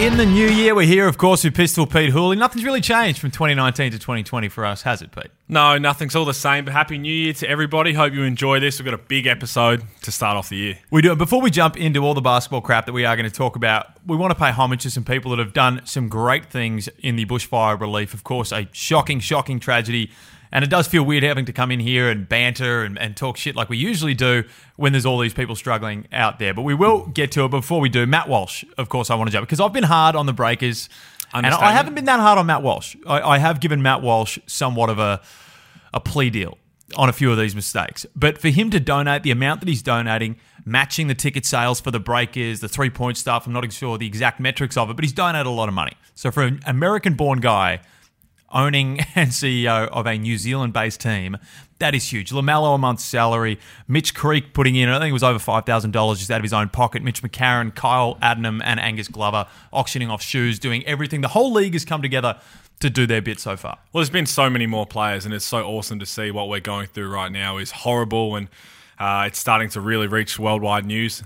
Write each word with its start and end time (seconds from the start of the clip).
in 0.00 0.16
the 0.16 0.24
new 0.24 0.46
year. 0.46 0.74
We're 0.74 0.86
here, 0.86 1.06
of 1.06 1.18
course, 1.18 1.44
with 1.44 1.54
Pistol 1.54 1.86
Pete 1.86 2.08
Hooley. 2.08 2.34
Nothing's 2.34 2.64
really 2.64 2.80
changed 2.80 3.20
from 3.20 3.30
2019 3.30 3.92
to 3.92 3.98
2020 3.98 4.48
for 4.48 4.64
us, 4.64 4.80
has 4.80 5.02
it, 5.02 5.12
Pete? 5.12 5.30
No, 5.46 5.76
nothing's 5.76 6.16
all 6.16 6.24
the 6.24 6.32
same, 6.32 6.64
but 6.64 6.72
Happy 6.72 6.96
New 6.96 7.12
Year 7.12 7.34
to 7.34 7.46
everybody. 7.46 7.92
Hope 7.92 8.14
you 8.14 8.22
enjoy 8.22 8.60
this. 8.60 8.78
We've 8.78 8.86
got 8.86 8.94
a 8.94 8.98
big 8.98 9.26
episode 9.26 9.82
to 10.00 10.10
start 10.10 10.38
off 10.38 10.48
the 10.48 10.56
year. 10.56 10.78
We 10.90 11.02
do. 11.02 11.14
Before 11.14 11.42
we 11.42 11.50
jump 11.50 11.76
into 11.76 12.00
all 12.00 12.14
the 12.14 12.22
basketball 12.22 12.62
crap 12.62 12.86
that 12.86 12.94
we 12.94 13.04
are 13.04 13.14
going 13.14 13.28
to 13.28 13.34
talk 13.34 13.56
about, 13.56 13.88
we 14.06 14.16
want 14.16 14.30
to 14.30 14.38
pay 14.38 14.50
homage 14.50 14.84
to 14.84 14.90
some 14.90 15.04
people 15.04 15.32
that 15.32 15.38
have 15.38 15.52
done 15.52 15.82
some 15.84 16.08
great 16.08 16.46
things 16.46 16.88
in 17.00 17.16
the 17.16 17.26
bushfire 17.26 17.78
relief. 17.78 18.14
Of 18.14 18.24
course, 18.24 18.52
a 18.52 18.68
shocking, 18.72 19.20
shocking 19.20 19.60
tragedy. 19.60 20.10
And 20.52 20.64
it 20.64 20.70
does 20.70 20.88
feel 20.88 21.04
weird 21.04 21.22
having 21.22 21.44
to 21.44 21.52
come 21.52 21.70
in 21.70 21.80
here 21.80 22.08
and 22.08 22.28
banter 22.28 22.82
and, 22.82 22.98
and 22.98 23.16
talk 23.16 23.36
shit 23.36 23.54
like 23.54 23.68
we 23.68 23.76
usually 23.76 24.14
do 24.14 24.44
when 24.76 24.92
there's 24.92 25.06
all 25.06 25.18
these 25.18 25.34
people 25.34 25.54
struggling 25.54 26.06
out 26.12 26.38
there. 26.38 26.52
But 26.52 26.62
we 26.62 26.74
will 26.74 27.06
get 27.06 27.30
to 27.32 27.44
it. 27.44 27.50
Before 27.50 27.80
we 27.80 27.88
do, 27.88 28.06
Matt 28.06 28.28
Walsh, 28.28 28.64
of 28.76 28.88
course, 28.88 29.10
I 29.10 29.14
want 29.14 29.28
to 29.28 29.32
jump 29.32 29.46
because 29.46 29.60
I've 29.60 29.72
been 29.72 29.84
hard 29.84 30.16
on 30.16 30.26
the 30.26 30.32
breakers. 30.32 30.88
And 31.32 31.46
I 31.46 31.70
haven't 31.70 31.94
been 31.94 32.06
that 32.06 32.18
hard 32.18 32.38
on 32.38 32.46
Matt 32.46 32.62
Walsh. 32.62 32.96
I, 33.06 33.20
I 33.20 33.38
have 33.38 33.60
given 33.60 33.82
Matt 33.82 34.02
Walsh 34.02 34.38
somewhat 34.46 34.90
of 34.90 34.98
a, 34.98 35.20
a 35.94 36.00
plea 36.00 36.30
deal 36.30 36.58
on 36.96 37.08
a 37.08 37.12
few 37.12 37.30
of 37.30 37.38
these 37.38 37.54
mistakes. 37.54 38.04
But 38.16 38.38
for 38.38 38.48
him 38.48 38.70
to 38.70 38.80
donate 38.80 39.22
the 39.22 39.30
amount 39.30 39.60
that 39.60 39.68
he's 39.68 39.82
donating, 39.82 40.36
matching 40.64 41.06
the 41.06 41.14
ticket 41.14 41.46
sales 41.46 41.80
for 41.80 41.92
the 41.92 42.00
breakers, 42.00 42.58
the 42.58 42.68
three 42.68 42.90
point 42.90 43.16
stuff, 43.16 43.46
I'm 43.46 43.52
not 43.52 43.72
sure 43.72 43.96
the 43.96 44.06
exact 44.06 44.40
metrics 44.40 44.76
of 44.76 44.90
it, 44.90 44.94
but 44.94 45.04
he's 45.04 45.12
donated 45.12 45.46
a 45.46 45.50
lot 45.50 45.68
of 45.68 45.74
money. 45.74 45.92
So 46.16 46.32
for 46.32 46.42
an 46.42 46.60
American 46.66 47.14
born 47.14 47.40
guy 47.40 47.80
owning 48.50 49.00
and 49.14 49.30
CEO 49.30 49.88
of 49.88 50.06
a 50.06 50.18
New 50.18 50.38
Zealand 50.38 50.72
based 50.72 51.00
team, 51.00 51.36
that 51.78 51.94
is 51.94 52.12
huge. 52.12 52.30
LaMelo 52.30 52.74
a 52.74 52.78
month's 52.78 53.04
salary, 53.04 53.58
Mitch 53.88 54.14
Creek 54.14 54.52
putting 54.52 54.76
in, 54.76 54.88
I 54.88 54.98
think 54.98 55.10
it 55.10 55.14
was 55.14 55.22
over 55.22 55.38
$5,000 55.38 56.18
just 56.18 56.30
out 56.30 56.36
of 56.36 56.42
his 56.42 56.52
own 56.52 56.68
pocket. 56.68 57.02
Mitch 57.02 57.22
McCarron, 57.22 57.74
Kyle 57.74 58.16
Adnam, 58.16 58.60
and 58.64 58.78
Angus 58.78 59.08
Glover 59.08 59.46
auctioning 59.72 60.10
off 60.10 60.22
shoes, 60.22 60.58
doing 60.58 60.84
everything. 60.86 61.22
The 61.22 61.28
whole 61.28 61.52
league 61.52 61.72
has 61.72 61.84
come 61.84 62.02
together 62.02 62.38
to 62.80 62.90
do 62.90 63.06
their 63.06 63.22
bit 63.22 63.38
so 63.38 63.56
far. 63.56 63.78
Well, 63.92 64.00
there's 64.00 64.10
been 64.10 64.26
so 64.26 64.50
many 64.50 64.66
more 64.66 64.86
players, 64.86 65.24
and 65.24 65.34
it's 65.34 65.44
so 65.44 65.62
awesome 65.64 65.98
to 65.98 66.06
see 66.06 66.30
what 66.30 66.48
we're 66.48 66.60
going 66.60 66.88
through 66.88 67.10
right 67.10 67.30
now 67.30 67.58
is 67.58 67.70
horrible, 67.70 68.36
and 68.36 68.48
uh, 68.98 69.24
it's 69.26 69.38
starting 69.38 69.68
to 69.70 69.80
really 69.80 70.06
reach 70.06 70.38
worldwide 70.38 70.86
news. 70.86 71.22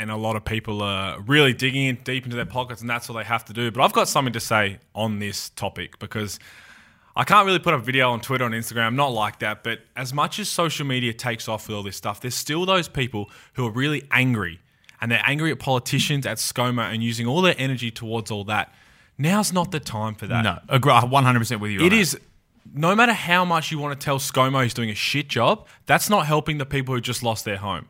And 0.00 0.10
a 0.10 0.16
lot 0.16 0.34
of 0.34 0.46
people 0.46 0.82
are 0.82 1.20
really 1.20 1.52
digging 1.52 1.84
in 1.84 1.96
deep 2.04 2.24
into 2.24 2.34
their 2.34 2.46
pockets, 2.46 2.80
and 2.80 2.88
that's 2.88 3.06
what 3.06 3.18
they 3.18 3.24
have 3.24 3.44
to 3.44 3.52
do. 3.52 3.70
But 3.70 3.82
I've 3.82 3.92
got 3.92 4.08
something 4.08 4.32
to 4.32 4.40
say 4.40 4.78
on 4.94 5.18
this 5.18 5.50
topic 5.50 5.98
because 5.98 6.38
I 7.14 7.24
can't 7.24 7.44
really 7.44 7.58
put 7.58 7.74
a 7.74 7.78
video 7.78 8.10
on 8.10 8.20
Twitter 8.20 8.46
and 8.46 8.54
Instagram. 8.54 8.86
I'm 8.86 8.96
not 8.96 9.12
like 9.12 9.40
that. 9.40 9.62
But 9.62 9.80
as 9.94 10.14
much 10.14 10.38
as 10.38 10.48
social 10.48 10.86
media 10.86 11.12
takes 11.12 11.48
off 11.48 11.68
with 11.68 11.76
all 11.76 11.82
this 11.82 11.98
stuff, 11.98 12.22
there's 12.22 12.34
still 12.34 12.64
those 12.64 12.88
people 12.88 13.30
who 13.54 13.66
are 13.66 13.70
really 13.70 14.04
angry. 14.10 14.60
And 15.02 15.12
they're 15.12 15.22
angry 15.26 15.50
at 15.50 15.58
politicians, 15.58 16.24
at 16.24 16.38
ScoMo, 16.38 16.82
and 16.82 17.02
using 17.02 17.26
all 17.26 17.42
their 17.42 17.54
energy 17.58 17.90
towards 17.90 18.30
all 18.30 18.44
that. 18.44 18.72
Now's 19.18 19.52
not 19.52 19.70
the 19.70 19.80
time 19.80 20.14
for 20.14 20.26
that. 20.28 20.42
No, 20.42 20.60
agree 20.70 20.92
uh, 20.92 21.02
100% 21.02 21.60
with 21.60 21.72
you. 21.72 21.84
It 21.84 21.92
is. 21.92 22.18
No 22.72 22.94
matter 22.94 23.12
how 23.12 23.44
much 23.44 23.70
you 23.70 23.78
want 23.78 24.00
to 24.00 24.02
tell 24.02 24.18
ScoMo 24.18 24.62
he's 24.62 24.72
doing 24.72 24.88
a 24.88 24.94
shit 24.94 25.28
job, 25.28 25.66
that's 25.84 26.08
not 26.08 26.24
helping 26.26 26.56
the 26.56 26.64
people 26.64 26.94
who 26.94 27.02
just 27.02 27.22
lost 27.22 27.44
their 27.44 27.58
home. 27.58 27.86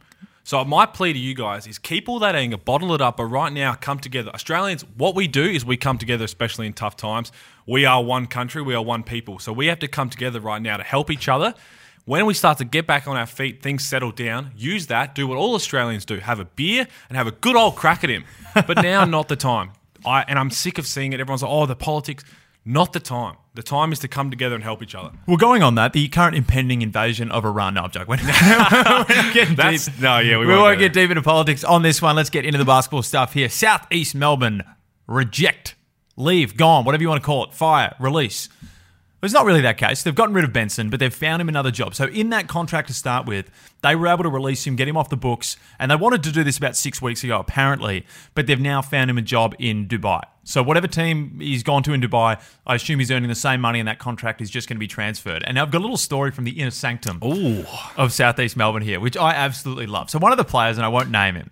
So 0.51 0.65
my 0.65 0.85
plea 0.85 1.13
to 1.13 1.19
you 1.21 1.33
guys 1.33 1.69
is 1.69 1.79
keep 1.79 2.09
all 2.09 2.19
that 2.19 2.35
anger, 2.35 2.57
bottle 2.57 2.93
it 2.93 3.01
up, 3.01 3.19
but 3.19 3.27
right 3.27 3.53
now 3.53 3.75
come 3.75 4.01
together. 4.01 4.33
Australians, 4.35 4.85
what 4.97 5.15
we 5.15 5.29
do 5.29 5.45
is 5.45 5.65
we 5.65 5.77
come 5.77 5.97
together, 5.97 6.25
especially 6.25 6.67
in 6.67 6.73
tough 6.73 6.97
times. 6.97 7.31
We 7.67 7.85
are 7.85 8.03
one 8.03 8.27
country, 8.27 8.61
we 8.61 8.75
are 8.75 8.83
one 8.83 9.05
people. 9.05 9.39
So 9.39 9.53
we 9.53 9.69
have 9.69 9.79
to 9.79 9.87
come 9.87 10.11
together 10.11 10.41
right 10.41 10.61
now 10.61 10.77
to 10.77 10.83
help 10.83 11.09
each 11.09 11.29
other. 11.29 11.55
When 12.05 12.27
we 12.27 12.35
start 12.35 12.59
to 12.59 12.65
get 12.65 12.85
back 12.85 13.07
on 13.07 13.17
our 13.17 13.27
feet, 13.27 13.63
things 13.63 13.85
settle 13.87 14.11
down, 14.11 14.51
use 14.57 14.89
that, 14.89 15.15
do 15.15 15.29
what 15.29 15.39
all 15.39 15.55
Australians 15.55 16.05
do, 16.05 16.17
have 16.17 16.41
a 16.41 16.47
beer 16.47 16.89
and 17.09 17.17
have 17.17 17.29
a 17.29 17.31
good 17.31 17.55
old 17.55 17.77
crack 17.77 18.03
at 18.03 18.11
him. 18.11 18.25
But 18.53 18.83
now 18.83 19.05
not 19.05 19.29
the 19.29 19.37
time. 19.37 19.71
I 20.05 20.23
and 20.27 20.37
I'm 20.37 20.51
sick 20.51 20.79
of 20.79 20.87
seeing 20.89 21.13
it. 21.13 21.21
Everyone's 21.21 21.45
like, 21.45 21.53
oh, 21.53 21.67
the 21.67 21.77
politics. 21.77 22.25
Not 22.65 22.93
the 22.93 23.01
time. 23.01 23.37
The 23.55 23.63
time 23.63 23.91
is 23.93 23.99
to 24.01 24.09
come 24.09 24.31
together 24.31 24.55
and 24.55 24.63
help 24.63 24.83
each 24.83 24.95
other. 24.95 25.11
Well, 25.27 25.37
going 25.37 25.63
on 25.63 25.75
that, 25.75 25.93
the 25.93 26.07
current 26.09 26.37
impending 26.37 26.83
invasion 26.83 27.31
of 27.33 27.45
Iran. 27.45 27.75
No, 27.75 27.83
I'm 27.83 27.91
joking. 27.91 28.09
We're 28.17 28.17
not 28.27 29.09
getting 29.35 29.55
That's- 29.57 29.87
deep. 29.87 30.01
no, 30.01 30.19
yeah, 30.19 30.39
we 30.39 30.47
we 30.47 30.53
won't 30.53 30.63
won't 30.63 30.79
get 30.79 30.93
deep 30.93 31.11
into 31.11 31.23
politics 31.23 31.65
on 31.65 31.83
this 31.83 32.01
one. 32.01 32.15
Let's 32.17 32.31
get 32.31 32.45
into 32.45 32.59
the 32.59 32.65
basketball 32.65 33.03
stuff 33.03 33.33
here. 33.33 33.49
Southeast 33.49 34.15
Melbourne, 34.15 34.63
reject, 35.07 35.75
leave, 36.17 36.57
gone, 36.57 36.85
whatever 36.85 37.03
you 37.03 37.09
want 37.09 37.21
to 37.23 37.27
call 37.27 37.45
it, 37.45 37.55
fire, 37.55 37.95
release. 37.99 38.49
It's 39.23 39.35
not 39.35 39.45
really 39.45 39.61
that 39.61 39.77
case. 39.77 40.03
They've 40.03 40.15
gotten 40.15 40.35
rid 40.35 40.45
of 40.45 40.53
Benson, 40.53 40.89
but 40.89 40.99
they've 40.99 41.15
found 41.15 41.43
him 41.43 41.49
another 41.51 41.71
job. 41.71 41.95
So 41.95 42.07
in 42.07 42.31
that 42.31 42.49
contract 42.49 42.89
to 42.89 42.95
start 42.95 43.27
with, 43.27 43.51
they 43.83 43.95
were 43.95 44.09
able 44.09 44.23
to 44.23 44.31
release 44.31 44.67
him, 44.67 44.77
get 44.77 44.89
him 44.89 44.97
off 44.97 45.11
the 45.11 45.17
books, 45.17 45.59
and 45.79 45.91
they 45.91 45.97
wanted 45.97 46.23
to 46.23 46.33
do 46.33 46.43
this 46.43 46.57
about 46.57 46.75
six 46.75 47.03
weeks 47.03 47.23
ago, 47.23 47.39
apparently. 47.39 48.07
But 48.35 48.47
they've 48.47 48.59
now 48.59 48.81
found 48.81 49.11
him 49.11 49.19
a 49.19 49.23
job 49.23 49.55
in 49.59 49.87
Dubai. 49.87 50.23
So 50.45 50.63
whatever 50.63 50.89
team 50.89 51.39
he's 51.39 51.63
gone 51.63 51.83
to 51.83 51.93
in 51.93 52.01
Dubai, 52.01 52.41
I 52.67 52.75
assume 52.75 52.99
he's 52.99 53.11
earning 53.11 53.29
the 53.29 53.35
same 53.35 53.61
money, 53.61 53.79
and 53.79 53.87
that 53.89 53.99
contract 53.99 54.41
is 54.41 54.49
just 54.49 54.69
going 54.69 54.77
to 54.77 54.81
be 54.81 54.89
transferred. 54.89 55.45
And 55.47 55.59
I've 55.59 55.71
got 55.71 55.79
a 55.79 55.83
little 55.83 55.99
story 55.99 56.31
from 56.31 56.45
the 56.45 56.59
inner 56.59 56.71
sanctum 56.71 57.21
of 57.99 58.13
Southeast 58.13 58.57
Melbourne 58.57 58.83
here, 58.83 59.01
which 59.01 59.19
I 59.19 59.35
absolutely 59.35 59.87
love. 59.87 60.09
So 60.09 60.19
one 60.19 60.33
of 60.33 60.39
the 60.39 60.45
players, 60.45 60.79
and 60.79 60.85
I 60.85 60.89
won't 60.89 61.11
name 61.11 61.35
him, 61.35 61.51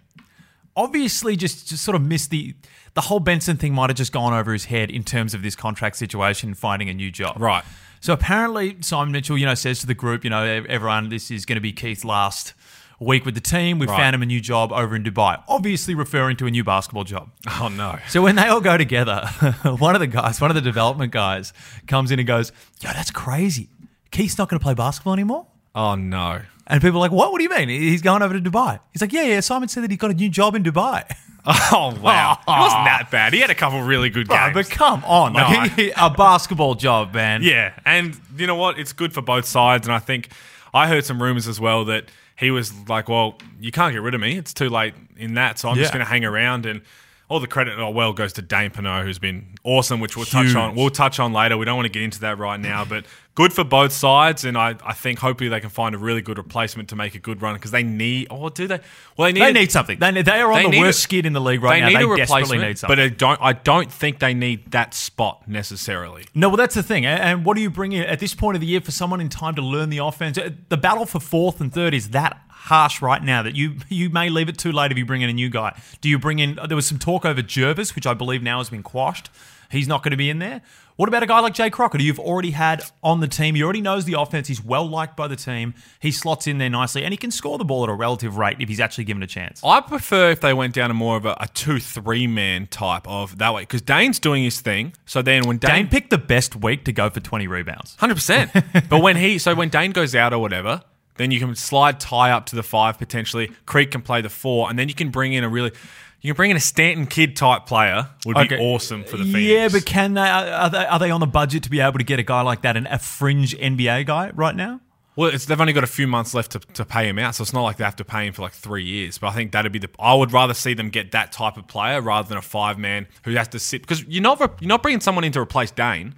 obviously 0.74 1.36
just, 1.36 1.68
just 1.68 1.84
sort 1.84 1.96
of 1.96 2.02
missed 2.02 2.30
the 2.30 2.54
the 2.98 3.02
whole 3.02 3.20
Benson 3.20 3.56
thing 3.56 3.72
might 3.74 3.90
have 3.90 3.96
just 3.96 4.10
gone 4.10 4.32
over 4.32 4.52
his 4.52 4.64
head 4.64 4.90
in 4.90 5.04
terms 5.04 5.32
of 5.32 5.40
this 5.40 5.54
contract 5.54 5.94
situation, 5.94 6.52
finding 6.52 6.88
a 6.88 6.92
new 6.94 7.12
job. 7.12 7.36
Right. 7.40 7.62
So 8.00 8.12
apparently 8.12 8.76
Simon 8.80 9.12
Mitchell, 9.12 9.38
you 9.38 9.46
know, 9.46 9.54
says 9.54 9.78
to 9.82 9.86
the 9.86 9.94
group, 9.94 10.24
you 10.24 10.30
know, 10.30 10.42
everyone, 10.68 11.08
this 11.08 11.30
is 11.30 11.46
going 11.46 11.54
to 11.54 11.60
be 11.60 11.72
Keith's 11.72 12.04
last 12.04 12.54
week 12.98 13.24
with 13.24 13.36
the 13.36 13.40
team. 13.40 13.78
We've 13.78 13.88
Right. 13.88 13.98
found 13.98 14.16
him 14.16 14.22
a 14.22 14.26
new 14.26 14.40
job 14.40 14.72
over 14.72 14.96
in 14.96 15.04
Dubai. 15.04 15.40
Obviously 15.46 15.94
referring 15.94 16.36
to 16.38 16.48
a 16.48 16.50
new 16.50 16.64
basketball 16.64 17.04
job. 17.04 17.30
Oh 17.60 17.68
no. 17.68 18.00
So 18.08 18.20
when 18.20 18.34
they 18.34 18.48
all 18.48 18.60
go 18.60 18.76
together, 18.76 19.26
one 19.78 19.94
of 19.94 20.00
the 20.00 20.08
guys, 20.08 20.40
one 20.40 20.50
of 20.50 20.56
the 20.56 20.60
development 20.60 21.12
guys, 21.12 21.52
comes 21.86 22.10
in 22.10 22.18
and 22.18 22.26
goes, 22.26 22.50
"Yo, 22.80 22.90
that's 22.92 23.12
crazy. 23.12 23.68
Keith's 24.10 24.36
not 24.38 24.48
going 24.48 24.58
to 24.58 24.64
play 24.64 24.74
basketball 24.74 25.12
anymore." 25.12 25.46
Oh 25.72 25.94
no. 25.94 26.40
And 26.66 26.82
people 26.82 26.96
are 26.98 27.00
like, 27.06 27.12
"What? 27.12 27.30
What 27.30 27.38
do 27.38 27.44
you 27.44 27.50
mean? 27.50 27.68
He's 27.68 28.02
going 28.02 28.22
over 28.22 28.34
to 28.38 28.50
Dubai?" 28.50 28.80
He's 28.92 29.00
like, 29.00 29.12
"Yeah, 29.12 29.22
yeah. 29.22 29.40
Simon 29.40 29.68
said 29.68 29.84
that 29.84 29.90
he 29.92 29.96
got 29.96 30.10
a 30.10 30.14
new 30.14 30.28
job 30.28 30.56
in 30.56 30.64
Dubai." 30.64 31.04
Oh 31.72 31.98
wow. 32.02 32.38
it 32.46 32.50
wasn't 32.50 32.84
that 32.84 33.08
bad. 33.10 33.32
He 33.32 33.40
had 33.40 33.50
a 33.50 33.54
couple 33.54 33.80
really 33.82 34.10
good 34.10 34.28
Bro, 34.28 34.36
games. 34.36 34.54
but 34.54 34.70
come 34.70 35.02
on, 35.04 35.32
like, 35.32 35.92
a 35.96 36.10
basketball 36.10 36.74
job, 36.74 37.14
man. 37.14 37.42
yeah, 37.42 37.72
and 37.86 38.18
you 38.36 38.46
know 38.46 38.54
what? 38.56 38.78
It's 38.78 38.92
good 38.92 39.12
for 39.14 39.22
both 39.22 39.46
sides. 39.46 39.86
And 39.86 39.94
I 39.94 39.98
think 39.98 40.28
I 40.74 40.88
heard 40.88 41.04
some 41.06 41.22
rumors 41.22 41.48
as 41.48 41.58
well 41.58 41.84
that 41.86 42.04
he 42.36 42.50
was 42.50 42.72
like, 42.88 43.08
"Well, 43.08 43.38
you 43.60 43.72
can't 43.72 43.92
get 43.94 44.02
rid 44.02 44.14
of 44.14 44.20
me. 44.20 44.36
It's 44.36 44.52
too 44.52 44.68
late 44.68 44.94
in 45.16 45.34
that. 45.34 45.58
So 45.58 45.68
I'm 45.70 45.76
just 45.76 45.88
Yeah. 45.90 45.98
going 45.98 46.06
to 46.06 46.10
hang 46.10 46.24
around." 46.24 46.66
And 46.66 46.82
all 47.28 47.40
the 47.40 47.46
credit, 47.46 47.78
oh 47.78 47.90
well, 47.90 48.12
goes 48.12 48.32
to 48.34 48.42
Dane 48.42 48.70
Pineau, 48.70 49.02
who's 49.04 49.18
been 49.18 49.54
awesome, 49.64 50.00
which 50.00 50.16
we'll 50.16 50.24
touch 50.26 50.54
on. 50.54 50.74
We'll 50.74 50.90
touch 50.90 51.20
on 51.20 51.32
later. 51.32 51.56
We 51.58 51.64
don't 51.66 51.76
want 51.76 51.86
to 51.86 51.90
get 51.92 52.02
into 52.02 52.20
that 52.20 52.38
right 52.38 52.58
now, 52.58 52.84
but 52.86 53.04
good 53.34 53.52
for 53.52 53.64
both 53.64 53.92
sides. 53.92 54.44
And 54.46 54.56
I, 54.56 54.74
I 54.82 54.94
think 54.94 55.18
hopefully 55.18 55.50
they 55.50 55.60
can 55.60 55.68
find 55.68 55.94
a 55.94 55.98
really 55.98 56.22
good 56.22 56.38
replacement 56.38 56.88
to 56.88 56.96
make 56.96 57.14
a 57.14 57.18
good 57.18 57.42
run 57.42 57.54
because 57.54 57.70
they 57.70 57.82
need. 57.82 58.28
Oh, 58.30 58.48
do 58.48 58.66
they? 58.66 58.80
Well, 59.16 59.26
they 59.28 59.32
need. 59.32 59.40
They 59.42 59.50
a- 59.50 59.52
need 59.52 59.70
something. 59.72 59.98
They, 59.98 60.22
they 60.22 60.40
are 60.40 60.50
on 60.52 60.62
They 60.62 60.70
the 60.70 60.78
worst 60.80 61.00
a- 61.00 61.02
skid 61.02 61.26
in 61.26 61.34
the 61.34 61.40
league 61.40 61.62
right 61.62 61.74
they 61.76 61.80
now. 61.92 62.00
need 62.00 62.08
they 62.08 62.12
a 62.14 62.16
desperately 62.16 62.58
need 62.58 62.78
something. 62.78 62.96
but 62.96 63.02
I 63.02 63.08
don't. 63.08 63.40
I 63.42 63.52
don't 63.52 63.92
think 63.92 64.20
they 64.20 64.32
need 64.32 64.70
that 64.70 64.94
spot 64.94 65.46
necessarily. 65.46 66.24
No, 66.34 66.48
well, 66.48 66.56
that's 66.56 66.74
the 66.76 66.82
thing. 66.82 67.04
And- 67.04 67.20
And 67.22 67.44
what 67.44 67.56
do 67.56 67.62
you 67.62 67.68
bring 67.70 67.92
in 67.92 68.04
at 68.04 68.20
this 68.20 68.34
point 68.34 68.54
of 68.56 68.62
the 68.62 68.66
year 68.66 68.80
for 68.80 68.90
someone 68.90 69.20
in 69.20 69.28
time 69.28 69.54
to 69.56 69.62
learn 69.62 69.90
the 69.90 69.98
offense? 69.98 70.38
Uh, 70.38 70.50
The 70.70 70.78
battle 70.78 71.04
for 71.04 71.20
fourth 71.20 71.60
and 71.60 71.70
third 71.72 71.92
is 71.92 72.10
that 72.10 72.40
harsh 72.58 73.00
right 73.00 73.22
now 73.22 73.42
that 73.42 73.54
you 73.54 73.76
you 73.88 74.10
may 74.10 74.28
leave 74.28 74.48
it 74.48 74.58
too 74.58 74.72
late 74.72 74.90
if 74.92 74.98
you 74.98 75.06
bring 75.06 75.22
in 75.22 75.30
a 75.30 75.32
new 75.32 75.48
guy. 75.48 75.80
Do 76.00 76.08
you 76.08 76.18
bring 76.18 76.38
in? 76.38 76.58
There 76.66 76.76
was 76.76 76.86
some 76.86 76.98
talk 76.98 77.24
over 77.24 77.42
Jervis, 77.42 77.94
which 77.94 78.06
I 78.06 78.14
believe 78.14 78.42
now 78.42 78.58
has 78.58 78.70
been 78.70 78.82
quashed. 78.82 79.30
He's 79.70 79.86
not 79.88 80.02
going 80.02 80.12
to 80.12 80.16
be 80.16 80.30
in 80.30 80.38
there. 80.38 80.62
What 80.96 81.08
about 81.08 81.22
a 81.22 81.26
guy 81.26 81.38
like 81.38 81.54
Jay 81.54 81.70
Crocker, 81.70 81.98
who 81.98 82.02
you've 82.02 82.18
already 82.18 82.50
had 82.50 82.82
on 83.04 83.20
the 83.20 83.28
team? 83.28 83.54
He 83.54 83.62
already 83.62 83.80
knows 83.82 84.04
the 84.04 84.14
offense. 84.14 84.48
He's 84.48 84.64
well 84.64 84.88
liked 84.88 85.16
by 85.16 85.28
the 85.28 85.36
team. 85.36 85.74
He 86.00 86.10
slots 86.10 86.48
in 86.48 86.58
there 86.58 86.70
nicely, 86.70 87.04
and 87.04 87.12
he 87.12 87.16
can 87.16 87.30
score 87.30 87.56
the 87.56 87.64
ball 87.64 87.84
at 87.84 87.88
a 87.88 87.94
relative 87.94 88.36
rate 88.36 88.56
if 88.58 88.68
he's 88.68 88.80
actually 88.80 89.04
given 89.04 89.22
a 89.22 89.26
chance. 89.28 89.62
I 89.62 89.80
prefer 89.80 90.30
if 90.30 90.40
they 90.40 90.52
went 90.52 90.74
down 90.74 90.88
to 90.88 90.94
more 90.94 91.16
of 91.16 91.24
a, 91.24 91.36
a 91.38 91.46
two-three 91.54 92.26
man 92.26 92.66
type 92.66 93.06
of 93.06 93.38
that 93.38 93.54
way 93.54 93.62
because 93.62 93.82
Dane's 93.82 94.18
doing 94.18 94.42
his 94.42 94.60
thing. 94.60 94.92
So 95.06 95.22
then 95.22 95.46
when 95.46 95.58
Dane 95.58 95.70
Dane, 95.70 95.88
picked 95.88 96.10
the 96.10 96.18
best 96.18 96.56
week 96.56 96.84
to 96.86 96.92
go 96.92 97.08
for 97.10 97.20
20 97.20 97.46
rebounds. 97.46 97.94
hundred 98.00 98.16
percent. 98.16 98.50
But 98.88 99.00
when 99.00 99.16
he, 99.16 99.38
so 99.38 99.54
when 99.54 99.68
Dane 99.68 99.92
goes 99.92 100.16
out 100.16 100.32
or 100.32 100.40
whatever, 100.40 100.82
then 101.18 101.30
you 101.30 101.38
can 101.40 101.54
slide 101.54 102.00
Tai 102.00 102.30
up 102.32 102.46
to 102.46 102.56
the 102.56 102.62
five 102.62 102.98
potentially. 102.98 103.50
Creek 103.66 103.90
can 103.90 104.02
play 104.02 104.20
the 104.22 104.30
four, 104.30 104.70
and 104.70 104.78
then 104.78 104.88
you 104.88 104.94
can 104.94 105.10
bring 105.10 105.32
in 105.34 105.44
a 105.44 105.48
really, 105.48 105.72
you 106.20 106.32
can 106.32 106.36
bring 106.36 106.50
in 106.50 106.56
a 106.56 106.60
Stanton 106.60 107.06
Kidd 107.06 107.36
type 107.36 107.66
player. 107.66 108.08
Would 108.26 108.34
be 108.36 108.40
Okay. 108.42 108.58
awesome 108.58 109.04
for 109.04 109.16
the 109.16 109.24
Phoenix. 109.24 109.42
Yeah, 109.44 109.68
but 109.68 109.84
can 109.84 110.14
they 110.14 110.22
are, 110.28 110.70
they 110.70 110.86
are 110.86 110.98
they 110.98 111.10
on 111.10 111.20
the 111.20 111.26
budget 111.26 111.62
to 111.64 111.70
be 111.70 111.80
able 111.80 111.98
to 111.98 112.04
get 112.04 112.18
a 112.18 112.22
guy 112.22 112.40
like 112.40 112.62
that, 112.62 112.76
an, 112.76 112.86
a 112.86 112.98
fringe 112.98 113.56
NBA 113.56 114.06
guy 114.06 114.30
right 114.34 114.54
now? 114.56 114.80
Well, 115.16 115.30
it's, 115.34 115.46
they've 115.46 115.60
only 115.60 115.72
got 115.72 115.82
a 115.82 115.88
few 115.88 116.06
months 116.06 116.32
left 116.32 116.52
to, 116.52 116.60
to 116.60 116.84
pay 116.84 117.08
him 117.08 117.18
out, 117.18 117.34
so 117.34 117.42
it's 117.42 117.52
not 117.52 117.62
like 117.64 117.76
they 117.76 117.82
have 117.84 117.96
to 117.96 118.04
pay 118.04 118.24
him 118.28 118.32
for 118.32 118.42
like 118.42 118.52
three 118.52 118.84
years. 118.84 119.18
But 119.18 119.28
I 119.28 119.32
think 119.32 119.50
that'd 119.50 119.72
be 119.72 119.80
the. 119.80 119.90
I 119.98 120.14
would 120.14 120.30
rather 120.32 120.54
see 120.54 120.74
them 120.74 120.90
get 120.90 121.10
that 121.10 121.32
type 121.32 121.56
of 121.56 121.66
player 121.66 122.00
rather 122.00 122.28
than 122.28 122.38
a 122.38 122.42
five 122.42 122.78
man 122.78 123.08
who 123.24 123.32
has 123.32 123.48
to 123.48 123.58
sit 123.58 123.82
because 123.82 124.04
you're 124.04 124.22
not 124.22 124.38
you're 124.60 124.68
not 124.68 124.80
bringing 124.80 125.00
someone 125.00 125.24
in 125.24 125.32
to 125.32 125.40
replace 125.40 125.72
Dane. 125.72 126.14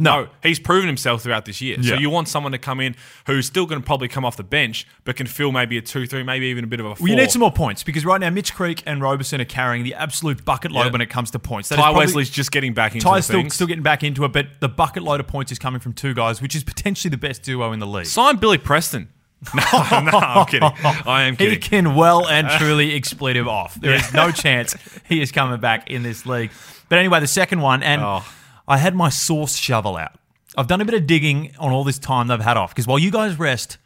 No, 0.00 0.28
he's 0.44 0.60
proven 0.60 0.86
himself 0.86 1.22
throughout 1.22 1.44
this 1.44 1.60
year. 1.60 1.82
So 1.82 1.94
you 1.94 2.08
want 2.08 2.28
someone 2.28 2.52
to 2.52 2.58
come 2.58 2.78
in 2.78 2.94
who's 3.26 3.46
still 3.46 3.66
going 3.66 3.80
to 3.80 3.84
probably 3.84 4.06
come 4.06 4.24
off 4.24 4.36
the 4.36 4.44
bench, 4.44 4.86
but 5.04 5.16
can 5.16 5.26
fill 5.26 5.50
maybe 5.50 5.76
a 5.76 5.82
two, 5.82 6.06
three, 6.06 6.22
maybe 6.22 6.46
even 6.46 6.62
a 6.62 6.66
bit 6.68 6.78
of 6.78 6.86
a 6.86 6.94
four. 6.94 7.02
Well, 7.04 7.10
you 7.10 7.16
need 7.16 7.32
some 7.32 7.40
more 7.40 7.50
points 7.50 7.82
because 7.82 8.04
right 8.06 8.20
now 8.20 8.30
Mitch 8.30 8.54
Creek 8.54 8.80
and 8.86 9.02
Roberson 9.02 9.40
are 9.40 9.44
carrying 9.44 9.82
the 9.82 9.94
absolute 9.94 10.44
bucket 10.44 10.70
load 10.70 10.84
Yeah. 10.86 10.90
when 10.92 11.00
it 11.00 11.10
comes 11.10 11.32
to 11.32 11.40
points. 11.40 11.68
That 11.70 11.76
Tai 11.76 11.82
probably- 11.82 11.98
Wesley's 12.06 12.30
just 12.30 12.52
getting 12.52 12.74
back 12.74 12.94
into 12.94 13.08
it. 13.08 13.10
Tai's 13.10 13.24
still, 13.24 13.40
things. 13.40 13.54
still 13.54 13.66
getting 13.66 13.82
back 13.82 14.04
into 14.04 14.24
it, 14.24 14.32
but 14.32 14.46
the 14.60 14.68
bucket 14.68 15.02
load 15.02 15.18
of 15.18 15.26
points 15.26 15.50
is 15.50 15.58
coming 15.58 15.80
from 15.80 15.92
two 15.94 16.14
guys, 16.14 16.40
which 16.40 16.54
is 16.54 16.62
potentially 16.62 17.10
the 17.10 17.16
best 17.18 17.42
duo 17.42 17.72
in 17.72 17.80
the 17.80 17.86
league. 17.86 18.06
Sign 18.06 18.36
Billy 18.36 18.58
Preston. 18.58 19.08
No, 19.54 19.62
no, 20.00 20.18
I'm 20.18 20.46
kidding. 20.46 20.68
I 21.06 21.22
am 21.22 21.36
He 21.36 21.56
can 21.56 21.94
well 21.94 22.26
and 22.26 22.48
truly 22.58 22.94
expletive 22.94 23.42
him 23.44 23.48
off. 23.48 23.74
There 23.80 23.94
is 23.94 24.12
no 24.12 24.30
chance 24.32 24.74
he 25.08 25.20
is 25.20 25.30
coming 25.32 25.60
back 25.60 25.90
in 25.90 26.02
this 26.02 26.26
league. 26.26 26.50
But 26.88 26.98
anyway, 26.98 27.20
the 27.20 27.26
second 27.28 27.60
one, 27.60 27.82
and 27.84 28.02
Oh. 28.02 28.24
I 28.68 28.76
had 28.78 28.94
my 28.94 29.08
source 29.08 29.56
shovel 29.56 29.96
out. 29.96 30.12
I've 30.56 30.66
done 30.68 30.80
a 30.80 30.84
bit 30.84 30.94
of 30.94 31.06
digging 31.06 31.52
on 31.58 31.72
all 31.72 31.82
this 31.84 31.98
time 31.98 32.28
that 32.28 32.34
I've 32.34 32.44
had 32.44 32.56
off 32.56 32.70
because 32.74 32.86
while 32.86 32.98
you 32.98 33.10
guys 33.10 33.38
rest, 33.38 33.78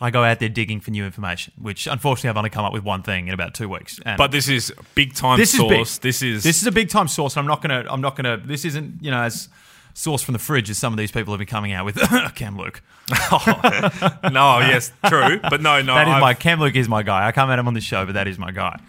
I 0.00 0.10
go 0.10 0.24
out 0.24 0.40
there 0.40 0.48
digging 0.48 0.80
for 0.80 0.90
new 0.90 1.04
information, 1.04 1.52
which 1.56 1.86
unfortunately 1.86 2.30
I've 2.30 2.36
only 2.36 2.50
come 2.50 2.64
up 2.64 2.72
with 2.72 2.82
one 2.84 3.02
thing 3.02 3.28
in 3.28 3.34
about 3.34 3.54
two 3.54 3.68
weeks. 3.68 4.00
And 4.04 4.18
But 4.18 4.32
this 4.32 4.48
is 4.48 4.72
big 4.94 5.14
time 5.14 5.38
this 5.38 5.52
source. 5.56 5.92
is 5.92 5.98
big. 5.98 6.02
This 6.02 6.22
is 6.22 6.42
this 6.42 6.60
is 6.60 6.66
a 6.66 6.72
big 6.72 6.88
time 6.88 7.08
source. 7.08 7.36
I'm 7.36 7.46
not 7.46 7.62
gonna. 7.62 7.84
I'm 7.88 8.00
not 8.00 8.16
gonna. 8.16 8.36
This 8.36 8.64
isn't 8.64 9.02
you 9.02 9.10
know 9.10 9.22
as 9.22 9.48
source 9.96 10.22
from 10.22 10.32
the 10.32 10.40
fridge 10.40 10.68
as 10.70 10.78
some 10.78 10.92
of 10.92 10.96
these 10.98 11.12
people 11.12 11.32
have 11.32 11.38
been 11.38 11.46
coming 11.46 11.72
out 11.72 11.84
with. 11.84 11.96
Cam 12.34 12.56
Luke. 12.56 12.82
no, 13.10 14.58
yes, 14.60 14.92
true, 15.06 15.38
but 15.40 15.60
no, 15.60 15.80
no. 15.82 15.94
That 15.94 16.08
is 16.08 16.12
I've- 16.14 16.20
my 16.20 16.34
Cam 16.34 16.58
Luke 16.60 16.74
is 16.76 16.88
my 16.88 17.02
guy. 17.02 17.26
I 17.28 17.32
can't 17.32 17.48
have 17.50 17.58
him 17.58 17.68
on 17.68 17.74
the 17.74 17.80
show, 17.80 18.04
but 18.06 18.12
that 18.14 18.26
is 18.28 18.38
my 18.38 18.50
guy. 18.50 18.80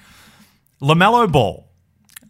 Lamelo 0.81 1.31
Ball. 1.31 1.67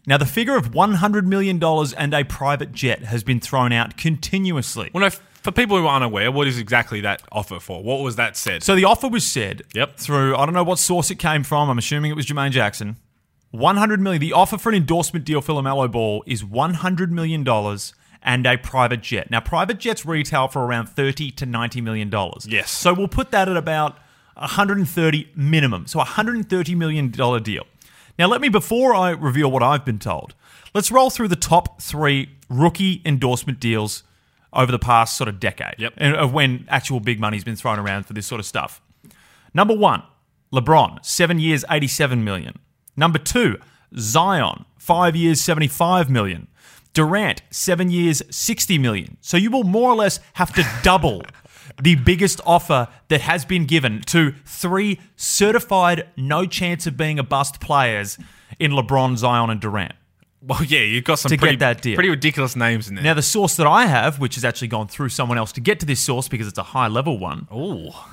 Now 0.06 0.16
the 0.16 0.26
figure 0.26 0.56
of 0.56 0.72
one 0.74 0.94
hundred 0.94 1.26
million 1.26 1.58
dollars 1.58 1.92
and 1.92 2.14
a 2.14 2.24
private 2.24 2.72
jet 2.72 3.04
has 3.04 3.24
been 3.24 3.40
thrown 3.40 3.72
out 3.72 3.96
continuously. 3.96 4.90
Well, 4.94 5.02
no, 5.02 5.10
for 5.10 5.50
people 5.52 5.76
who 5.76 5.86
are 5.86 5.96
unaware, 5.96 6.30
what 6.30 6.46
is 6.46 6.58
exactly 6.58 7.00
that 7.02 7.22
offer 7.32 7.58
for? 7.58 7.82
What 7.82 8.00
was 8.00 8.16
that 8.16 8.36
said? 8.36 8.62
So 8.62 8.76
the 8.76 8.84
offer 8.84 9.08
was 9.08 9.26
said 9.26 9.62
Yep. 9.74 9.96
through 9.96 10.36
I 10.36 10.44
don't 10.46 10.54
know 10.54 10.64
what 10.64 10.78
source 10.78 11.10
it 11.10 11.16
came 11.16 11.42
from. 11.42 11.68
I'm 11.68 11.78
assuming 11.78 12.10
it 12.10 12.14
was 12.14 12.26
Jermaine 12.26 12.50
Jackson. 12.52 12.96
100 13.50 14.00
million. 14.00 14.20
The 14.20 14.32
offer 14.32 14.58
for 14.58 14.68
an 14.68 14.74
endorsement 14.74 15.24
deal 15.24 15.40
for 15.40 15.52
LaMelo 15.52 15.90
Ball 15.90 16.22
is 16.26 16.44
100 16.44 17.10
million 17.12 17.42
dollars 17.44 17.94
and 18.22 18.44
a 18.46 18.56
private 18.58 19.02
jet. 19.02 19.30
Now 19.30 19.40
private 19.40 19.78
jets 19.78 20.04
retail 20.04 20.48
for 20.48 20.64
around 20.64 20.88
30 20.88 21.30
to 21.32 21.46
90 21.46 21.80
million 21.80 22.10
dollars. 22.10 22.46
Yes. 22.48 22.70
So 22.70 22.92
we'll 22.94 23.08
put 23.08 23.30
that 23.30 23.48
at 23.48 23.56
about 23.56 23.98
130 24.34 25.30
minimum. 25.34 25.86
So 25.86 25.98
a 25.98 26.02
130 26.02 26.74
million 26.74 27.10
dollar 27.10 27.40
deal. 27.40 27.64
Now 28.18 28.26
let 28.26 28.40
me 28.40 28.48
before 28.48 28.94
I 28.94 29.10
reveal 29.10 29.50
what 29.50 29.62
I've 29.62 29.84
been 29.84 29.98
told. 29.98 30.34
Let's 30.74 30.90
roll 30.90 31.10
through 31.10 31.28
the 31.28 31.36
top 31.36 31.80
3 31.80 32.28
rookie 32.48 33.02
endorsement 33.04 33.60
deals 33.60 34.02
over 34.52 34.72
the 34.72 34.78
past 34.78 35.16
sort 35.16 35.28
of 35.28 35.38
decade. 35.38 35.74
Yep. 35.78 35.94
and 35.96 36.16
Of 36.16 36.32
when 36.32 36.66
actual 36.68 37.00
big 37.00 37.20
money's 37.20 37.44
been 37.44 37.56
thrown 37.56 37.78
around 37.78 38.06
for 38.06 38.12
this 38.12 38.26
sort 38.26 38.40
of 38.40 38.46
stuff. 38.46 38.80
Number 39.52 39.74
one, 39.74 40.02
LeBron, 40.52 41.04
seven 41.04 41.38
years, 41.38 41.64
87 41.70 42.22
million. 42.24 42.58
Number 42.96 43.18
two, 43.18 43.58
Zion, 43.98 44.64
five 44.78 45.14
years, 45.16 45.40
75 45.40 46.10
million. 46.10 46.48
Durant, 46.94 47.42
seven 47.50 47.90
years, 47.90 48.22
60 48.30 48.78
million. 48.78 49.18
So 49.20 49.36
you 49.36 49.50
will 49.50 49.64
more 49.64 49.90
or 49.90 49.96
less 49.96 50.18
have 50.34 50.54
to 50.54 50.66
double 50.82 51.22
the 51.82 51.94
biggest 51.96 52.40
offer 52.46 52.88
that 53.08 53.20
has 53.22 53.44
been 53.44 53.66
given 53.66 54.00
to 54.06 54.32
three 54.44 54.98
certified, 55.16 56.08
no 56.16 56.46
chance 56.46 56.86
of 56.86 56.96
being 56.96 57.18
a 57.18 57.22
bust 57.22 57.60
players 57.60 58.18
in 58.58 58.72
LeBron, 58.72 59.16
Zion, 59.16 59.50
and 59.50 59.60
Durant. 59.60 59.92
well, 60.40 60.62
yeah, 60.64 60.80
you've 60.80 61.04
got 61.04 61.18
some 61.18 61.28
To 61.30 61.36
get 61.36 61.40
pretty, 61.40 61.56
that 61.56 61.82
deal. 61.82 61.94
pretty 61.94 62.08
ridiculous 62.10 62.56
names 62.56 62.88
in 62.88 62.94
there. 62.94 63.04
Now, 63.04 63.14
the 63.14 63.22
source 63.22 63.56
that 63.56 63.66
I 63.66 63.86
have, 63.86 64.18
which 64.20 64.36
has 64.36 64.44
actually 64.44 64.68
gone 64.68 64.88
through 64.88 65.08
someone 65.10 65.36
else 65.38 65.52
to 65.52 65.60
get 65.60 65.80
to 65.80 65.86
this 65.86 66.00
source 66.00 66.28
because 66.28 66.46
it's 66.48 66.58
a 66.58 66.62
high 66.62 66.88
level 66.88 67.18
one, 67.18 67.46
oh, 67.50 68.08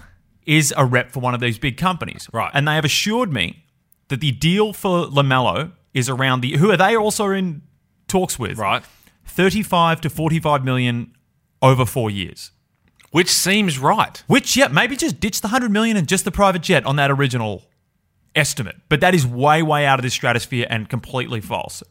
is 0.46 0.74
a 0.76 0.86
rep 0.86 1.12
for 1.12 1.20
one 1.22 1.34
of 1.34 1.40
these 1.40 1.58
big 1.58 1.78
companies. 1.78 2.28
Right. 2.34 2.52
And 2.54 2.68
they 2.68 2.76
have 2.76 2.86
assured 2.86 3.32
me 3.32 3.64
that 4.10 4.20
the 4.20 4.32
deal 4.32 4.74
for 4.74 5.06
LaMelo 5.06 5.72
is 5.94 6.10
around 6.10 6.42
the 6.42 6.58
who 6.58 6.70
are 6.72 6.78
they 6.78 6.96
also 6.98 7.30
in 7.32 7.62
talks 8.08 8.38
with? 8.38 8.58
right. 8.58 8.84
35 9.26 10.02
to 10.02 10.10
45 10.10 10.66
million 10.66 11.16
over 11.62 11.86
4 11.86 12.10
years. 12.12 12.52
Which 13.14 13.30
seems 13.30 13.78
right. 13.78 14.24
Which 14.26 14.58
yeah, 14.58 14.70
maybe 14.70 14.96
just 14.96 15.20
ditch 15.20 15.40
the 15.42 15.48
100 15.48 15.70
million 15.72 15.98
and 15.98 16.08
just 16.08 16.26
the 16.26 16.32
private 16.32 16.64
jet 16.64 16.84
on 16.84 16.96
that 16.96 17.12
original 17.12 17.64
estimate. 18.36 18.76
But 18.90 19.02
that 19.02 19.14
is 19.14 19.26
way 19.26 19.62
way 19.62 19.86
out 19.86 20.00
of 20.00 20.04
this 20.04 20.16
stratosphere 20.16 20.66
and 20.68 20.90
completely 20.90 21.40
false. 21.40 21.84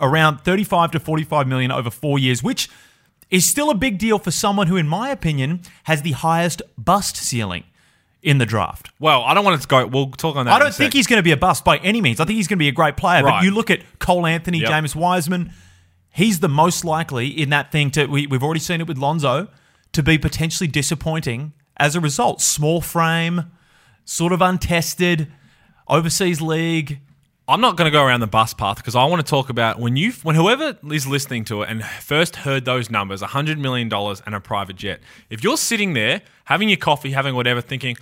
Around 0.00 0.38
35 0.42 0.92
to 0.92 1.00
45 1.00 1.48
million 1.48 1.72
over 1.72 1.90
4 1.90 2.20
years, 2.20 2.44
which 2.44 2.70
is 3.28 3.44
still 3.44 3.70
a 3.70 3.74
big 3.74 3.98
deal 3.98 4.20
for 4.20 4.30
someone 4.30 4.68
who 4.68 4.76
in 4.76 4.86
my 4.86 5.10
opinion 5.10 5.62
has 5.82 6.02
the 6.02 6.12
highest 6.12 6.62
bust 6.78 7.16
ceiling 7.16 7.64
in 8.22 8.38
the 8.38 8.46
draft. 8.46 8.90
Well, 9.00 9.24
I 9.24 9.34
don't 9.34 9.44
want 9.44 9.60
to 9.60 9.66
go. 9.66 9.84
We'll 9.84 10.10
talk 10.12 10.36
on 10.36 10.46
that. 10.46 10.52
I 10.52 10.60
don't 10.60 10.72
think 10.72 10.92
he's 10.92 11.08
going 11.08 11.18
to 11.18 11.24
be 11.24 11.32
a 11.32 11.36
bust 11.36 11.64
by 11.64 11.78
any 11.78 12.00
means. 12.00 12.20
I 12.20 12.24
think 12.24 12.36
he's 12.36 12.46
going 12.46 12.58
to 12.58 12.62
be 12.62 12.68
a 12.68 12.72
great 12.72 12.96
player. 12.96 13.24
But 13.24 13.42
you 13.42 13.50
look 13.50 13.68
at 13.68 13.80
Cole 13.98 14.26
Anthony, 14.26 14.58
Yep. 14.60 14.68
James 14.68 14.94
Wiseman, 14.94 15.52
he's 16.10 16.38
the 16.38 16.48
most 16.48 16.84
likely 16.84 17.26
in 17.26 17.50
that 17.50 17.72
thing 17.72 17.90
to. 17.92 18.06
We, 18.06 18.28
we've 18.28 18.44
already 18.44 18.60
seen 18.60 18.80
it 18.80 18.86
with 18.86 18.98
Lonzo 18.98 19.48
to 19.92 20.02
be 20.02 20.18
potentially 20.18 20.68
disappointing 20.68 21.52
as 21.76 21.94
a 21.96 22.00
result. 22.00 22.40
Small 22.40 22.80
frame, 22.80 23.50
sort 24.04 24.32
of 24.32 24.42
untested, 24.42 25.30
overseas 25.88 26.40
league. 26.40 27.00
I'm 27.46 27.62
not 27.62 27.76
going 27.78 27.86
to 27.86 27.90
go 27.90 28.04
around 28.04 28.20
the 28.20 28.26
bus 28.26 28.52
path 28.52 28.76
because 28.76 28.94
I 28.94 29.06
want 29.06 29.24
to 29.24 29.28
talk 29.28 29.48
about 29.48 29.78
when 29.78 29.96
you, 29.96 30.12
when 30.22 30.36
whoever 30.36 30.76
is 30.92 31.06
listening 31.06 31.46
to 31.46 31.62
it 31.62 31.70
and 31.70 31.82
first 31.82 32.36
heard 32.36 32.66
those 32.66 32.90
numbers, 32.90 33.22
$100 33.22 33.56
million 33.58 33.90
and 33.92 34.34
a 34.34 34.40
private 34.40 34.76
jet. 34.76 35.00
If 35.30 35.42
you're 35.42 35.56
sitting 35.56 35.94
there 35.94 36.20
having 36.44 36.68
your 36.68 36.76
coffee, 36.76 37.12
having 37.12 37.34
whatever, 37.34 37.62
thinking, 37.62 37.96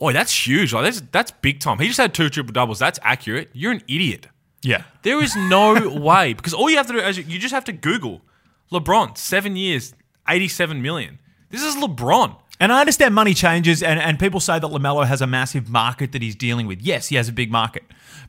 "Oh, 0.00 0.10
that's 0.10 0.46
huge! 0.46 0.72
Like 0.72 0.82
that's 0.82 1.00
that's 1.12 1.30
big 1.30 1.60
time." 1.60 1.78
He 1.78 1.86
just 1.86 1.98
had 1.98 2.12
two 2.12 2.28
triple 2.28 2.52
doubles. 2.52 2.80
That's 2.80 2.98
accurate. 3.02 3.50
You're 3.52 3.70
an 3.70 3.82
idiot. 3.86 4.26
Yeah. 4.62 4.82
There 5.02 5.22
is 5.22 5.36
no 5.36 5.88
way 6.00 6.32
because 6.32 6.52
all 6.52 6.68
you 6.68 6.76
have 6.76 6.88
to 6.88 6.94
do 6.94 6.98
is 6.98 7.18
you 7.18 7.38
just 7.38 7.54
have 7.54 7.64
to 7.66 7.72
Google 7.72 8.22
LeBron 8.72 9.16
seven 9.16 9.54
years, 9.54 9.94
87 10.28 10.80
million. 10.82 11.18
This 11.50 11.62
is 11.62 11.76
LeBron. 11.76 12.36
And 12.58 12.72
I 12.72 12.80
understand 12.80 13.14
money 13.14 13.34
changes, 13.34 13.82
and, 13.82 14.00
and 14.00 14.18
people 14.18 14.40
say 14.40 14.58
that 14.58 14.66
LaMelo 14.70 15.06
has 15.06 15.20
a 15.20 15.26
massive 15.26 15.68
market 15.68 16.12
that 16.12 16.22
he's 16.22 16.34
dealing 16.34 16.66
with. 16.66 16.80
Yes, 16.80 17.08
he 17.08 17.16
has 17.16 17.28
a 17.28 17.32
big 17.32 17.50
market. 17.52 17.82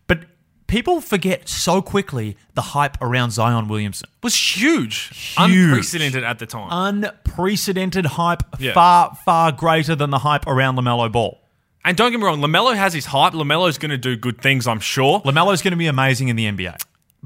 But 0.05 0.25
people 0.67 0.99
forget 0.99 1.47
so 1.47 1.81
quickly 1.81 2.35
the 2.53 2.61
hype 2.61 2.97
around 3.01 3.31
Zion 3.31 3.69
Williamson. 3.69 4.09
Was 4.21 4.35
huge, 4.35 5.09
Huge. 5.35 5.35
unprecedented 5.37 6.25
at 6.25 6.39
the 6.39 6.45
time. 6.45 6.67
unprecedented 6.71 8.05
hype, 8.05 8.43
Yeah. 8.59 8.73
far, 8.73 9.17
far 9.23 9.51
greater 9.53 9.95
than 9.95 10.09
the 10.09 10.19
hype 10.19 10.45
around 10.47 10.75
LaMelo 10.77 11.09
Ball. 11.11 11.39
and 11.85 11.95
don't 11.95 12.11
get 12.11 12.19
me 12.19 12.25
wrong, 12.25 12.41
Lamelo 12.41 12.75
has 12.75 12.93
his 12.93 13.05
hype. 13.05 13.31
Lamelo's 13.31 13.77
going 13.77 13.91
to 13.91 13.97
do 13.97 14.17
good 14.17 14.41
things, 14.41 14.67
I'm 14.67 14.81
sure. 14.81 15.21
LaMelo's 15.21 15.61
going 15.61 15.71
to 15.71 15.77
be 15.77 15.87
amazing 15.87 16.27
in 16.27 16.35
the 16.35 16.45
NBA. 16.45 16.75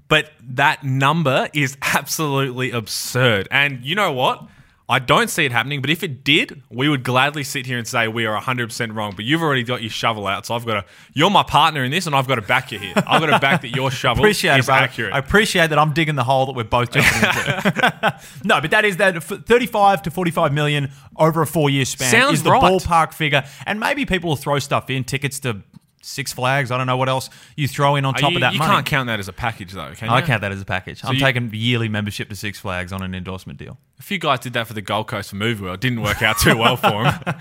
But 0.07 0.29
that 0.51 0.83
number 0.83 1.49
is 1.51 1.77
absolutely 1.81 2.69
absurd. 2.69 3.47
And 3.49 3.83
you 3.83 3.95
know 3.95 4.11
what? 4.11 4.45
I 4.91 4.99
don't 4.99 5.29
see 5.29 5.45
it 5.45 5.53
happening, 5.53 5.79
but 5.79 5.89
if 5.89 6.03
it 6.03 6.25
did, 6.25 6.63
we 6.69 6.89
would 6.89 7.03
gladly 7.03 7.45
sit 7.45 7.65
here 7.65 7.77
and 7.77 7.87
say 7.87 8.09
we 8.09 8.25
are 8.25 8.37
100% 8.37 8.93
wrong. 8.93 9.13
But 9.15 9.23
you've 9.23 9.41
already 9.41 9.63
got 9.63 9.81
your 9.81 9.89
shovel 9.89 10.27
out, 10.27 10.45
so 10.45 10.53
I've 10.53 10.65
got 10.65 10.73
to. 10.81 10.85
You're 11.13 11.29
my 11.29 11.43
partner 11.43 11.85
in 11.85 11.91
this, 11.91 12.07
and 12.07 12.13
I've 12.13 12.27
got 12.27 12.35
to 12.35 12.41
back 12.41 12.73
you 12.73 12.79
here. 12.79 12.93
I've 12.97 13.21
got 13.21 13.27
to 13.27 13.39
back 13.39 13.61
that 13.61 13.69
your 13.69 13.89
shovel 13.91 14.21
Appreciate 14.21 14.59
is 14.59 14.67
it, 14.67 14.71
accurate. 14.73 15.13
I 15.13 15.19
appreciate 15.19 15.67
that 15.67 15.79
I'm 15.79 15.93
digging 15.93 16.15
the 16.15 16.25
hole 16.25 16.45
that 16.47 16.55
we're 16.57 16.65
both 16.65 16.91
jumping 16.91 17.13
into. 17.13 18.19
no, 18.43 18.59
but 18.59 18.71
that 18.71 18.83
is 18.83 18.97
that 18.97 19.23
35 19.23 20.01
to 20.01 20.11
45 20.11 20.51
million 20.51 20.91
over 21.15 21.41
a 21.41 21.47
four 21.47 21.69
year 21.69 21.85
span 21.85 22.11
Sounds 22.11 22.39
is 22.39 22.43
the 22.43 22.51
right. 22.51 22.61
ballpark 22.61 23.13
figure. 23.13 23.45
And 23.65 23.79
maybe 23.79 24.05
people 24.05 24.31
will 24.31 24.35
throw 24.35 24.59
stuff 24.59 24.89
in, 24.89 25.05
tickets 25.05 25.39
to 25.41 25.61
Six 26.01 26.33
Flags. 26.33 26.71
I 26.71 26.77
don't 26.77 26.87
know 26.87 26.97
what 26.97 27.09
else 27.09 27.29
you 27.55 27.67
throw 27.67 27.95
in 27.95 28.05
on 28.05 28.15
uh, 28.15 28.17
top 28.17 28.31
you 28.31 28.37
of 28.37 28.41
that 28.41 28.53
you 28.53 28.59
money. 28.59 28.71
can't 28.73 28.85
count 28.85 29.07
that 29.07 29.19
as 29.19 29.27
a 29.27 29.33
package, 29.33 29.71
though, 29.73 29.93
can 29.95 30.09
you? 30.09 30.15
I 30.15 30.21
count 30.21 30.41
that 30.41 30.51
as 30.51 30.61
a 30.61 30.65
package. 30.65 31.01
I'm 31.03 31.13
you- 31.15 31.19
taking 31.19 31.49
yearly 31.53 31.87
membership 31.89 32.29
to 32.29 32.35
Six 32.35 32.59
Flags 32.59 32.91
on 32.91 33.01
an 33.03 33.13
endorsement 33.13 33.59
deal. 33.59 33.77
A 33.99 34.03
few 34.03 34.17
guys 34.17 34.39
did 34.39 34.53
that 34.53 34.67
for 34.67 34.73
the 34.73 34.81
Gold 34.81 35.07
Coast 35.07 35.29
for 35.29 35.35
Movie 35.35 35.63
World. 35.63 35.79
Didn't 35.79 36.01
work 36.01 36.21
out 36.21 36.39
too 36.39 36.57
well 36.57 36.75
for 36.77 37.03
them. 37.03 37.35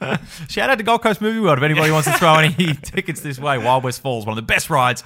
Shout 0.48 0.70
out 0.70 0.78
to 0.78 0.84
Gold 0.84 1.02
Coast 1.02 1.20
Movie 1.20 1.40
World 1.40 1.58
if 1.58 1.64
anybody 1.64 1.90
wants 1.90 2.06
to 2.10 2.16
throw 2.16 2.36
any 2.36 2.74
tickets 2.82 3.20
this 3.20 3.38
way. 3.38 3.58
Wild 3.58 3.82
West 3.84 4.00
Falls, 4.00 4.24
one 4.24 4.32
of 4.32 4.36
the 4.36 4.46
best 4.46 4.70
rides 4.70 5.02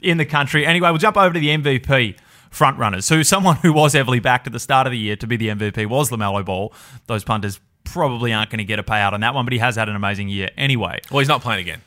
in 0.00 0.18
the 0.18 0.24
country. 0.24 0.64
Anyway, 0.64 0.88
we'll 0.88 0.98
jump 0.98 1.16
over 1.16 1.34
to 1.34 1.40
the 1.40 1.48
MVP 1.48 2.16
front 2.50 2.78
runners. 2.78 3.04
So 3.04 3.22
someone 3.22 3.56
who 3.56 3.72
was 3.72 3.92
heavily 3.94 4.20
backed 4.20 4.46
at 4.46 4.52
the 4.52 4.60
start 4.60 4.86
of 4.86 4.92
the 4.92 4.98
year 4.98 5.16
to 5.16 5.26
be 5.26 5.36
the 5.36 5.48
MVP 5.48 5.86
was 5.86 6.10
LaMelo 6.10 6.44
Ball. 6.44 6.72
Those 7.06 7.24
punters 7.24 7.58
probably 7.84 8.32
aren't 8.32 8.50
going 8.50 8.58
to 8.58 8.64
get 8.64 8.78
a 8.78 8.82
payout 8.84 9.12
on 9.12 9.20
that 9.20 9.34
one, 9.34 9.44
but 9.44 9.52
he 9.52 9.58
has 9.58 9.74
had 9.76 9.88
an 9.88 9.96
amazing 9.96 10.28
year 10.28 10.50
anyway. 10.56 11.00
Well, 11.10 11.18
he's 11.18 11.28
not 11.28 11.42
playing 11.42 11.60
again. 11.60 11.80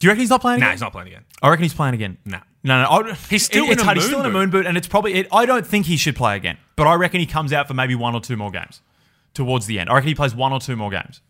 Do 0.00 0.06
you 0.06 0.10
reckon 0.10 0.20
he's 0.20 0.30
not 0.30 0.40
playing 0.40 0.60
Nah, 0.60 0.66
again? 0.66 0.74
he's 0.74 0.80
not 0.80 0.92
playing 0.92 1.08
again. 1.08 1.24
I 1.42 1.48
reckon 1.50 1.62
he's 1.62 1.74
playing 1.74 1.94
again. 1.94 2.16
Nah. 2.24 2.40
No, 2.64 2.82
no, 2.82 2.88
I, 3.10 3.14
He's 3.30 3.44
still 3.44 3.64
it- 3.66 3.72
it's 3.72 3.74
in 3.74 3.80
a 3.80 3.84
hard. 3.84 3.96
He's 3.98 4.04
moon 4.06 4.10
still 4.10 4.20
in 4.20 4.26
a 4.26 4.28
boot. 4.30 4.38
moon 4.38 4.50
boot, 4.50 4.66
and 4.66 4.76
it's 4.76 4.88
probably. 4.88 5.14
It, 5.14 5.28
I 5.32 5.46
don't 5.46 5.66
think 5.66 5.86
he 5.86 5.96
should 5.96 6.16
play 6.16 6.36
again, 6.36 6.58
but 6.76 6.86
I 6.86 6.94
reckon 6.94 7.20
he 7.20 7.26
comes 7.26 7.52
out 7.52 7.68
for 7.68 7.74
maybe 7.74 7.94
one 7.94 8.14
or 8.14 8.20
two 8.20 8.36
more 8.36 8.50
games 8.50 8.80
towards 9.32 9.66
the 9.66 9.78
end. 9.78 9.88
I 9.88 9.94
reckon 9.94 10.08
he 10.08 10.14
plays 10.14 10.34
one 10.34 10.52
or 10.52 10.60
two 10.60 10.74
more 10.76 10.90
games. 10.90 11.20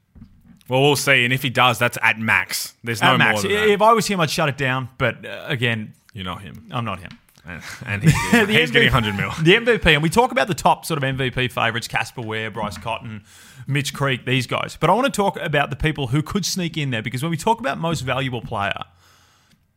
Well, 0.68 0.80
we'll 0.82 0.96
see. 0.96 1.24
And 1.24 1.32
if 1.32 1.42
he 1.42 1.50
does, 1.50 1.78
that's 1.80 1.98
at 2.02 2.18
max. 2.18 2.74
There's 2.84 3.02
no 3.02 3.14
At 3.14 3.18
max. 3.18 3.32
more 3.34 3.42
than 3.42 3.52
that. 3.60 3.68
If 3.70 3.82
I 3.82 3.92
was 3.92 4.06
him, 4.06 4.20
I'd 4.20 4.30
shut 4.30 4.48
it 4.48 4.56
down. 4.56 4.88
But 4.98 5.24
uh, 5.26 5.44
again, 5.46 5.94
You're 6.12 6.24
not 6.24 6.42
him. 6.42 6.66
I'm 6.70 6.84
not 6.84 7.00
him. 7.00 7.10
And, 7.46 7.62
and 7.86 8.02
he's, 8.04 8.30
getting, 8.30 8.54
he's 8.54 8.70
getting 8.70 8.92
100 8.92 9.16
mil. 9.16 9.30
The 9.42 9.54
MVP, 9.54 9.86
and 9.86 10.02
we 10.02 10.10
talk 10.10 10.32
about 10.32 10.48
the 10.48 10.54
top 10.54 10.84
sort 10.84 11.02
of 11.02 11.04
MVP 11.04 11.50
favourites 11.50 11.88
Casper 11.88 12.22
Ware, 12.22 12.50
Bryce 12.50 12.78
Cotton, 12.78 13.24
Mitch 13.66 13.94
Creek, 13.94 14.26
these 14.26 14.46
guys. 14.46 14.76
But 14.78 14.90
I 14.90 14.92
want 14.92 15.06
to 15.06 15.12
talk 15.12 15.38
about 15.40 15.70
the 15.70 15.76
people 15.76 16.08
who 16.08 16.22
could 16.22 16.44
sneak 16.44 16.76
in 16.76 16.90
there 16.90 17.02
because 17.02 17.22
when 17.22 17.30
we 17.30 17.36
talk 17.36 17.60
about 17.60 17.78
most 17.78 18.02
valuable 18.02 18.42
player, 18.42 18.84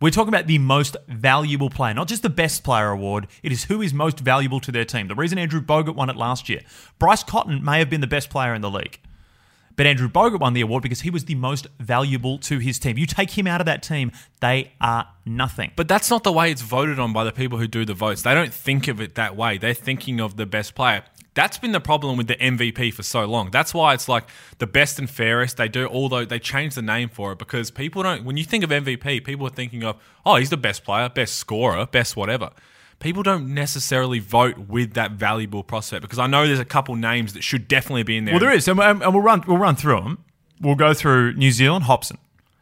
we're 0.01 0.09
talking 0.09 0.33
about 0.33 0.47
the 0.47 0.57
most 0.57 0.97
valuable 1.07 1.69
player, 1.69 1.93
not 1.93 2.09
just 2.09 2.23
the 2.23 2.29
best 2.29 2.63
player 2.63 2.89
award. 2.89 3.27
It 3.41 3.53
is 3.53 3.65
who 3.65 3.81
is 3.81 3.93
most 3.93 4.19
valuable 4.19 4.59
to 4.59 4.71
their 4.71 4.83
team. 4.83 5.07
The 5.07 5.15
reason 5.15 5.37
Andrew 5.37 5.61
Bogut 5.61 5.95
won 5.95 6.09
it 6.09 6.17
last 6.17 6.49
year, 6.49 6.61
Bryce 6.99 7.23
Cotton 7.23 7.63
may 7.63 7.79
have 7.79 7.89
been 7.89 8.01
the 8.01 8.07
best 8.07 8.29
player 8.29 8.53
in 8.53 8.61
the 8.61 8.69
league. 8.69 8.99
But 9.75 9.87
Andrew 9.87 10.07
Bogut 10.07 10.39
won 10.39 10.53
the 10.53 10.61
award 10.61 10.83
because 10.83 11.01
he 11.01 11.09
was 11.09 11.25
the 11.25 11.35
most 11.35 11.67
valuable 11.79 12.37
to 12.39 12.59
his 12.59 12.77
team. 12.79 12.97
You 12.97 13.05
take 13.05 13.31
him 13.31 13.47
out 13.47 13.59
of 13.59 13.65
that 13.65 13.81
team, 13.81 14.11
they 14.39 14.71
are 14.79 15.07
nothing. 15.25 15.71
But 15.75 15.87
that's 15.87 16.09
not 16.09 16.23
the 16.23 16.31
way 16.31 16.51
it's 16.51 16.61
voted 16.61 16.99
on 16.99 17.13
by 17.13 17.23
the 17.23 17.31
people 17.31 17.57
who 17.57 17.67
do 17.67 17.85
the 17.85 17.93
votes. 17.93 18.21
They 18.21 18.33
don't 18.33 18.53
think 18.53 18.87
of 18.87 19.01
it 19.01 19.15
that 19.15 19.35
way. 19.35 19.57
They're 19.57 19.73
thinking 19.73 20.19
of 20.19 20.37
the 20.37 20.45
best 20.45 20.75
player. 20.75 21.03
That's 21.35 21.57
been 21.57 21.71
the 21.71 21.79
problem 21.79 22.17
with 22.17 22.27
the 22.27 22.35
MVP 22.35 22.93
for 22.93 23.01
so 23.01 23.25
long. 23.25 23.49
That's 23.49 23.73
why 23.73 23.95
it's 23.95 24.07
like 24.07 24.25
the 24.59 24.67
best 24.67 24.99
and 24.99 25.09
fairest. 25.09 25.57
They 25.57 25.67
do 25.67 25.87
although 25.87 26.25
they 26.25 26.37
change 26.37 26.75
the 26.75 26.83
name 26.83 27.09
for 27.09 27.31
it 27.31 27.39
because 27.39 27.71
people 27.71 28.03
don't 28.03 28.23
when 28.23 28.37
you 28.37 28.43
think 28.43 28.63
of 28.63 28.69
MVP, 28.69 29.23
people 29.23 29.47
are 29.47 29.51
thinking 29.51 29.83
of, 29.83 29.99
oh, 30.25 30.35
he's 30.35 30.51
the 30.51 30.57
best 30.57 30.83
player, 30.83 31.09
best 31.09 31.35
scorer, 31.37 31.87
best 31.87 32.15
whatever. 32.15 32.51
People 33.03 33.21
don't 33.21 33.53
necessarily 33.53 34.19
vote 34.19 34.57
with 34.57 34.93
that 34.93 35.11
valuable 35.11 35.63
prospect 35.63 36.01
because 36.01 36.19
I 36.19 36.27
know 36.27 36.47
there's 36.47 36.59
a 36.59 36.65
couple 36.65 36.95
names 36.95 37.33
that 37.33 37.43
should 37.43 37.67
definitely 37.67 38.03
be 38.03 38.17
in 38.17 38.25
there. 38.25 38.33
Well, 38.33 38.39
there 38.39 38.53
is, 38.53 38.67
and 38.67 38.79
and 38.79 38.99
we'll 39.01 39.21
run 39.21 39.43
we'll 39.45 39.57
run 39.57 39.75
through 39.75 40.01
them. 40.01 40.23
We'll 40.61 40.75
go 40.75 40.93
through 40.93 41.33
New 41.33 41.51
Zealand. 41.51 41.83
Hopson 41.85 42.17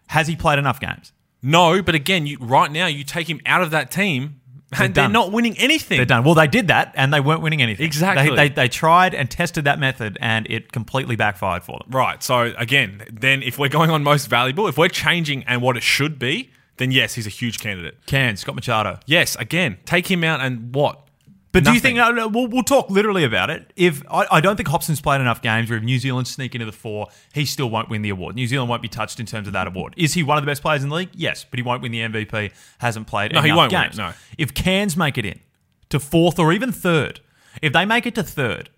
has 0.08 0.28
he 0.28 0.36
played 0.36 0.60
enough 0.60 0.80
games? 0.80 1.14
No, 1.42 1.82
but 1.82 1.96
again, 1.96 2.28
you, 2.28 2.38
right 2.40 2.72
now 2.72 2.88
you 2.88 3.04
take 3.04 3.30
him 3.30 3.40
out 3.46 3.62
of 3.62 3.72
that 3.72 3.90
team 3.92 4.42
and 4.80 4.96
they're 4.96 5.10
not 5.10 5.32
winning 5.32 5.58
anything. 5.58 5.98
They're 5.98 6.06
done. 6.06 6.24
Well, 6.24 6.36
they 6.36 6.48
did 6.48 6.68
that, 6.68 6.94
and 6.96 7.14
they 7.14 7.20
weren't 7.20 7.42
winning 7.42 7.62
anything. 7.62 7.86
Exactly. 7.86 8.36
They, 8.36 8.50
they, 8.50 8.54
they 8.54 8.68
tried 8.68 9.14
and 9.14 9.30
tested 9.30 9.66
that 9.66 9.80
method, 9.80 10.18
and 10.22 10.48
it 10.50 10.72
completely 10.72 11.16
backfired 11.16 11.64
for 11.64 11.80
them. 11.80 11.90
Right. 11.90 12.24
So 12.24 12.54
again, 12.58 13.04
then 13.12 13.44
if 13.44 13.58
we're 13.58 13.70
going 13.70 13.90
on 13.90 14.04
most 14.04 14.28
valuable, 14.28 14.68
if 14.68 14.78
we're 14.78 14.88
changing 14.88 15.44
and 15.44 15.62
what 15.62 15.78
it 15.78 15.84
should 15.84 16.20
be, 16.20 16.52
then 16.82 16.92
yes, 16.92 17.14
he's 17.14 17.28
a 17.28 17.30
huge 17.30 17.60
candidate. 17.60 17.98
Can 18.08 18.36
Scott 18.38 18.56
Machado? 18.56 19.00
Yes, 19.06 19.36
again, 19.36 19.78
take 19.86 20.10
him 20.10 20.24
out 20.24 20.42
and 20.42 20.74
what? 20.74 21.08
But 21.54 21.66
do 21.66 21.74
you 21.74 21.82
think? 21.82 21.98
No, 21.98 22.12
no, 22.12 22.30
we'll, 22.30 22.48
we'll 22.48 22.64
talk 22.64 22.90
literally 22.90 23.26
about 23.26 23.50
it. 23.50 23.74
If 23.76 24.04
I, 24.10 24.26
I 24.32 24.40
don't 24.42 24.56
think 24.56 24.70
Hopson's 24.70 25.02
played 25.02 25.20
enough 25.20 25.42
games, 25.42 25.70
where 25.70 25.78
if 25.78 25.84
New 25.84 26.00
Zealand 26.00 26.28
sneak 26.30 26.56
into 26.56 26.66
the 26.66 26.72
four, 26.72 27.08
he 27.34 27.44
still 27.44 27.70
won't 27.70 27.90
win 27.90 28.02
the 28.04 28.10
award. 28.10 28.36
New 28.36 28.48
Zealand 28.48 28.70
won't 28.70 28.82
be 28.82 28.88
touched 28.88 29.20
in 29.20 29.26
terms 29.26 29.48
of 29.48 29.54
that 29.54 29.68
award. 29.68 29.94
Is 29.98 30.14
he 30.14 30.24
one 30.24 30.38
of 30.38 30.44
the 30.44 30.46
best 30.50 30.62
players 30.62 30.82
in 30.82 30.88
the 30.90 30.96
league? 30.96 31.10
Yes, 31.14 31.44
but 31.44 31.60
he 31.60 31.64
won't 31.64 31.82
win 31.82 31.92
the 31.92 32.00
MVP. 32.00 32.54
Hasn't 32.78 33.06
played. 33.08 33.34
No, 33.34 33.42
he 33.42 33.52
won't 33.52 33.72
win 33.74 33.82
games. 33.82 33.98
no. 33.98 34.14
If 34.38 34.54
Cairns 34.54 34.96
make 34.96 35.18
it 35.18 35.26
in 35.26 35.42
to 35.90 36.00
fourth 36.00 36.40
or 36.40 36.54
even 36.54 36.72
third, 36.72 37.20
if 37.62 37.74
they 37.74 37.84
make 37.84 38.06
it 38.06 38.16
to 38.16 38.24
third, 38.24 38.70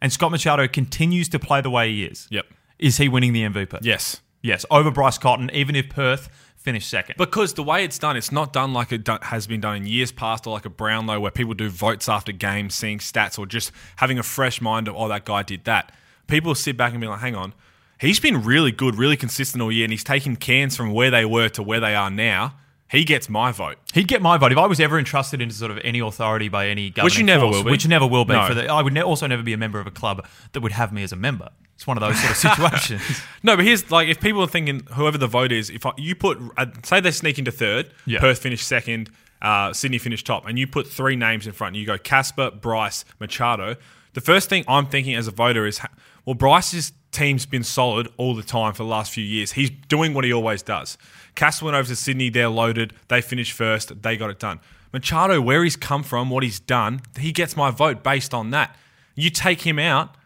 and 0.00 0.10
Scott 0.10 0.30
Machado 0.30 0.66
continues 0.66 1.28
to 1.28 1.38
play 1.38 1.60
the 1.60 1.70
way 1.70 1.90
he 1.92 2.04
is, 2.04 2.28
Yep. 2.30 2.46
is 2.78 2.96
he 2.96 3.10
winning 3.10 3.34
the 3.34 3.42
MVP? 3.42 3.78
Yes. 3.82 4.22
Yes, 4.40 4.64
over 4.70 4.90
Bryce 4.90 5.18
Cotton, 5.18 5.50
even 5.52 5.76
if 5.76 5.88
Perth 5.90 6.28
finished 6.62 6.88
second. 6.88 7.16
Because 7.18 7.54
the 7.54 7.62
way 7.62 7.84
it's 7.84 7.98
done, 7.98 8.16
it's 8.16 8.32
not 8.32 8.52
done 8.52 8.72
like 8.72 8.92
it 8.92 9.08
has 9.24 9.46
been 9.46 9.60
done 9.60 9.76
in 9.76 9.86
years 9.86 10.12
past, 10.12 10.46
or 10.46 10.52
like 10.54 10.64
a 10.64 10.70
Brownlow 10.70 11.20
where 11.20 11.30
people 11.30 11.54
do 11.54 11.68
votes 11.68 12.08
after 12.08 12.32
games, 12.32 12.74
seeing 12.74 12.98
stats, 12.98 13.38
or 13.38 13.46
just 13.46 13.72
having 13.96 14.18
a 14.18 14.22
fresh 14.22 14.60
mind 14.60 14.88
of, 14.88 14.96
oh, 14.96 15.08
that 15.08 15.24
guy 15.24 15.42
did 15.42 15.64
that. 15.64 15.92
People 16.26 16.54
sit 16.54 16.76
back 16.76 16.92
and 16.92 17.00
be 17.00 17.06
like, 17.06 17.20
hang 17.20 17.34
on, 17.34 17.52
he's 18.00 18.20
been 18.20 18.42
really 18.42 18.72
good, 18.72 18.96
really 18.96 19.16
consistent 19.16 19.60
all 19.62 19.72
year, 19.72 19.84
and 19.84 19.92
he's 19.92 20.04
taken 20.04 20.36
Cairns 20.36 20.76
from 20.76 20.92
where 20.92 21.10
they 21.10 21.24
were 21.24 21.48
to 21.50 21.62
where 21.62 21.80
they 21.80 21.94
are 21.94 22.10
now. 22.10 22.54
He 22.92 23.04
gets 23.04 23.28
my 23.30 23.52
vote. 23.52 23.78
He'd 23.94 24.06
get 24.06 24.20
my 24.20 24.36
vote 24.36 24.52
if 24.52 24.58
I 24.58 24.66
was 24.66 24.78
ever 24.78 24.98
entrusted 24.98 25.40
into 25.40 25.54
sort 25.54 25.70
of 25.70 25.78
any 25.82 25.98
authority 26.00 26.48
by 26.50 26.68
any 26.68 26.90
government. 26.90 27.04
Which 27.06 27.18
you 27.18 27.24
never 27.24 27.46
will 27.46 27.64
be. 27.64 27.70
Which 27.70 27.88
never 27.88 28.06
will 28.06 28.26
be. 28.26 28.34
No. 28.34 28.46
For 28.46 28.52
the, 28.54 28.68
I 28.68 28.82
would 28.82 28.92
ne- 28.92 29.02
also 29.02 29.26
never 29.26 29.42
be 29.42 29.54
a 29.54 29.56
member 29.56 29.80
of 29.80 29.86
a 29.86 29.90
club 29.90 30.26
that 30.52 30.60
would 30.60 30.72
have 30.72 30.92
me 30.92 31.02
as 31.02 31.10
a 31.10 31.16
member. 31.16 31.48
It's 31.74 31.86
one 31.86 31.96
of 31.96 32.02
those 32.02 32.18
sort 32.20 32.30
of 32.32 32.36
situations. 32.70 33.22
No, 33.42 33.56
but 33.56 33.64
here's 33.64 33.90
like 33.90 34.08
if 34.08 34.20
people 34.20 34.42
are 34.42 34.46
thinking 34.46 34.82
whoever 34.92 35.16
the 35.16 35.26
vote 35.26 35.52
is, 35.52 35.70
if 35.70 35.86
I, 35.86 35.92
you 35.96 36.14
put 36.14 36.38
uh, 36.58 36.66
say 36.84 37.00
they 37.00 37.10
sneak 37.12 37.38
into 37.38 37.50
third, 37.50 37.92
Yeah. 38.04 38.20
Perth 38.20 38.38
finished 38.40 38.68
second, 38.68 39.10
uh, 39.40 39.72
Sydney 39.72 39.96
finished 39.98 40.26
top, 40.26 40.46
and 40.46 40.58
you 40.58 40.66
put 40.66 40.86
three 40.86 41.16
names 41.16 41.46
in 41.46 41.54
front, 41.54 41.74
you 41.76 41.86
go 41.86 41.96
Casper, 41.96 42.50
Bryce, 42.50 43.06
Machado. 43.18 43.76
The 44.12 44.20
first 44.20 44.50
thing 44.50 44.64
I'm 44.68 44.84
thinking 44.86 45.14
as 45.14 45.26
a 45.26 45.30
voter 45.30 45.66
is, 45.66 45.80
well, 46.26 46.34
Bryce's 46.34 46.92
team's 47.10 47.46
been 47.46 47.62
solid 47.64 48.08
all 48.18 48.34
the 48.34 48.42
time 48.42 48.74
for 48.74 48.82
the 48.82 48.88
last 48.88 49.12
few 49.12 49.24
years. 49.24 49.52
He's 49.52 49.70
doing 49.88 50.12
what 50.12 50.24
he 50.24 50.32
always 50.32 50.60
does. 50.62 50.98
Casper 51.34 51.66
went 51.66 51.76
over 51.76 51.88
to 51.88 51.96
Sydney, 51.96 52.28
they're 52.28 52.48
loaded, 52.48 52.92
they 53.08 53.20
finished 53.20 53.52
first, 53.52 54.02
they 54.02 54.16
got 54.16 54.30
it 54.30 54.38
done. 54.38 54.60
Machado, 54.92 55.40
where 55.40 55.64
he's 55.64 55.76
come 55.76 56.02
from, 56.02 56.28
what 56.28 56.42
he's 56.42 56.60
done, 56.60 57.00
he 57.18 57.32
gets 57.32 57.56
my 57.56 57.70
vote 57.70 58.02
based 58.02 58.34
on 58.34 58.50
that. 58.50 58.76
You 59.14 59.30
take 59.30 59.62
him 59.62 59.78
out, 59.78 60.16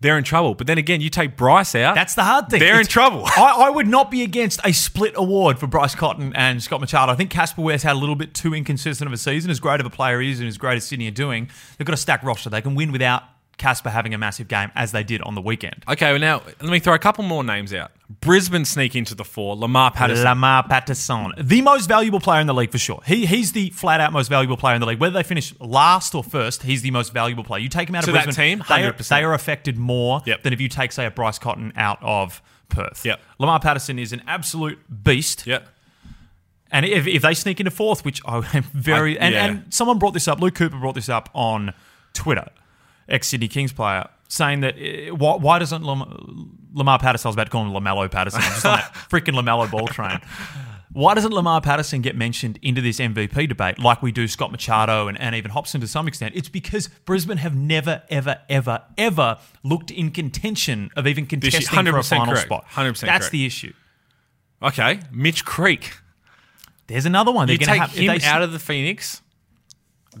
they're 0.00 0.16
in 0.16 0.24
trouble. 0.24 0.54
But 0.54 0.68
then 0.68 0.78
again, 0.78 1.00
you 1.00 1.10
take 1.10 1.36
Bryce 1.36 1.74
out. 1.74 1.96
That's 1.96 2.14
the 2.14 2.22
hard 2.22 2.48
thing. 2.48 2.60
They're 2.60 2.80
in 2.80 2.86
trouble. 2.86 3.24
I, 3.26 3.64
I 3.66 3.70
would 3.70 3.88
not 3.88 4.10
be 4.10 4.22
against 4.22 4.60
a 4.64 4.72
split 4.72 5.14
award 5.16 5.58
for 5.58 5.66
Bryce 5.66 5.94
Cotton 5.94 6.32
and 6.36 6.62
Scott 6.62 6.80
Machado. 6.80 7.12
I 7.12 7.16
think 7.16 7.30
Casper 7.30 7.62
Ware's 7.62 7.82
had 7.82 7.94
a 7.94 7.98
little 7.98 8.14
bit 8.14 8.34
too 8.34 8.54
inconsistent 8.54 9.06
of 9.08 9.12
a 9.12 9.16
season. 9.16 9.50
As 9.50 9.58
great 9.58 9.80
of 9.80 9.86
a 9.86 9.90
player 9.90 10.20
he 10.20 10.30
is 10.30 10.38
and 10.38 10.48
as 10.48 10.58
great 10.58 10.76
as 10.76 10.84
Sydney 10.84 11.08
are 11.08 11.12
doing, 11.12 11.50
they've 11.76 11.86
got 11.86 11.94
a 11.94 11.98
stacked 11.98 12.22
roster. 12.22 12.48
They 12.48 12.62
can 12.62 12.76
win 12.76 12.92
without 12.92 13.24
Casper 13.58 13.90
having 13.90 14.14
a 14.14 14.18
massive 14.18 14.48
game 14.48 14.70
as 14.74 14.92
they 14.92 15.02
did 15.04 15.20
on 15.22 15.34
the 15.34 15.40
weekend. 15.40 15.84
Okay, 15.88 16.12
well 16.12 16.20
now 16.20 16.42
let 16.60 16.70
me 16.70 16.78
throw 16.78 16.94
a 16.94 16.98
couple 16.98 17.24
more 17.24 17.44
names 17.44 17.74
out. 17.74 17.90
Brisbane 18.20 18.64
sneak 18.64 18.96
into 18.96 19.14
the 19.14 19.24
four. 19.24 19.54
Lamar 19.56 19.90
Patterson. 19.90 20.24
Lamar 20.24 20.62
Patterson, 20.66 21.32
the 21.38 21.60
most 21.60 21.86
valuable 21.86 22.20
player 22.20 22.40
in 22.40 22.46
the 22.46 22.54
league 22.54 22.70
for 22.72 22.78
sure. 22.78 23.02
He 23.04 23.26
he's 23.26 23.52
the 23.52 23.70
flat 23.70 24.00
out 24.00 24.12
most 24.12 24.28
valuable 24.28 24.56
player 24.56 24.74
in 24.76 24.80
the 24.80 24.86
league. 24.86 25.00
Whether 25.00 25.14
they 25.14 25.22
finish 25.22 25.52
last 25.60 26.14
or 26.14 26.24
first, 26.24 26.62
he's 26.62 26.80
the 26.82 26.90
most 26.90 27.12
valuable 27.12 27.44
player. 27.44 27.60
You 27.60 27.68
take 27.68 27.88
him 27.88 27.94
out 27.96 28.04
To 28.04 28.10
of 28.10 28.14
Brisbane, 28.14 28.34
team, 28.58 28.64
they 28.68 28.84
are, 28.84 28.92
100%. 28.94 29.08
they 29.08 29.22
are 29.24 29.34
affected 29.34 29.76
more 29.76 30.22
Yep. 30.24 30.42
than 30.42 30.52
if 30.54 30.60
you 30.60 30.68
take 30.68 30.92
say 30.92 31.04
a 31.04 31.10
Bryce 31.10 31.38
Cotton 31.38 31.72
out 31.76 31.98
of 32.00 32.40
Perth. 32.70 33.04
Yep. 33.04 33.20
Lamar 33.38 33.60
Patterson 33.60 33.98
is 33.98 34.12
an 34.12 34.22
absolute 34.26 34.78
beast. 35.04 35.46
yeah. 35.46 35.60
And 36.70 36.84
if, 36.84 37.06
if 37.06 37.22
they 37.22 37.32
sneak 37.32 37.60
into 37.60 37.70
fourth, 37.70 38.04
which 38.04 38.20
I 38.26 38.46
am 38.54 38.62
very 38.74 39.18
I- 39.18 39.22
and, 39.22 39.34
yeah. 39.34 39.44
and 39.46 39.74
someone 39.74 39.98
brought 39.98 40.12
this 40.12 40.28
up, 40.28 40.38
Luke 40.40 40.54
Cooper 40.54 40.76
brought 40.78 40.94
this 40.94 41.08
up 41.08 41.30
on 41.34 41.72
Twitter, 42.12 42.48
ex 43.08 43.28
Sydney 43.28 43.48
Kings 43.48 43.72
player, 43.72 44.08
saying 44.28 44.60
that 44.60 44.74
uh, 44.76 45.14
why, 45.14 45.36
why 45.36 45.58
doesn't 45.58 45.82
Lam- 45.82 46.58
Lamar 46.74 46.98
Patterson? 46.98 47.26
I 47.26 47.30
was 47.30 47.36
about 47.36 47.44
to 47.44 47.50
call 47.50 47.64
him 47.64 47.72
Lamello 47.72 48.10
Patterson, 48.10 48.40
just 48.42 48.64
on 48.66 48.78
that 48.78 48.92
freaking 49.10 49.34
Lamello 49.40 49.70
ball 49.70 49.86
train. 49.88 50.20
Why 50.92 51.14
doesn't 51.14 51.32
Lamar 51.32 51.60
Patterson 51.60 52.00
get 52.00 52.16
mentioned 52.16 52.58
into 52.62 52.80
this 52.80 52.98
MVP 52.98 53.46
debate 53.48 53.78
like 53.78 54.00
we 54.02 54.10
do 54.10 54.26
Scott 54.26 54.50
Machado 54.50 55.06
and, 55.06 55.20
and 55.20 55.34
even 55.34 55.50
Hopson 55.50 55.80
to 55.82 55.86
some 55.86 56.08
extent? 56.08 56.34
It's 56.34 56.48
because 56.48 56.88
Brisbane 57.04 57.36
have 57.38 57.54
never, 57.54 58.02
ever, 58.08 58.40
ever, 58.48 58.82
ever 58.96 59.38
looked 59.62 59.90
in 59.90 60.10
contention 60.10 60.90
of 60.96 61.06
even 61.06 61.26
contesting 61.26 61.66
for 61.66 61.76
a 61.98 62.00
100% 62.00 62.08
final 62.08 62.26
correct. 62.32 62.46
spot. 62.46 62.64
100% 62.70 63.00
That's 63.00 63.02
correct. 63.02 63.30
the 63.30 63.44
issue. 63.46 63.72
Okay. 64.62 65.00
Mitch 65.12 65.44
Creek. 65.44 65.92
There's 66.86 67.04
another 67.06 67.32
one. 67.32 67.46
They're 67.46 67.54
You 67.54 67.58
going 67.66 67.66
to 67.68 67.72
take 67.74 67.80
have 67.80 67.90
him 67.98 68.18
they- 68.18 68.26
out 68.26 68.42
of 68.42 68.52
the 68.52 68.58
Phoenix. 68.58 69.20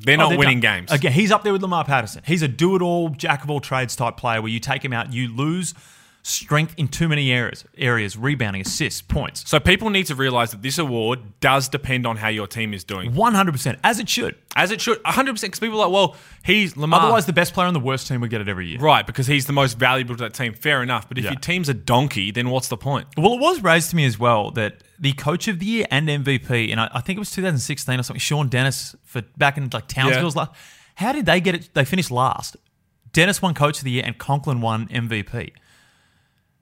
They're 0.04 0.16
Oh, 0.16 0.22
not 0.22 0.28
they're 0.30 0.38
winning 0.38 0.60
done. 0.60 0.78
games. 0.80 0.92
Again, 0.92 1.12
he's 1.12 1.30
up 1.32 1.42
there 1.44 1.52
with 1.52 1.62
Lamar 1.62 1.84
Patterson. 1.84 2.22
He's 2.26 2.42
a 2.42 2.48
do-it-all, 2.48 3.10
jack 3.10 3.44
of 3.44 3.50
all 3.50 3.60
trades 3.60 3.96
type 3.96 4.16
player. 4.16 4.40
Where 4.40 4.50
you 4.50 4.60
take 4.60 4.84
him 4.84 4.92
out, 4.92 5.12
you 5.12 5.34
lose 5.34 5.74
strength 6.28 6.74
in 6.76 6.88
too 6.88 7.08
many 7.08 7.32
areas: 7.32 7.64
areas, 7.76 8.16
rebounding, 8.16 8.62
assists, 8.62 9.00
points. 9.02 9.48
So 9.48 9.58
people 9.58 9.90
need 9.90 10.06
to 10.06 10.14
realize 10.14 10.50
that 10.50 10.62
this 10.62 10.78
award 10.78 11.40
does 11.40 11.68
depend 11.68 12.06
on 12.06 12.16
how 12.18 12.28
your 12.28 12.46
team 12.46 12.74
is 12.74 12.84
doing. 12.84 13.14
One 13.14 13.34
hundred 13.34 13.52
percent, 13.52 13.78
as 13.82 13.98
it 13.98 14.08
should. 14.08 14.36
As 14.56 14.70
it 14.72 14.80
should. 14.80 15.00
100% 15.04 15.40
because 15.40 15.60
people 15.60 15.80
are 15.80 15.86
like, 15.88 15.94
well, 15.94 16.16
he's 16.44 16.76
Lamar. 16.76 17.00
Otherwise, 17.00 17.26
the 17.26 17.32
best 17.32 17.54
player 17.54 17.68
on 17.68 17.74
the 17.74 17.80
worst 17.80 18.08
team 18.08 18.20
would 18.20 18.30
get 18.30 18.40
it 18.40 18.48
every 18.48 18.66
year. 18.66 18.80
Right, 18.80 19.06
because 19.06 19.28
he's 19.28 19.46
the 19.46 19.52
most 19.52 19.78
valuable 19.78 20.16
to 20.16 20.24
that 20.24 20.34
team. 20.34 20.52
Fair 20.52 20.82
enough. 20.82 21.08
But 21.08 21.16
if 21.18 21.24
Yeah. 21.24 21.30
your 21.30 21.40
team's 21.40 21.68
a 21.68 21.74
donkey, 21.74 22.32
then 22.32 22.50
what's 22.50 22.66
the 22.68 22.76
point? 22.76 23.06
Well, 23.16 23.34
it 23.34 23.40
was 23.40 23.62
raised 23.62 23.90
to 23.90 23.96
me 23.96 24.04
as 24.04 24.18
well 24.18 24.50
that 24.52 24.82
the 24.98 25.12
coach 25.12 25.46
of 25.46 25.60
the 25.60 25.66
year 25.66 25.86
and 25.92 26.08
MVP, 26.08 26.72
and 26.72 26.80
I, 26.80 26.90
I 26.92 27.00
think 27.00 27.18
it 27.18 27.20
was 27.20 27.30
2016 27.30 28.00
or 28.00 28.02
something, 28.02 28.18
Shawn 28.18 28.48
Dennis 28.48 28.96
for 29.04 29.22
back 29.36 29.56
in 29.58 29.70
like 29.72 29.86
Townsville's 29.86 30.34
last. 30.34 30.50
How 30.96 31.12
did 31.12 31.26
they 31.26 31.40
get 31.40 31.54
it? 31.54 31.70
They 31.74 31.84
finished 31.84 32.10
last. 32.10 32.56
Dennis 33.12 33.40
won 33.40 33.54
coach 33.54 33.78
of 33.78 33.84
the 33.84 33.92
year 33.92 34.02
and 34.04 34.18
Conklin 34.18 34.60
won 34.60 34.88
MVP. 34.88 35.52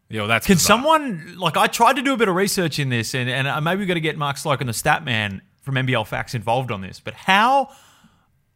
Yeah, 0.09 0.21
well, 0.23 0.29
that's 0.29 0.47
Can 0.47 0.55
bizarre. 0.57 0.77
someone 0.79 1.37
like 1.37 1.57
I 1.57 1.67
tried 1.67 1.97
to 1.97 2.03
do 2.03 2.13
a 2.13 2.17
bit 2.17 2.29
of 2.29 2.35
research 2.37 2.79
in 2.79 2.89
this, 2.91 3.15
and 3.15 3.29
and 3.29 3.49
uh, 3.49 3.61
maybe 3.61 3.81
we 3.81 3.87
got 3.87 3.95
to 3.95 4.01
get 4.01 4.17
Mark 4.17 4.37
Sloke 4.37 4.61
and 4.61 4.69
the 4.69 4.73
stat 4.75 5.05
man 5.05 5.43
from 5.63 5.75
NBL 5.75 6.07
Facts 6.07 6.35
involved 6.35 6.71
on 6.71 6.81
this. 6.81 7.01
But 7.01 7.15
how 7.15 7.71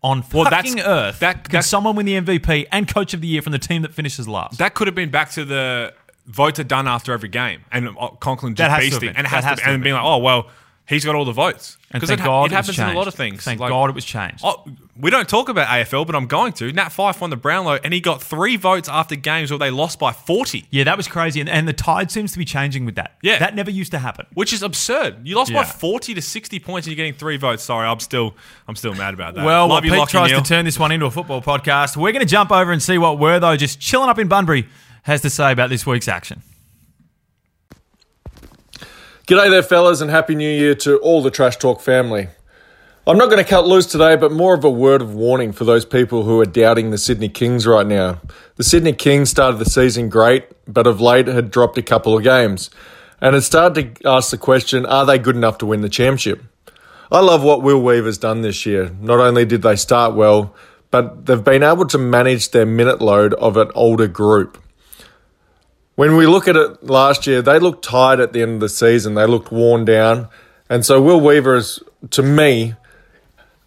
on 0.03 0.25
Well, 0.33 0.45
fucking 0.45 0.77
that's- 0.77 0.87
earth 0.89 1.19
that- 1.21 1.45
that- 1.51 1.65
someone 1.65 1.97
win 1.97 2.07
the 2.07 2.15
MVP 2.21 2.67
and 2.71 2.87
Coach 2.93 3.15
of 3.15 3.21
the 3.21 3.27
Year 3.27 3.43
from 3.43 3.53
the 3.53 3.59
team 3.59 3.83
that 3.83 3.93
finishes 3.93 4.29
last? 4.29 4.59
That 4.59 4.75
could 4.75 4.87
have 4.87 4.95
been 4.95 5.11
back 5.11 5.31
to 5.33 5.45
the 5.45 5.93
votes 6.27 6.61
are 6.61 6.65
done 6.65 6.87
after 6.87 7.13
every 7.13 7.29
game, 7.29 7.63
and 7.73 7.89
uh, 7.99 8.09
Conklin 8.21 8.55
just 8.55 8.71
has 8.71 8.85
to 8.85 8.91
have 8.95 9.03
beasting, 9.03 9.15
and 9.17 9.27
it 9.27 9.31
has, 9.31 9.45
has 9.45 9.59
to, 9.59 9.65
to 9.65 9.71
and 9.73 9.83
being 9.83 9.95
like, 9.97 10.05
oh 10.05 10.19
well, 10.19 10.49
he's 10.91 11.05
got 11.05 11.15
all 11.15 11.25
the 11.25 11.33
votes. 11.33 11.79
And 11.93 12.03
thank 12.03 12.21
it, 12.21 12.25
God 12.25 12.45
it 12.45 12.53
it 12.53 12.57
happens 12.57 12.79
in 12.79 12.89
a 12.89 12.93
lot 12.95 13.09
of 13.09 13.15
things. 13.15 13.43
Thank 13.43 13.59
Like- 13.61 13.71
God 13.71 13.89
it 13.89 13.95
was 13.95 14.05
changed. 14.05 14.43
Oh, 14.45 14.65
we 14.97 15.11
don't 15.11 15.29
talk 15.29 15.49
about 15.49 15.67
AFL, 15.69 16.05
but 16.07 16.15
I'm 16.15 16.27
going 16.27 16.53
to. 16.55 16.71
Nat 16.73 16.91
Fyfe 16.91 17.21
won 17.21 17.31
the 17.31 17.37
Brownlow, 17.37 17.79
and 17.83 17.93
he 17.95 18.01
got 18.01 18.23
three 18.23 18.57
votes 18.57 18.89
after 18.89 19.17
games 19.17 19.51
where 19.51 19.59
they 19.59 19.71
lost 19.71 19.99
by 19.99 20.13
40, 20.13 20.67
Yeah, 20.71 20.85
that 20.85 20.97
was 20.97 21.09
crazy. 21.09 21.41
And, 21.41 21.49
and 21.49 21.67
the 21.67 21.73
tide 21.73 22.11
seems 22.11 22.33
to 22.33 22.39
be 22.39 22.45
changing 22.45 22.85
with 22.85 22.95
that. 22.97 23.17
Yeah. 23.23 23.39
That 23.39 23.55
never 23.57 23.71
used 23.71 23.91
to 23.93 23.99
happen. 23.99 24.27
which 24.35 24.53
is 24.53 24.63
absurd. 24.63 25.27
You 25.27 25.37
lost 25.37 25.51
Yeah. 25.51 25.63
by 25.63 25.65
40 25.65 26.15
to 26.15 26.21
60 26.23 26.61
points, 26.61 26.87
and 26.87 26.93
you're 26.95 27.03
getting 27.03 27.19
three 27.19 27.39
votes. 27.39 27.65
Sorry, 27.65 27.89
I'm 27.89 27.99
still, 28.01 28.35
I'm 28.69 28.77
still 28.77 28.95
mad 28.95 29.15
about 29.15 29.35
that. 29.37 29.45
Well, 29.45 29.69
while 29.69 29.77
Love 29.77 29.85
you, 29.87 29.93
Pete 29.93 30.09
tries 30.09 30.31
Neal. 30.31 30.43
to 30.43 30.49
turn 30.49 30.65
this 30.65 30.79
one 30.79 30.93
into 30.93 31.07
a 31.07 31.11
football 31.11 31.41
podcast, 31.41 31.97
we're 31.97 32.13
going 32.13 32.25
to 32.25 32.31
jump 32.31 32.53
over 32.53 32.71
and 32.73 32.83
see 32.83 32.99
what 32.99 33.19
Wertho, 33.19 33.57
just 33.59 33.81
chilling 33.81 34.09
up 34.11 34.19
in 34.19 34.29
Bunbury, 34.29 34.69
has 35.05 35.23
to 35.23 35.31
say 35.31 35.51
about 35.51 35.71
this 35.71 35.87
week's 35.87 36.09
action. 36.09 36.43
G'day 39.31 39.49
there, 39.49 39.63
fellas, 39.63 40.01
and 40.01 40.11
Happy 40.11 40.35
New 40.35 40.51
Year 40.51 40.75
to 40.75 40.97
all 40.97 41.23
the 41.23 41.31
Trash 41.31 41.57
Talk 41.57 41.81
family. 41.81 42.27
I'm 43.07 43.17
not 43.17 43.27
going 43.27 43.39
to 43.39 43.49
cut 43.49 43.65
loose 43.65 43.87
today, 43.87 44.17
but 44.17 44.33
more 44.33 44.55
of 44.55 44.65
a 44.65 44.71
word 44.71 45.01
of 45.01 45.15
warning 45.15 45.53
for 45.53 45.63
those 45.63 45.85
people 45.85 46.25
who 46.25 46.41
are 46.41 46.45
doubting 46.45 46.91
the 46.91 46.99
Sydney 46.99 47.29
Kings 47.29 47.65
right 47.65 47.87
now. 47.87 48.21
The 48.57 48.65
Sydney 48.65 48.93
Kings 48.93 49.31
started 49.31 49.61
the 49.61 49.71
season 49.71 50.09
great, 50.09 50.47
but 50.67 50.89
of 50.89 51.01
late 51.01 51.29
had 51.29 51.53
dropped 51.53 51.79
a 51.79 51.83
couple 51.83 52.17
of 52.17 52.25
games, 52.25 52.71
and 53.21 53.35
had 53.35 53.45
started 53.45 53.95
to 54.01 54.09
ask 54.09 54.33
the 54.33 54.37
question 54.37 54.85
are 54.85 55.07
they 55.07 55.17
good 55.17 55.37
enough 55.37 55.59
to 55.59 55.67
win 55.67 55.83
the 55.83 55.89
championship? 55.89 56.43
I 57.13 57.21
love 57.21 57.45
what 57.45 57.63
Will 57.63 57.81
Weaver's 57.81 58.19
done 58.19 58.43
this 58.43 58.67
year. 58.67 58.91
Not 59.01 59.21
only 59.21 59.45
did 59.45 59.63
they 59.63 59.77
start 59.77 60.17
well, 60.17 60.57
but 60.91 61.27
they've 61.27 61.45
been 61.45 61.63
able 61.63 61.87
to 61.87 61.99
manage 61.99 62.51
their 62.51 62.67
minute 62.67 63.01
load 63.01 63.35
of 63.35 63.57
an 63.57 63.71
older 63.77 64.09
group. 64.09 64.61
When 66.01 66.17
we 66.17 66.25
look 66.25 66.49
at 66.49 66.57
it 66.57 66.83
last 66.83 67.27
year, 67.27 67.43
they 67.43 67.59
looked 67.59 67.85
tired 67.85 68.21
at 68.21 68.33
the 68.33 68.41
end 68.41 68.55
of 68.55 68.61
the 68.61 68.71
season. 68.71 69.17
They 69.17 69.27
looked 69.27 69.53
worn 69.53 69.85
down. 69.85 70.31
And 70.71 70.83
so 70.83 70.99
Will 70.99 71.21
Weaver 71.21 71.57
has, 71.57 71.79
to 72.13 72.23
me, 72.23 72.75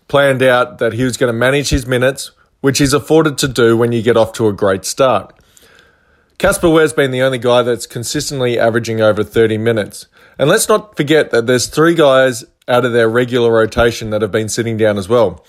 planned 0.07 0.41
out 0.41 0.79
that 0.79 0.93
he 0.93 1.03
was 1.03 1.15
going 1.15 1.31
to 1.31 1.37
manage 1.37 1.69
his 1.69 1.85
minutes, 1.85 2.31
which 2.59 2.79
he's 2.79 2.91
afforded 2.91 3.37
to 3.37 3.47
do 3.47 3.77
when 3.77 3.91
you 3.91 4.01
get 4.01 4.17
off 4.17 4.33
to 4.33 4.47
a 4.47 4.51
great 4.51 4.83
start. 4.83 5.31
Casper 6.39 6.71
Ware's 6.71 6.91
been 6.91 7.11
the 7.11 7.21
only 7.21 7.37
guy 7.37 7.61
that's 7.61 7.85
consistently 7.85 8.57
averaging 8.57 8.99
over 8.99 9.23
30 9.23 9.59
minutes. 9.59 10.07
And 10.39 10.49
let's 10.49 10.67
not 10.67 10.97
forget 10.97 11.29
that 11.29 11.45
there's 11.45 11.67
three 11.67 11.93
guys 11.93 12.43
out 12.67 12.83
of 12.83 12.93
their 12.93 13.07
regular 13.07 13.51
rotation 13.51 14.09
that 14.09 14.23
have 14.23 14.31
been 14.31 14.49
sitting 14.49 14.75
down 14.75 14.97
as 14.97 15.07
well. 15.07 15.45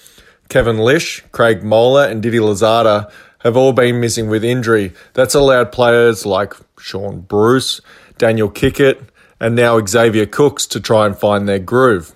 Kevin 0.51 0.77
Lisch, 0.77 1.25
Craig 1.33 1.63
Moller, 1.63 2.05
and 2.05 2.23
Didi 2.23 2.41
Louzada 2.41 3.11
have 3.45 3.57
all 3.57 3.73
been 3.73 4.01
missing 4.01 4.29
with 4.29 4.43
injury. 4.43 4.93
That's 5.13 5.35
allowed 5.35 5.71
players 5.71 6.27
like 6.27 6.55
Shaun 6.79 7.21
Bruce, 7.21 7.81
Daniel 8.19 8.51
Kickert, 8.51 9.07
and 9.39 9.55
now 9.55 9.85
Xavier 9.85 10.27
Cooks 10.27 10.67
to 10.69 10.81
try 10.81 11.07
and 11.07 11.17
find 11.17 11.47
their 11.47 11.59
groove. 11.59 12.15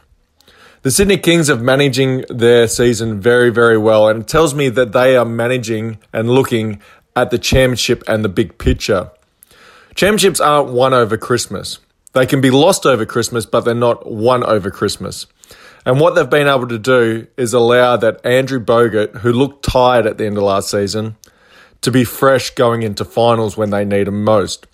The 0.82 0.90
Sydney 0.90 1.18
Kings 1.18 1.50
are 1.50 1.56
managing 1.56 2.24
their 2.30 2.66
season 2.66 3.20
very, 3.20 3.50
very 3.50 3.76
well, 3.76 4.08
and 4.08 4.22
it 4.22 4.28
tells 4.28 4.54
me 4.54 4.68
that 4.70 4.92
they 4.92 5.16
are 5.16 5.24
managing 5.24 5.98
and 6.12 6.30
looking 6.30 6.80
at 7.14 7.30
the 7.30 7.38
championship 7.38 8.02
and 8.06 8.24
the 8.24 8.28
big 8.28 8.58
picture. 8.58 9.10
Championships 9.94 10.40
aren't 10.40 10.70
won 10.70 10.94
over 10.94 11.16
Christmas. 11.16 11.80
They 12.12 12.24
can 12.24 12.40
be 12.40 12.50
lost 12.50 12.86
over 12.86 13.04
Christmas, 13.04 13.44
but 13.44 13.60
they're 13.62 13.74
not 13.74 14.10
won 14.10 14.44
over 14.44 14.70
Christmas. 14.70 15.26
And 15.88 15.98
what 15.98 16.14
they've 16.14 16.28
been 16.28 16.48
able 16.48 16.68
to 16.68 16.78
do 16.78 17.28
is 17.38 17.54
allow 17.54 17.96
that 17.96 18.20
Andrew 18.22 18.60
Bogut, 18.60 19.20
who 19.20 19.32
looked 19.32 19.64
tired 19.64 20.06
at 20.06 20.18
the 20.18 20.26
end 20.26 20.36
of 20.36 20.42
last 20.42 20.70
season, 20.70 21.16
to 21.80 21.90
be 21.90 22.04
fresh 22.04 22.50
going 22.50 22.82
into 22.82 23.06
finals 23.06 23.56
when 23.56 23.70
they 23.70 23.86
need 23.86 24.06
him 24.06 24.22
most. 24.22 24.66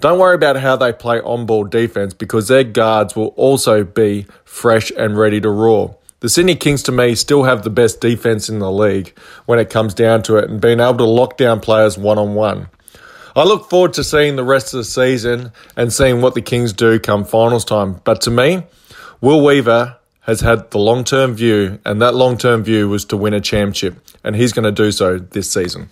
Don't 0.00 0.18
worry 0.18 0.34
about 0.34 0.56
how 0.56 0.74
they 0.74 0.90
play 0.90 1.20
on 1.20 1.44
ball 1.44 1.64
defense 1.64 2.14
because 2.14 2.48
their 2.48 2.64
guards 2.64 3.14
will 3.14 3.34
also 3.36 3.84
be 3.84 4.24
fresh 4.46 4.90
and 4.92 5.18
ready 5.18 5.38
to 5.38 5.50
roar. 5.50 5.98
The 6.20 6.30
Sydney 6.30 6.56
Kings, 6.56 6.82
to 6.84 6.92
me, 6.92 7.14
still 7.14 7.42
have 7.42 7.62
the 7.62 7.68
best 7.68 8.00
defense 8.00 8.48
in 8.48 8.58
the 8.58 8.72
league 8.72 9.14
when 9.44 9.58
it 9.58 9.68
comes 9.68 9.92
down 9.92 10.22
to 10.22 10.38
it 10.38 10.48
and 10.48 10.62
being 10.62 10.80
able 10.80 10.96
to 10.96 11.04
lock 11.04 11.36
down 11.36 11.60
players 11.60 11.98
one 11.98 12.16
on 12.16 12.32
one. 12.32 12.68
I 13.36 13.44
look 13.44 13.68
forward 13.68 13.92
to 13.94 14.04
seeing 14.04 14.36
the 14.36 14.44
rest 14.44 14.72
of 14.72 14.78
the 14.78 14.84
season 14.84 15.52
and 15.76 15.92
seeing 15.92 16.22
what 16.22 16.34
the 16.34 16.40
Kings 16.40 16.72
do 16.72 16.98
come 16.98 17.26
finals 17.26 17.66
time. 17.66 18.00
But 18.04 18.22
to 18.22 18.30
me, 18.30 18.62
Will 19.20 19.44
Weaver 19.44 19.98
has 20.24 20.40
had 20.40 20.70
the 20.70 20.78
long 20.78 21.04
term 21.04 21.34
view, 21.34 21.78
and 21.84 22.00
that 22.02 22.14
long 22.14 22.36
term 22.36 22.62
view 22.62 22.88
was 22.88 23.04
to 23.06 23.16
win 23.16 23.34
a 23.34 23.40
championship, 23.40 23.96
and 24.22 24.34
he's 24.34 24.52
going 24.52 24.64
to 24.64 24.72
do 24.72 24.90
so 24.90 25.18
this 25.18 25.50
season. 25.50 25.90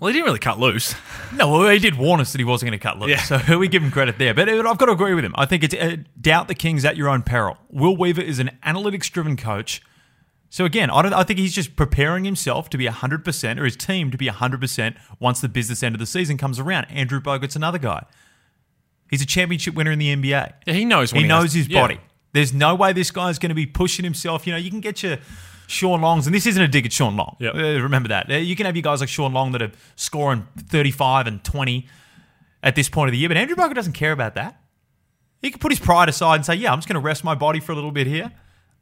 Well, 0.00 0.08
he 0.08 0.12
didn't 0.12 0.26
really 0.26 0.38
cut 0.38 0.58
loose. 0.58 0.94
No, 1.34 1.50
well, 1.50 1.68
he 1.68 1.80
did 1.80 1.96
warn 1.96 2.20
us 2.20 2.30
that 2.30 2.38
he 2.38 2.44
wasn't 2.44 2.70
going 2.70 2.78
to 2.78 2.82
cut 2.82 3.00
loose. 3.00 3.10
Yeah. 3.10 3.40
So 3.40 3.58
we 3.58 3.66
give 3.66 3.82
him 3.82 3.90
credit 3.90 4.18
there. 4.18 4.34
But 4.34 4.48
I've 4.48 4.78
got 4.78 4.86
to 4.86 4.92
agree 4.92 5.14
with 5.14 5.24
him. 5.24 5.34
I 5.36 5.46
think 5.46 5.64
it's 5.64 5.74
uh, 5.74 5.96
doubt 6.20 6.46
the 6.46 6.54
Kings 6.54 6.84
at 6.84 6.96
your 6.96 7.08
own 7.08 7.22
peril. 7.22 7.56
Will 7.70 7.96
Weaver 7.96 8.20
is 8.20 8.38
an 8.38 8.56
analytics 8.64 9.10
driven 9.10 9.36
coach. 9.36 9.82
So 10.48 10.64
again, 10.64 10.90
I, 10.90 11.02
don't, 11.02 11.12
I 11.12 11.24
think 11.24 11.40
he's 11.40 11.52
just 11.52 11.74
preparing 11.74 12.22
himself 12.22 12.70
to 12.70 12.78
be 12.78 12.86
100% 12.86 13.58
or 13.60 13.64
his 13.64 13.74
team 13.74 14.12
to 14.12 14.16
be 14.16 14.28
100% 14.28 14.96
once 15.18 15.40
the 15.40 15.48
business 15.48 15.82
end 15.82 15.96
of 15.96 15.98
the 15.98 16.06
season 16.06 16.38
comes 16.38 16.60
around. 16.60 16.84
Andrew 16.84 17.20
Bogut's 17.20 17.56
another 17.56 17.78
guy. 17.78 18.06
He's 19.10 19.22
a 19.22 19.26
championship 19.26 19.74
winner 19.74 19.92
in 19.92 19.98
the 19.98 20.14
NBA. 20.14 20.52
Yeah, 20.66 20.74
he 20.74 20.84
knows 20.84 21.12
when 21.12 21.20
He 21.20 21.24
he 21.24 21.28
knows 21.28 21.44
has- 21.44 21.54
his 21.54 21.68
yeah. 21.68 21.80
body. 21.80 22.00
There's 22.32 22.52
no 22.52 22.74
way 22.74 22.92
this 22.92 23.10
guy's 23.12 23.38
going 23.38 23.50
to 23.50 23.54
be 23.54 23.66
pushing 23.66 24.04
himself. 24.04 24.46
You 24.46 24.52
know, 24.54 24.58
you 24.58 24.70
can 24.70 24.80
get 24.80 25.02
your 25.04 25.18
Shawn 25.68 26.00
Longs, 26.00 26.26
and 26.26 26.34
this 26.34 26.46
isn't 26.46 26.60
a 26.62 26.66
dig 26.66 26.84
at 26.84 26.92
Shawn 26.92 27.16
Long. 27.16 27.36
Yep. 27.38 27.54
Uh, 27.54 27.58
remember 27.80 28.08
that. 28.08 28.28
Uh, 28.30 28.34
you 28.34 28.56
can 28.56 28.66
have 28.66 28.74
your 28.74 28.82
guys 28.82 28.98
like 29.00 29.08
Shawn 29.08 29.32
Long 29.32 29.52
that 29.52 29.62
are 29.62 29.70
scoring 29.94 30.46
35 30.58 31.26
and 31.28 31.44
20 31.44 31.86
at 32.62 32.74
this 32.74 32.88
point 32.88 33.08
of 33.08 33.12
the 33.12 33.18
year, 33.18 33.28
but 33.28 33.36
Andrew 33.36 33.54
Bogut 33.54 33.74
doesn't 33.74 33.92
care 33.92 34.10
about 34.12 34.34
that. 34.34 34.60
He 35.42 35.50
can 35.50 35.60
put 35.60 35.70
his 35.70 35.78
pride 35.78 36.08
aside 36.08 36.36
and 36.36 36.46
say, 36.46 36.54
yeah, 36.54 36.72
I'm 36.72 36.78
just 36.78 36.88
going 36.88 36.94
to 37.00 37.04
rest 37.04 37.22
my 37.22 37.34
body 37.34 37.60
for 37.60 37.72
a 37.72 37.74
little 37.74 37.92
bit 37.92 38.06
here. 38.06 38.32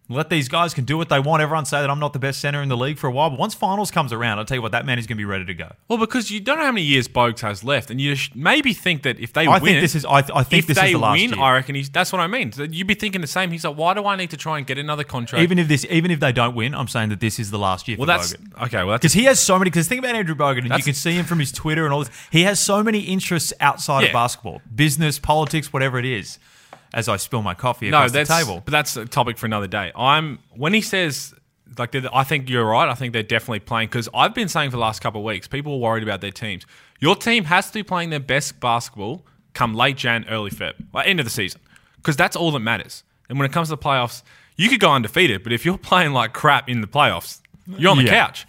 Let 0.09 0.31
these 0.31 0.49
guys 0.49 0.75
can 0.75 0.85
do 0.85 0.99
what 0.99 1.09
they 1.09 1.21
want. 1.21 1.43
Everyone 1.43 1.65
say 1.65 1.81
that 1.81 1.89
I'm 1.89 2.01
not 2.01 2.13
the 2.13 2.19
best 2.19 2.41
center 2.41 2.61
in 2.61 2.69
the 2.69 2.77
league 2.77 2.99
for 2.99 3.07
a 3.07 3.11
while, 3.11 3.31
but 3.31 3.39
once 3.39 3.55
finals 3.55 3.91
comes 3.91 4.13
around, 4.13 4.39
I'll 4.39 4.45
tell 4.45 4.57
you 4.57 4.63
what, 4.63 4.73
that 4.73 4.85
man 4.85 4.99
is 4.99 5.07
going 5.07 5.17
to 5.17 5.21
be 5.21 5.25
ready 5.25 5.45
to 5.47 5.55
go. 5.55 5.73
Well, 5.89 5.97
because 5.97 6.31
you 6.31 6.41
don't 6.41 6.59
know 6.59 6.65
how 6.65 6.73
many 6.73 6.85
years 6.85 7.09
Bogues 7.09 7.41
has 7.41 7.65
left, 7.65 7.91
and 7.91 8.01
you 8.01 8.15
maybe 8.35 8.75
think 8.75 9.05
that 9.05 9.19
if 9.21 9.33
they 9.33 9.47
I 9.47 9.55
win, 9.59 9.63
think 9.63 9.81
this 9.81 9.95
is. 9.95 10.05
I, 10.05 10.19
I 10.19 10.43
think 10.43 10.67
this 10.67 10.77
is 10.77 10.93
the 10.93 10.99
last 10.99 11.19
win, 11.19 11.31
year. 11.31 11.41
I 11.41 11.53
reckon 11.55 11.77
he's. 11.77 11.89
That's 11.89 12.13
what 12.13 12.21
I 12.21 12.27
mean. 12.27 12.53
You'd 12.57 12.87
be 12.87 12.95
thinking 12.95 13.21
the 13.21 13.27
same. 13.27 13.51
He's 13.53 13.65
like, 13.65 13.77
why 13.77 13.95
do 13.95 14.05
I 14.05 14.17
need 14.17 14.31
to 14.31 14.37
try 14.37 14.59
and 14.59 14.67
get 14.67 14.77
another 14.77 15.05
contract? 15.05 15.43
even 15.43 15.59
if 15.59 15.69
this, 15.69 15.87
even 15.89 16.11
if 16.11 16.21
they 16.21 16.33
don't 16.33 16.55
win, 16.55 16.75
I'm 16.75 16.89
saying 16.89 17.09
that 17.11 17.21
this 17.21 17.39
is 17.39 17.51
the 17.51 17.59
last 17.59 17.89
year. 17.89 17.97
well, 17.97 18.07
for 18.07 18.13
that's 18.13 18.35
Bogut. 18.35 18.67
okay. 18.67 18.85
Well, 18.85 18.99
Because 18.99 19.13
he 19.15 19.25
has 19.25 19.41
so 19.41 19.59
many. 19.59 19.71
Because 19.71 19.89
think 19.89 20.01
about 20.01 20.15
Andrew 20.15 20.35
Bogut, 20.35 20.65
and 20.65 20.77
you 20.77 20.83
can 20.83 20.95
see 20.95 21.13
him 21.13 21.25
from 21.25 21.39
his 21.39 21.53
Twitter 21.53 21.85
and 21.85 21.95
all 21.95 22.01
this. 22.01 22.11
He 22.31 22.43
has 22.43 22.61
so 22.61 22.83
many 22.83 23.01
interests 23.01 23.53
outside 23.61 24.05
of 24.05 24.13
basketball, 24.13 24.61
business, 24.75 25.19
politics, 25.19 25.73
whatever 25.73 25.99
it 25.99 26.05
is. 26.05 26.39
As 26.95 27.09
I 27.09 27.17
spill 27.17 27.41
my 27.43 27.55
coffee 27.55 27.89
no, 27.91 27.99
across 27.99 28.13
the 28.13 28.25
table, 28.25 28.63
but 28.65 28.71
that's 28.73 28.97
a 28.97 29.07
topic 29.07 29.39
for 29.39 29.47
another 29.47 29.67
day. 29.67 29.93
I'm 29.97 30.39
when 30.55 30.75
he 30.75 30.83
says 30.83 31.35
like, 31.79 31.95
I 31.95 32.25
think 32.25 32.49
you're 32.51 32.65
right. 32.67 32.89
I 32.89 32.95
think 32.95 33.13
they're 33.13 33.23
definitely 33.23 33.61
playing 33.61 33.89
because 33.89 34.09
I've 34.15 34.35
been 34.35 34.49
saying 34.49 34.71
for 34.71 34.77
the 34.77 34.83
last 34.83 35.01
couple 35.01 35.21
of 35.21 35.25
weeks, 35.25 35.49
people 35.49 35.75
are 35.75 35.79
worried 35.79 36.03
about 36.03 36.21
their 36.21 36.31
teams. 36.31 36.67
Your 37.01 37.17
team 37.17 37.45
has 37.45 37.69
to 37.69 37.73
be 37.73 37.83
playing 37.83 38.11
their 38.11 38.21
best 38.21 38.61
basketball 38.61 39.25
come 39.55 39.75
late 39.75 39.97
Jan, 39.97 40.25
early 40.29 40.51
Feb, 40.51 40.75
like 40.93 41.07
end 41.07 41.21
of 41.21 41.25
the 41.27 41.31
season, 41.31 41.61
because 41.97 42.17
that's 42.17 42.37
all 42.37 42.51
that 42.53 42.61
matters. 42.61 43.05
And 43.29 43.39
when 43.39 43.47
it 43.49 43.53
comes 43.53 43.69
to 43.69 43.77
the 43.77 43.83
playoffs, 43.83 44.23
you 44.57 44.69
could 44.69 44.81
go 44.81 44.93
undefeated, 44.93 45.43
but 45.43 45.53
if 45.53 45.65
you're 45.65 45.79
playing 45.93 46.13
like 46.13 46.33
crap 46.33 46.69
in 46.69 46.81
the 46.81 46.87
playoffs, 46.87 47.41
you're 47.67 47.91
on 47.91 47.97
the 47.99 48.05
Yeah. 48.05 48.27
couch. 48.27 48.47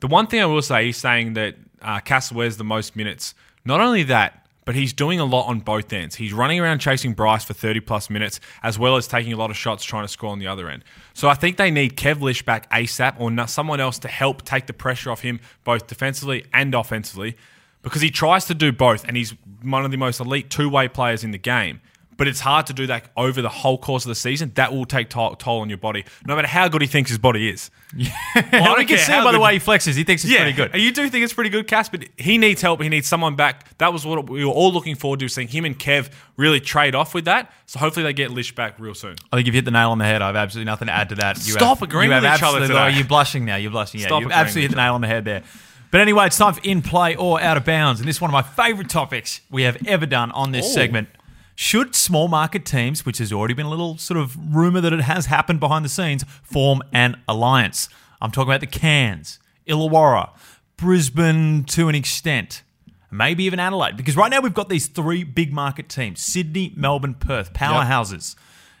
The 0.00 0.06
one 0.06 0.26
thing 0.26 0.40
I 0.40 0.46
will 0.46 0.62
say, 0.62 0.86
he's 0.86 0.96
saying 0.96 1.34
that 1.34 1.56
uh, 1.82 2.00
Castle 2.00 2.36
wears 2.36 2.56
the 2.56 2.64
most 2.64 2.96
minutes. 2.96 3.34
Not 3.64 3.80
only 3.80 4.02
that, 4.04 4.45
but 4.66 4.74
he's 4.74 4.92
doing 4.92 5.18
a 5.18 5.24
lot 5.24 5.46
on 5.46 5.60
both 5.60 5.90
ends. 5.92 6.16
He's 6.16 6.34
running 6.34 6.60
around 6.60 6.80
chasing 6.80 7.14
Bryce 7.14 7.44
for 7.44 7.54
30 7.54 7.80
plus 7.80 8.10
minutes, 8.10 8.40
as 8.62 8.78
well 8.78 8.96
as 8.96 9.06
taking 9.06 9.32
a 9.32 9.36
lot 9.36 9.48
of 9.48 9.56
shots 9.56 9.84
trying 9.84 10.04
to 10.04 10.08
score 10.08 10.30
on 10.30 10.40
the 10.40 10.48
other 10.48 10.68
end. 10.68 10.84
So 11.14 11.28
I 11.28 11.34
think 11.34 11.56
they 11.56 11.70
need 11.70 11.96
Kev 11.96 12.20
Lisch 12.20 12.44
back 12.44 12.70
ASAP 12.70 13.18
or 13.18 13.46
someone 13.46 13.80
else 13.80 13.98
to 14.00 14.08
help 14.08 14.42
take 14.42 14.66
the 14.66 14.72
pressure 14.74 15.10
off 15.10 15.22
him, 15.22 15.40
both 15.64 15.86
defensively 15.86 16.44
and 16.52 16.74
offensively, 16.74 17.36
because 17.82 18.02
he 18.02 18.10
tries 18.10 18.44
to 18.46 18.54
do 18.54 18.72
both, 18.72 19.06
and 19.06 19.16
he's 19.16 19.34
one 19.62 19.84
of 19.84 19.92
the 19.92 19.96
most 19.96 20.18
elite 20.18 20.50
two 20.50 20.68
way 20.68 20.88
players 20.88 21.22
in 21.22 21.30
the 21.30 21.38
game. 21.38 21.80
But 22.18 22.28
it's 22.28 22.40
hard 22.40 22.66
to 22.68 22.72
do 22.72 22.86
that 22.86 23.10
over 23.14 23.42
the 23.42 23.50
whole 23.50 23.76
course 23.76 24.06
of 24.06 24.08
the 24.08 24.14
season. 24.14 24.50
That 24.54 24.72
will 24.72 24.86
take 24.86 25.10
toll, 25.10 25.34
toll 25.36 25.60
on 25.60 25.68
your 25.68 25.76
body, 25.76 26.04
no 26.26 26.34
matter 26.34 26.48
how 26.48 26.66
good 26.68 26.80
he 26.80 26.88
thinks 26.88 27.10
his 27.10 27.18
body 27.18 27.50
is. 27.50 27.70
I 27.94 28.74
we 28.78 28.84
can 28.86 28.98
see 28.98 29.12
by 29.12 29.32
the 29.32 29.40
way 29.40 29.54
he 29.54 29.58
flexes. 29.60 29.96
He 29.96 30.04
thinks 30.04 30.24
it's 30.24 30.32
yeah, 30.32 30.40
pretty 30.42 30.56
good. 30.56 30.70
and 30.72 30.82
You 30.82 30.92
do 30.92 31.08
think 31.10 31.24
it's 31.24 31.32
pretty 31.34 31.50
good, 31.50 31.66
Cass, 31.66 31.88
but 31.90 32.04
he 32.16 32.38
needs 32.38 32.62
help. 32.62 32.80
He 32.82 32.88
needs 32.88 33.06
someone 33.06 33.36
back. 33.36 33.76
That 33.78 33.92
was 33.92 34.06
what 34.06 34.28
we 34.30 34.44
were 34.44 34.50
all 34.50 34.72
looking 34.72 34.94
forward 34.96 35.20
to, 35.20 35.28
seeing 35.28 35.48
him 35.48 35.64
and 35.66 35.78
Kev 35.78 36.10
really 36.36 36.58
trade 36.60 36.94
off 36.94 37.12
with 37.14 37.26
that. 37.26 37.52
So 37.66 37.78
hopefully 37.78 38.04
they 38.04 38.12
get 38.12 38.30
Lisch 38.30 38.54
back 38.54 38.76
real 38.78 38.94
soon. 38.94 39.16
I 39.32 39.36
think 39.36 39.46
you've 39.46 39.54
hit 39.54 39.64
the 39.66 39.70
nail 39.70 39.90
on 39.90 39.98
the 39.98 40.04
head. 40.04 40.22
I 40.22 40.28
have 40.28 40.36
absolutely 40.36 40.70
nothing 40.70 40.86
to 40.86 40.94
add 40.94 41.10
to 41.10 41.14
that. 41.16 41.36
You 41.46 41.52
Stop 41.52 41.78
have, 41.80 41.88
agreeing 41.88 42.08
you 42.10 42.14
have 42.14 42.22
with 42.22 42.32
each 42.34 42.42
other 42.42 42.60
today. 42.60 42.78
Oh, 42.78 42.86
you're 42.86 43.04
blushing 43.06 43.44
now. 43.44 43.56
You're 43.56 43.70
blushing. 43.70 44.00
Yeah, 44.00 44.06
Stop 44.06 44.22
you've 44.22 44.32
absolutely 44.32 44.62
hit 44.68 44.70
the 44.70 44.76
nail 44.82 44.94
on 44.94 45.00
the 45.02 45.06
head 45.08 45.24
there. 45.24 45.42
But 45.90 46.00
anyway, 46.00 46.26
it's 46.26 46.36
time 46.38 46.54
for 46.54 46.60
in 46.64 46.82
play 46.82 47.14
or 47.14 47.40
out 47.40 47.56
of 47.56 47.64
bounds, 47.64 48.00
and 48.00 48.08
this 48.08 48.16
is 48.16 48.20
one 48.22 48.30
of 48.30 48.32
my 48.32 48.42
favourite 48.42 48.90
topics 48.90 49.40
we 49.50 49.62
have 49.62 49.76
ever 49.86 50.06
done 50.06 50.30
on 50.32 50.52
this 50.52 50.66
Oh. 50.66 50.68
segment. 50.74 51.08
Should 51.56 51.94
small 51.94 52.28
market 52.28 52.64
teams, 52.66 53.06
which 53.06 53.18
has 53.18 53.32
already 53.32 53.54
been 53.54 53.66
a 53.66 53.70
little 53.70 53.96
sort 53.96 54.18
of 54.20 54.36
rumour 54.54 54.80
that 54.82 54.92
it 54.92 55.00
has 55.00 55.26
happened 55.26 55.58
behind 55.58 55.84
the 55.84 55.88
scenes, 55.88 56.24
form 56.42 56.82
an 56.92 57.20
alliance? 57.26 57.88
I'm 58.20 58.30
talking 58.30 58.50
about 58.50 58.60
the 58.60 58.66
Cairns, 58.66 59.38
Illawarra, 59.66 60.30
Brisbane 60.76 61.64
to 61.64 61.88
an 61.88 61.94
extent. 61.94 62.62
maybe 63.10 63.44
even 63.44 63.58
Adelaide. 63.58 63.96
Because 63.96 64.16
right 64.16 64.30
now 64.30 64.40
we've 64.40 64.54
got 64.54 64.68
these 64.68 64.86
three 64.86 65.24
big 65.24 65.52
market 65.52 65.88
teams 65.88 66.20
Sydney, 66.20 66.72
Melbourne, 66.76 67.14
Perth, 67.14 67.52
powerhouses 67.52 68.36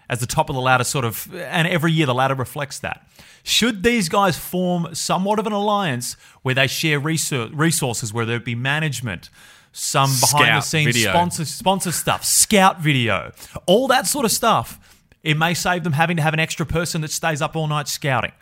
as 0.08 0.20
the 0.20 0.26
top 0.26 0.48
of 0.48 0.54
the 0.54 0.62
ladder, 0.62 0.84
sort 0.84 1.04
of, 1.04 1.34
and 1.34 1.66
every 1.66 1.90
year 1.90 2.06
the 2.06 2.14
ladder 2.14 2.34
reflects 2.34 2.78
that. 2.78 3.04
Should 3.42 3.82
these 3.82 4.08
guys 4.08 4.38
form 4.38 4.94
somewhat 4.94 5.38
of 5.38 5.46
an 5.46 5.52
alliance 5.52 6.16
where 6.42 6.54
they 6.54 6.68
share 6.68 7.00
resources, 7.00 8.12
whether 8.12 8.36
it 8.36 8.44
be 8.44 8.54
management, 8.54 9.30
some 9.76 10.10
behind 10.20 10.56
the 10.56 10.60
scenes 10.62 10.94
video. 10.94 11.10
sponsor 11.10 11.44
sponsor 11.44 11.92
stuff, 11.92 12.24
scout 12.24 12.80
video, 12.80 13.32
all 13.66 13.86
that 13.88 14.06
sort 14.06 14.24
of 14.24 14.32
stuff, 14.32 14.80
it 15.22 15.36
may 15.36 15.52
save 15.52 15.84
them 15.84 15.92
having 15.92 16.16
to 16.16 16.22
have 16.22 16.32
an 16.32 16.40
extra 16.40 16.64
person 16.64 17.02
that 17.02 17.10
stays 17.10 17.42
up 17.42 17.54
all 17.54 17.66
night 17.66 17.86
scouting. 17.86 18.32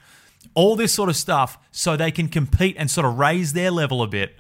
All 0.55 0.77
this 0.77 0.93
sort 0.93 1.09
of 1.09 1.17
stuff 1.17 1.59
so 1.73 1.97
they 1.97 2.13
can 2.13 2.29
compete 2.29 2.77
and 2.79 2.89
sort 2.91 3.05
of 3.05 3.19
raise 3.19 3.53
their 3.53 3.71
level 3.73 4.03
a 4.03 4.07
bit. 4.07 4.37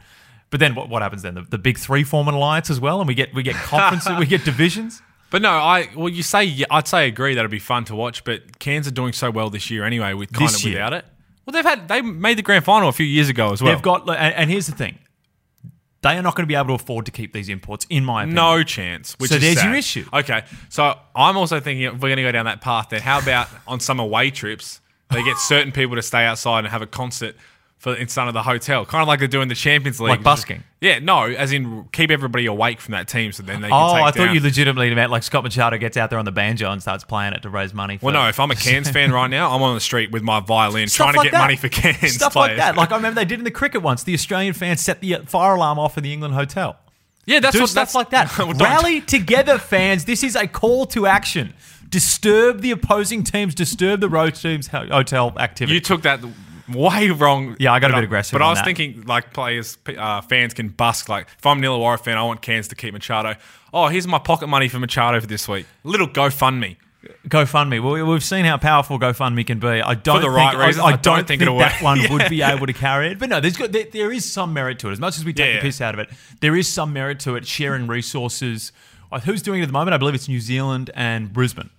But 0.50 0.60
then 0.60 0.76
what, 0.76 0.88
what 0.88 1.02
happens 1.02 1.22
then? 1.22 1.34
The, 1.34 1.42
the 1.42 1.58
big 1.58 1.78
three 1.78 2.04
form 2.04 2.28
an 2.28 2.34
alliance 2.34 2.70
as 2.70 2.78
well, 2.78 3.00
and 3.00 3.08
we 3.08 3.14
get 3.14 3.34
we 3.34 3.42
get 3.42 3.56
conferences, 3.56 4.16
we 4.18 4.26
get 4.26 4.44
divisions. 4.44 5.02
But 5.30 5.42
no, 5.42 5.50
I 5.50 5.88
well, 5.96 6.08
you 6.08 6.22
say 6.22 6.44
yeah, 6.44 6.66
I'd 6.70 6.86
say 6.86 7.08
agree 7.08 7.34
that'd 7.34 7.50
be 7.50 7.58
fun 7.58 7.84
to 7.86 7.96
watch. 7.96 8.22
But 8.22 8.60
Cairns 8.60 8.86
are 8.86 8.92
doing 8.92 9.12
so 9.14 9.32
well 9.32 9.50
this 9.50 9.68
year 9.68 9.84
anyway, 9.84 10.14
with 10.14 10.32
kind 10.32 10.48
This 10.48 10.58
of 10.60 10.64
year. 10.70 10.74
without 10.74 10.92
it. 10.92 11.04
Well, 11.44 11.52
they've 11.52 11.64
had 11.64 11.88
they 11.88 12.02
made 12.02 12.38
the 12.38 12.42
grand 12.42 12.64
final 12.64 12.88
a 12.88 12.92
few 12.92 13.06
years 13.06 13.28
ago 13.28 13.52
as 13.52 13.60
well. 13.60 13.72
They've 13.74 13.82
got, 13.82 14.08
and, 14.08 14.34
and 14.34 14.50
here's 14.50 14.66
the 14.66 14.76
thing: 14.76 14.98
they 16.04 16.16
are 16.16 16.22
not 16.22 16.36
going 16.36 16.44
to 16.44 16.46
be 16.46 16.54
able 16.54 16.68
to 16.68 16.74
afford 16.74 17.06
to 17.06 17.10
keep 17.10 17.32
these 17.32 17.48
imports, 17.48 17.86
in 17.90 18.04
my 18.04 18.22
opinion. 18.22 18.36
no 18.36 18.62
chance. 18.62 19.14
Which 19.18 19.30
So 19.30 19.36
is 19.36 19.42
there's 19.42 19.56
sad. 19.58 19.66
your 19.66 19.74
issue. 19.74 20.04
Okay, 20.12 20.44
so 20.68 20.96
I'm 21.16 21.36
also 21.36 21.58
thinking 21.58 21.82
if 21.86 21.94
we're 21.94 21.98
going 22.10 22.16
to 22.18 22.22
go 22.22 22.30
down 22.32 22.44
that 22.44 22.60
path. 22.60 22.90
Then 22.90 23.00
how 23.02 23.18
about 23.18 23.48
on 23.66 23.80
some 23.80 23.98
away 23.98 24.30
trips 24.30 24.80
they 25.10 25.22
get 25.24 25.36
certain 25.38 25.70
people 25.72 25.96
to 25.96 26.02
stay 26.02 26.24
outside 26.24 26.60
and 26.60 26.68
have 26.68 26.82
a 26.82 26.86
concert 26.86 27.36
for 27.84 27.94
in 27.94 28.06
front 28.08 28.28
of 28.28 28.34
the 28.34 28.42
hotel, 28.42 28.86
kind 28.86 29.02
of 29.02 29.08
like 29.08 29.18
they're 29.18 29.28
doing 29.28 29.48
the 29.48 29.54
Champions 29.54 30.00
League, 30.00 30.08
Like 30.08 30.22
busking? 30.22 30.64
Yeah, 30.80 30.98
no, 31.00 31.24
as 31.24 31.52
in 31.52 31.84
keep 31.92 32.10
everybody 32.10 32.46
awake 32.46 32.80
from 32.80 32.92
that 32.92 33.08
team, 33.08 33.30
so 33.30 33.42
then 33.42 33.60
they. 33.60 33.68
Oh, 33.68 33.70
can 33.70 33.94
take 33.96 34.02
I 34.04 34.10
thought 34.10 34.24
down- 34.26 34.34
you 34.34 34.40
legitimately 34.40 34.94
meant 34.94 35.10
like 35.10 35.22
Scott 35.22 35.44
Machado 35.44 35.76
gets 35.78 35.96
out 35.98 36.08
there 36.10 36.18
on 36.18 36.24
the 36.24 36.32
banjo 36.32 36.70
and 36.72 36.80
starts 36.80 37.04
playing 37.04 37.34
it 37.34 37.42
to 37.42 37.50
raise 37.50 37.74
money. 37.74 37.98
For 37.98 38.06
Well, 38.06 38.14
no, 38.14 38.26
if 38.28 38.40
I'm 38.40 38.50
a 38.50 38.54
Cairns 38.56 38.88
fan 38.90 39.12
right 39.12 39.28
now, 39.28 39.54
I'm 39.54 39.62
on 39.62 39.74
the 39.74 39.80
street 39.80 40.10
with 40.10 40.22
my 40.22 40.40
violin 40.40 40.88
Stuff 40.88 41.12
trying 41.12 41.18
to 41.18 41.30
get 41.30 41.32
that. 41.32 41.38
money 41.44 41.56
for 41.56 41.68
Cairns 41.68 42.14
stuff 42.14 42.32
players. 42.32 42.48
like 42.48 42.56
that. 42.56 42.76
Like 42.76 42.90
I 42.90 42.96
remember 42.96 43.20
they 43.20 43.24
did 43.26 43.38
in 43.38 43.44
the 43.44 43.50
cricket 43.50 43.82
once. 43.82 44.02
The 44.02 44.14
Australian 44.14 44.54
fans 44.54 44.80
set 44.80 45.00
the 45.00 45.18
fire 45.26 45.54
alarm 45.54 45.78
off 45.78 45.96
in 45.98 46.04
the 46.04 46.12
England 46.12 46.34
hotel. 46.34 46.76
yeah, 47.26 47.40
that's 47.40 47.54
Do 47.54 47.60
what 47.60 47.68
stuff 47.68 47.92
that's 47.92 47.94
like 47.94 48.10
that. 48.10 48.36
Well, 48.38 48.52
Rally 48.54 49.00
together, 49.02 49.58
fans. 49.58 50.06
This 50.06 50.22
is 50.24 50.36
a 50.36 50.46
call 50.48 50.86
to 50.86 51.06
action. 51.06 51.52
Disturb 51.88 52.60
the 52.62 52.70
opposing 52.72 53.22
teams. 53.24 53.54
Disturb 53.54 54.00
the 54.00 54.08
road 54.08 54.34
teams' 54.34 54.68
hotel 54.68 55.32
activity. 55.38 55.74
You 55.74 55.80
took 55.80 56.02
that 56.02 56.20
way 56.72 57.10
wrong. 57.10 57.56
Yeah, 57.58 57.72
I 57.72 57.80
got 57.80 57.90
a 57.90 57.94
bit 57.94 58.04
aggressive 58.04 58.32
But 58.32 58.42
I 58.44 58.50
was 58.50 58.58
that. 58.58 58.64
thinking, 58.64 59.02
like 59.06 59.32
players, 59.32 59.76
uh, 59.96 60.20
fans 60.22 60.54
can 60.54 60.68
busk. 60.68 61.08
Like, 61.08 61.26
if 61.38 61.44
I'm 61.46 61.58
an 61.58 61.64
Illawarra 61.64 62.00
fan, 62.00 62.16
I 62.18 62.22
want 62.22 62.42
Cairns 62.42 62.68
to 62.68 62.74
keep 62.74 62.92
Machado. 62.94 63.34
Oh, 63.72 63.88
here's 63.88 64.06
my 64.06 64.18
pocket 64.18 64.46
money 64.46 64.68
for 64.68 64.78
Machado 64.78 65.20
for 65.20 65.26
this 65.26 65.48
week. 65.48 65.66
Little 65.82 66.08
GoFundMe. 66.08 66.76
GoFundMe. 67.28 67.82
Well, 67.82 68.06
we've 68.06 68.24
seen 68.24 68.44
how 68.44 68.56
powerful 68.56 68.98
GoFundMe 68.98 69.46
can 69.46 69.58
be. 69.58 69.68
I 69.82 69.94
don't 69.94 70.16
the 70.22 70.28
think, 70.28 70.36
right 70.36 70.56
I- 70.56 70.60
I, 70.60 70.66
I 70.86 70.90
don't, 70.92 71.02
don't 71.02 71.26
think, 71.28 71.42
think 71.42 71.58
that 71.58 71.82
one 71.82 72.00
Yeah. 72.00 72.12
would 72.12 72.28
be 72.30 72.42
able 72.42 72.66
to 72.66 72.72
carry 72.72 73.08
it. 73.10 73.18
But 73.18 73.28
no, 73.28 73.40
there's 73.40 73.56
got, 73.56 73.72
there, 73.72 73.84
there 73.92 74.12
is 74.12 74.30
some 74.30 74.52
merit 74.52 74.78
to 74.80 74.88
it. 74.88 74.92
As 74.92 75.00
much 75.00 75.18
as 75.18 75.24
we 75.24 75.32
take 75.32 75.48
Yeah, 75.48 75.54
the 75.56 75.60
piss 75.62 75.80
out 75.80 75.94
of 75.94 76.00
it, 76.00 76.08
there 76.40 76.56
is 76.56 76.66
some 76.72 76.92
merit 76.92 77.20
to 77.20 77.34
it. 77.36 77.46
Sharing 77.46 77.86
resources. 77.86 78.72
Uh, 79.12 79.20
Who's 79.20 79.42
doing 79.42 79.60
it 79.60 79.64
at 79.64 79.66
the 79.66 79.72
moment? 79.72 79.94
I 79.94 79.98
believe 79.98 80.14
it's 80.14 80.28
New 80.28 80.40
Zealand 80.40 80.90
and 80.94 81.32
Brisbane 81.32 81.70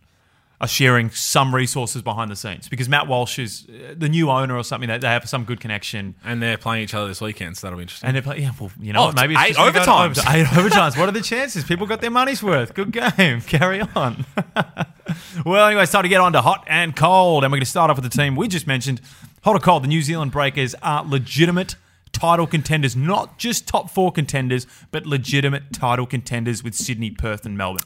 are 0.61 0.67
sharing 0.67 1.09
some 1.09 1.53
resources 1.53 2.01
behind 2.01 2.31
the 2.31 2.35
scenes 2.35 2.69
because 2.69 2.87
Matt 2.87 3.07
Walsh 3.07 3.37
is 3.39 3.67
uh, 3.69 3.93
the 3.97 4.07
new 4.07 4.29
owner 4.29 4.55
or 4.55 4.63
something. 4.63 4.87
That 4.87 5.01
they 5.01 5.07
have 5.09 5.27
some 5.27 5.43
good 5.43 5.59
connection. 5.59 6.15
And 6.23 6.41
they're 6.41 6.57
playing 6.57 6.83
each 6.83 6.93
other 6.93 7.07
this 7.09 7.19
weekend, 7.19 7.57
so 7.57 7.67
that'll 7.67 7.77
be 7.77 7.83
interesting. 7.83 8.07
And 8.07 8.15
they're 8.15 8.21
playing, 8.21 8.43
yeah, 8.43 8.51
well, 8.59 8.71
you 8.79 8.93
know, 8.93 9.09
Oh, 9.09 9.11
maybe 9.11 9.33
it's 9.33 9.43
eight 9.43 9.47
just 9.55 9.59
gonna 9.59 9.71
go 9.73 9.83
to 9.83 9.91
overtimes. 9.91 10.05
overtime. 10.05 10.35
Eight 10.35 10.45
overtimes. 10.71 10.97
What 10.97 11.09
are 11.09 11.11
the 11.11 11.21
chances? 11.21 11.63
People 11.65 11.87
got 11.87 11.99
their 12.01 12.09
money's 12.11 12.41
worth. 12.41 12.73
Good 12.73 12.91
game. 12.91 13.41
Carry 13.47 13.81
on. 13.81 14.25
well, 15.45 15.65
anyway, 15.67 15.83
it's 15.83 15.91
time 15.91 16.03
to 16.03 16.09
get 16.09 16.21
on 16.21 16.33
to 16.33 16.41
hot 16.41 16.63
and 16.67 16.95
cold. 16.95 17.43
And 17.43 17.51
we're 17.51 17.57
going 17.57 17.63
to 17.65 17.69
start 17.69 17.89
off 17.91 17.97
with 17.97 18.09
the 18.09 18.17
team 18.17 18.35
we 18.35 18.47
just 18.47 18.67
mentioned. 18.67 19.01
Hot 19.43 19.55
or 19.55 19.59
cold, 19.59 19.83
the 19.83 19.87
New 19.87 20.01
Zealand 20.01 20.31
Breakers 20.31 20.73
are 20.81 21.03
legitimate 21.05 21.75
title 22.11 22.47
contenders, 22.47 22.95
not 22.95 23.37
just 23.37 23.67
top 23.67 23.89
four 23.91 24.11
contenders, 24.11 24.65
but 24.91 25.05
legitimate 25.05 25.73
title 25.73 26.05
contenders 26.05 26.63
with 26.63 26.73
Sydney, 26.73 27.11
Perth, 27.11 27.45
and 27.45 27.57
Melbourne. 27.57 27.83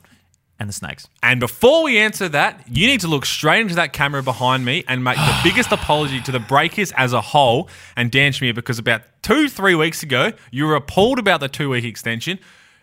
And 0.60 0.68
the 0.68 0.74
Snakes. 0.74 1.08
And 1.24 1.40
before 1.40 1.84
we 1.84 1.98
answer 1.98 2.28
that, 2.30 2.66
you 2.70 2.86
need 2.88 3.00
to 3.02 3.08
look 3.08 3.26
straight 3.26 3.62
into 3.62 3.76
that 3.76 3.94
camera 3.94 4.22
behind 4.22 4.66
me 4.66 4.84
and 4.88 5.04
make 5.04 5.16
the 5.16 5.40
biggest 5.44 5.72
apology 5.72 6.20
to 6.22 6.32
the 6.34 6.40
Breakers 6.40 6.92
as 6.98 7.14
a 7.14 7.22
whole 7.22 7.70
and 7.96 8.12
Dan 8.12 8.34
Shamir 8.34 8.54
because 8.54 8.78
about 8.78 9.04
two, 9.22 9.48
three 9.48 9.76
weeks 9.76 10.04
ago, 10.04 10.34
you 10.52 10.66
were 10.66 10.76
appalled 10.76 11.18
about 11.18 11.40
the 11.40 11.48
two 11.48 11.70
week 11.70 11.86
extension. 11.86 12.40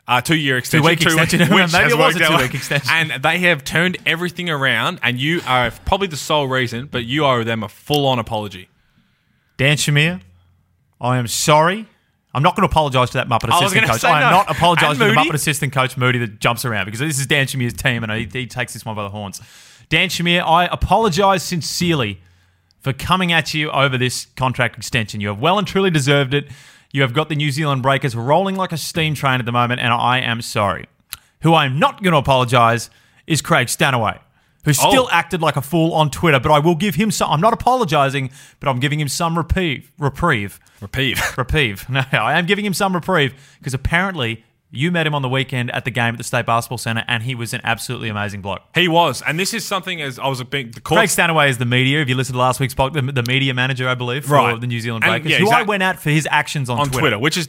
Uh, 0.09 0.21
two 0.21 0.37
year 0.37 0.57
extension. 0.57 0.85
Two-week 0.85 1.03
extension. 1.03 1.41
which 1.53 1.73
Maybe 1.73 1.91
it 1.91 1.99
was 1.99 2.15
a 2.15 2.21
two-week 2.21 2.55
extension. 2.55 2.89
And 2.93 3.23
they 3.25 3.39
have 3.39 3.65
turned 3.65 3.99
everything 4.07 4.49
around, 4.49 5.01
and 5.03 5.19
you 5.19 5.41
are 5.47 5.73
probably 5.85 6.07
the 6.07 6.17
sole 6.17 6.47
reason, 6.47 6.87
but 6.87 7.05
you 7.05 7.25
owe 7.25 7.43
them 7.43 7.65
a 7.65 7.69
full 7.69 8.07
on 8.07 8.21
apology. 8.21 8.69
Dan 9.57 9.77
Shamir, 9.77 10.21
I 11.01 11.19
am 11.19 11.27
sorry. 11.27 11.89
I'm 12.37 12.42
not 12.42 12.55
going 12.55 12.68
to 12.68 12.70
apologise 12.70 13.11
to 13.11 13.18
that 13.18 13.29
Muppet 13.29 13.51
I 13.51 13.55
was 13.61 13.72
assistant 13.72 13.87
gonna 13.87 13.92
coach. 13.94 14.01
say 14.03 14.09
I 14.09 14.22
am 14.22 14.31
no. 14.31 14.37
not 14.38 14.51
apologising 14.51 14.90
And 14.90 14.99
to 15.01 15.05
the 15.07 15.12
Mody. 15.12 15.31
Muppet 15.31 15.35
assistant 15.35 15.72
coach 15.72 15.96
Mody 15.96 16.20
that 16.20 16.38
jumps 16.38 16.64
around 16.66 16.85
because 16.85 17.01
this 17.01 17.18
is 17.18 17.27
Dan 17.27 17.46
Shamir's 17.46 17.72
team 17.72 18.05
and 18.05 18.12
he, 18.12 18.27
he 18.40 18.46
takes 18.46 18.75
this 18.75 18.85
one 18.85 18.94
by 18.94 19.03
the 19.03 19.09
horns. 19.11 19.40
Dan 19.88 20.09
Shamir, 20.11 20.42
I 20.42 20.66
apologise 20.66 21.42
sincerely 21.42 22.20
for 22.81 22.92
coming 22.92 23.33
at 23.33 23.55
you 23.55 23.70
over 23.70 23.96
this 23.96 24.27
contract 24.37 24.77
extension. 24.77 25.20
You 25.20 25.29
have 25.29 25.40
well 25.40 25.59
and 25.59 25.66
truly 25.66 25.90
deserved 25.90 26.35
it. 26.35 26.49
You 26.92 27.03
have 27.03 27.14
got 27.14 27.29
the 27.29 27.37
New 27.37 27.51
Zealand 27.51 27.83
Breakers 27.83 28.14
rolling 28.14 28.55
like 28.57 28.70
a 28.72 28.77
steam 28.77 29.14
train 29.14 29.40
at 29.40 29.46
the 29.46 29.53
moment, 29.53 29.81
and 29.81 29.92
I 29.92 30.20
am 30.20 30.42
sorry. 30.42 30.87
Who 31.40 31.53
I 31.55 31.66
am 31.66 31.79
not 31.79 32.03
going 32.03 32.12
to 32.12 32.18
apologise 32.18 32.90
is 33.27 33.40
Craig 33.42 33.68
Stanaway, 33.68 34.18
who 34.66 34.72
oh. 34.72 34.90
still 34.90 35.05
Oh. 35.07 35.11
acted 35.12 35.40
like 35.40 35.57
a 35.57 35.62
fool 35.62 35.94
on 35.94 36.11
Twitter. 36.11 36.40
But 36.40 36.50
I 36.52 36.59
will 36.59 36.74
give 36.74 36.96
him 36.96 37.11
some. 37.11 37.31
I'm 37.31 37.40
not 37.40 37.52
apologising, 37.55 38.31
but 38.61 38.68
I'm 38.68 38.81
giving 38.81 39.00
him 39.00 39.09
some 39.09 39.38
reprieve. 39.38 39.90
Reprieve. 39.98 40.61
Repeat. 40.83 41.18
Reprieve. 41.38 41.87
No, 41.96 42.02
I 42.12 42.38
am 42.38 42.44
giving 42.46 42.64
him 42.64 42.74
some 42.74 42.94
reprieve 42.94 43.33
because 43.59 43.72
apparently 43.72 44.44
you 44.70 44.90
met 44.90 45.07
him 45.07 45.14
on 45.14 45.22
the 45.22 45.29
weekend 45.29 45.70
at 45.70 45.85
the 45.85 45.90
game 45.90 46.14
at 46.14 46.18
the 46.18 46.24
State 46.24 46.44
Basketball 46.46 46.79
Centre, 46.79 47.05
and 47.07 47.22
he 47.22 47.35
was 47.35 47.55
an 47.55 47.61
absolutely 47.64 48.09
amazing 48.09 48.42
bloke. 48.42 48.62
he 48.74 48.88
was. 48.88 49.22
And 49.22 49.38
this 49.38 49.55
is 49.55 49.64
something 49.64 50.02
as 50.02 50.18
I 50.18 50.26
was 50.29 50.40
a 50.40 50.44
big. 50.44 50.74
The 50.74 50.81
Craig 50.81 50.98
court, 50.98 51.09
Stanaway 51.11 51.48
is 51.48 51.59
the 51.59 51.64
media. 51.64 52.00
If 52.02 52.09
you 52.09 52.14
listened 52.16 52.35
to 52.35 52.40
last 52.40 52.59
week's 52.61 52.74
podcast, 52.74 53.07
the, 53.07 53.22
the 53.22 53.24
media 53.31 53.55
manager, 53.55 53.88
I 53.88 53.94
believe, 53.94 54.24
for 54.26 54.35
Right. 54.35 54.61
the 54.61 54.66
New 54.66 54.81
Zealand 54.81 55.05
And, 55.05 55.12
Breakers, 55.12 55.31
yeah, 55.31 55.38
who 55.38 55.50
I 55.50 55.62
went 55.62 55.83
at 55.83 55.98
for 56.00 56.11
his 56.11 56.26
actions 56.31 56.68
on, 56.68 56.79
on 56.81 56.90
Twitter. 56.90 57.18
which 57.18 57.37
is 57.37 57.48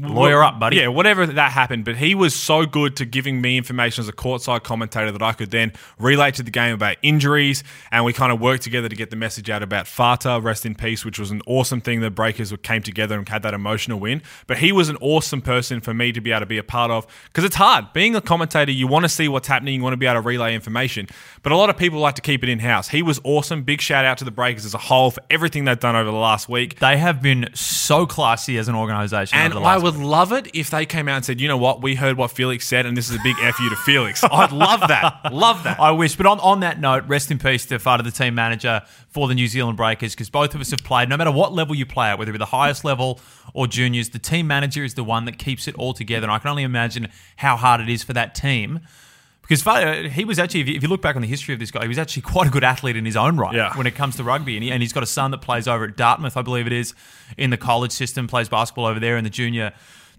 Lawyer 0.00 0.42
up, 0.42 0.60
buddy. 0.60 0.76
Yeah, 0.76 0.86
whatever 0.88 1.26
that 1.26 1.50
happened, 1.52 1.84
but 1.84 1.96
he 1.96 2.14
was 2.14 2.34
so 2.34 2.64
good 2.64 2.96
to 2.96 3.04
giving 3.04 3.40
me 3.40 3.56
information 3.58 4.02
as 4.02 4.08
a 4.08 4.12
courtside 4.12 4.62
commentator 4.62 5.10
that 5.10 5.20
I 5.22 5.32
could 5.32 5.50
then 5.50 5.72
relate 5.98 6.34
to 6.36 6.42
the 6.44 6.50
game 6.50 6.72
about 6.74 6.96
injuries, 7.02 7.64
and 7.90 8.04
we 8.04 8.12
kind 8.12 8.30
of 8.32 8.40
worked 8.40 8.62
together 8.62 8.88
to 8.88 8.94
get 8.94 9.10
the 9.10 9.16
message 9.16 9.50
out 9.50 9.62
about 9.64 9.88
Fata, 9.88 10.38
rest 10.40 10.64
in 10.64 10.74
peace, 10.76 11.04
which 11.04 11.18
was 11.18 11.30
an 11.32 11.42
awesome 11.46 11.80
thing. 11.80 12.00
The 12.00 12.10
Breakers 12.10 12.52
came 12.62 12.82
together 12.82 13.18
and 13.18 13.28
had 13.28 13.42
that 13.42 13.52
emotional 13.52 13.98
win. 13.98 14.22
But 14.46 14.58
he 14.58 14.70
was 14.70 14.88
an 14.90 14.96
awesome 15.00 15.42
person 15.42 15.80
for 15.80 15.92
me 15.92 16.12
to 16.12 16.20
be 16.20 16.30
able 16.30 16.40
to 16.40 16.46
be 16.46 16.58
a 16.60 16.64
part 16.64 16.92
of 16.92 17.06
because 17.24 17.42
it's 17.42 17.56
hard 17.56 17.92
being 17.92 18.14
a 18.14 18.20
commentator. 18.20 18.70
You 18.70 18.86
want 18.86 19.04
to 19.04 19.08
see 19.08 19.26
what's 19.26 19.48
happening, 19.48 19.74
you 19.74 19.82
want 19.82 19.94
to 19.94 19.96
be 19.96 20.06
able 20.06 20.22
to 20.22 20.26
relay 20.26 20.54
information, 20.54 21.08
but 21.42 21.50
a 21.50 21.56
lot 21.56 21.70
of 21.70 21.76
people 21.76 21.98
like 21.98 22.14
to 22.14 22.22
keep 22.22 22.44
it 22.44 22.48
in 22.48 22.60
house. 22.60 22.88
He 22.88 23.02
was 23.02 23.20
awesome. 23.24 23.62
Big 23.62 23.80
shout 23.80 24.04
out 24.04 24.18
to 24.18 24.24
the 24.24 24.30
Breakers 24.30 24.64
as 24.64 24.74
a 24.74 24.78
whole 24.78 25.10
for 25.10 25.22
everything 25.28 25.64
they've 25.64 25.78
done 25.78 25.96
over 25.96 26.10
the 26.10 26.16
last 26.16 26.48
week. 26.48 26.78
They 26.78 26.96
have 26.98 27.20
been 27.20 27.48
so 27.54 28.06
classy 28.06 28.58
as 28.58 28.68
an 28.68 28.74
organisation. 28.74 29.36
And 29.36 29.54
I 29.54 29.76
would 29.76 29.96
love 29.96 30.32
it 30.32 30.54
if 30.54 30.70
they 30.70 30.86
came 30.86 31.08
out 31.08 31.16
and 31.16 31.24
said, 31.24 31.40
you 31.40 31.48
know 31.48 31.56
what, 31.56 31.82
we 31.82 31.94
heard 31.94 32.16
what 32.16 32.30
Felix 32.30 32.66
said, 32.66 32.86
and 32.86 32.96
this 32.96 33.10
is 33.10 33.16
a 33.16 33.20
big 33.22 33.36
F 33.40 33.58
you 33.58 33.70
to 33.70 33.76
Felix. 33.76 34.22
I'd 34.30 34.52
love 34.52 34.80
that. 34.88 35.32
Love 35.32 35.64
that. 35.64 35.80
I 35.80 35.90
wish. 35.90 36.16
But 36.16 36.26
on, 36.26 36.40
on 36.40 36.60
that 36.60 36.80
note, 36.80 37.04
rest 37.06 37.30
in 37.30 37.38
peace 37.38 37.66
to 37.66 37.78
Fata, 37.78 38.02
the 38.02 38.10
team 38.10 38.34
manager 38.34 38.82
for 39.08 39.26
the 39.26 39.34
New 39.34 39.48
Zealand 39.48 39.76
Breakers, 39.76 40.14
because 40.14 40.30
both 40.30 40.54
of 40.54 40.60
us 40.60 40.70
have 40.70 40.84
played, 40.84 41.08
no 41.08 41.16
matter 41.16 41.32
what 41.32 41.52
level 41.52 41.74
you 41.74 41.86
play 41.86 42.08
at, 42.08 42.18
whether 42.18 42.30
it 42.30 42.34
be 42.34 42.38
the 42.38 42.46
highest 42.46 42.84
level 42.84 43.20
or 43.54 43.66
juniors, 43.66 44.10
the 44.10 44.18
team 44.18 44.46
manager 44.46 44.84
is 44.84 44.94
the 44.94 45.04
one 45.04 45.24
that 45.24 45.38
keeps 45.38 45.66
it 45.66 45.74
all 45.76 45.92
together. 45.92 46.24
And 46.24 46.32
I 46.32 46.38
can 46.40 46.50
only 46.50 46.64
imagine 46.64 47.08
how 47.36 47.56
hard 47.56 47.80
it 47.80 47.88
is 47.88 48.02
for 48.02 48.12
that 48.14 48.34
team. 48.34 48.80
Because 49.42 50.12
he 50.12 50.24
was 50.24 50.38
actually, 50.38 50.60
if 50.76 50.82
you, 50.82 50.88
look 50.88 51.02
back 51.02 51.16
on 51.16 51.22
the 51.22 51.28
history 51.28 51.52
of 51.54 51.58
this 51.58 51.72
guy, 51.72 51.82
he 51.82 51.88
was 51.88 51.98
actually 51.98 52.22
quite 52.34 52.46
a 52.46 52.50
good 52.50 52.62
athlete 52.62 52.96
in 52.96 53.04
his 53.04 53.16
own 53.16 53.36
right 53.36 53.52
Yeah. 53.54 53.76
when 53.76 53.86
it 53.86 53.96
comes 53.96 54.14
to 54.16 54.24
rugby. 54.24 54.56
And, 54.56 54.62
he, 54.62 54.70
and 54.70 54.80
he's 54.80 54.92
got 54.92 55.02
a 55.02 55.06
son 55.06 55.32
that 55.32 55.38
plays 55.38 55.66
over 55.66 55.84
at 55.86 55.96
Dartmouth, 55.96 56.36
I 56.36 56.42
believe 56.42 56.66
it 56.68 56.72
is, 56.72 56.94
in 57.36 57.50
the 57.50 57.56
college 57.56 57.90
system, 57.90 58.28
plays 58.28 58.48
basketball 58.48 58.86
over 58.86 59.00
there 59.00 59.16
in 59.16 59.24
the 59.24 59.30
junior 59.30 59.72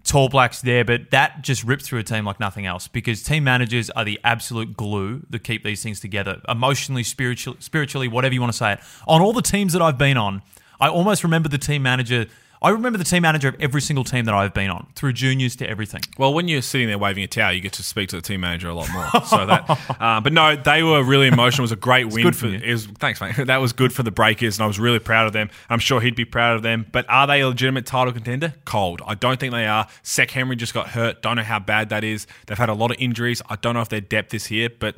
Tall 0.04 0.28
Blacks 0.28 0.60
there. 0.60 0.84
But 0.84 1.12
that 1.12 1.40
just 1.40 1.64
ripped 1.64 1.82
through 1.84 2.00
a 2.00 2.02
team 2.02 2.26
like 2.26 2.40
nothing 2.40 2.66
else 2.66 2.88
because 2.88 3.22
team 3.22 3.44
managers 3.44 3.88
are 3.90 4.04
the 4.04 4.20
absolute 4.22 4.76
glue 4.76 5.22
that 5.30 5.44
keep 5.44 5.64
these 5.64 5.82
things 5.82 5.98
together, 5.98 6.42
emotionally, 6.46 7.02
spiritually, 7.04 7.56
spiritually, 7.60 8.08
whatever 8.08 8.34
you 8.34 8.40
want 8.40 8.52
to 8.52 8.58
say 8.58 8.72
it. 8.74 8.80
On 9.08 9.22
all 9.22 9.32
the 9.32 9.40
teams 9.40 9.72
that 9.72 9.80
I've 9.80 9.96
been 9.98 10.18
on, 10.18 10.42
I 10.78 10.88
almost 10.88 11.24
remember 11.24 11.48
the 11.48 11.56
team 11.58 11.82
manager 11.82 12.26
I 12.62 12.70
remember 12.70 12.96
the 12.96 13.04
team 13.04 13.22
manager 13.22 13.48
of 13.48 13.56
every 13.60 13.80
single 13.80 14.04
team 14.04 14.24
that 14.26 14.34
I've 14.34 14.54
been 14.54 14.70
on, 14.70 14.86
through 14.94 15.14
juniors 15.14 15.56
to 15.56 15.68
everything. 15.68 16.02
Well, 16.16 16.32
when 16.32 16.46
you're 16.46 16.62
sitting 16.62 16.86
there 16.86 16.96
waving 16.96 17.24
a 17.24 17.26
towel, 17.26 17.52
you 17.52 17.60
get 17.60 17.72
to 17.74 17.82
speak 17.82 18.08
to 18.10 18.16
the 18.16 18.22
team 18.22 18.40
manager 18.40 18.68
a 18.68 18.74
lot 18.74 18.88
more. 18.92 19.08
So 19.24 19.46
that, 19.46 19.96
uh, 20.00 20.20
but 20.20 20.32
no, 20.32 20.54
they 20.54 20.84
were 20.84 21.02
really 21.02 21.26
emotional. 21.26 21.62
It 21.62 21.64
was 21.64 21.72
a 21.72 21.76
great 21.76 22.12
win. 22.12 22.22
good 22.22 22.36
for, 22.36 22.48
for 22.48 22.54
it 22.54 22.70
was, 22.70 22.86
thanks, 22.86 23.20
mate. 23.20 23.34
That 23.52 23.60
was 23.60 23.72
good 23.72 23.92
for 23.92 24.04
the 24.04 24.12
Breakers, 24.12 24.58
and 24.58 24.64
I 24.64 24.66
was 24.68 24.78
really 24.78 25.00
proud 25.00 25.26
of 25.26 25.32
them. 25.32 25.50
I'm 25.68 25.80
sure 25.80 26.00
he'd 26.00 26.14
be 26.14 26.24
proud 26.24 26.54
of 26.54 26.62
them. 26.62 26.86
But 26.92 27.04
are 27.08 27.26
they 27.26 27.40
a 27.40 27.48
legitimate 27.48 27.84
title 27.84 28.12
contender? 28.12 28.54
Cold. 28.64 29.02
I 29.04 29.14
don't 29.14 29.40
think 29.40 29.52
they 29.52 29.66
are. 29.66 29.88
Sek 30.02 30.30
Henry 30.30 30.54
just 30.54 30.72
got 30.72 30.90
hurt. 30.90 31.20
Don't 31.20 31.36
know 31.36 31.42
how 31.42 31.58
bad 31.58 31.88
that 31.88 32.04
is. 32.04 32.28
They've 32.46 32.56
had 32.56 32.68
a 32.68 32.74
lot 32.74 32.92
of 32.92 32.96
injuries. 33.00 33.42
I 33.48 33.56
don't 33.56 33.74
know 33.74 33.80
if 33.80 33.88
their 33.88 34.00
depth 34.00 34.32
is 34.34 34.46
here, 34.46 34.70
but. 34.70 34.96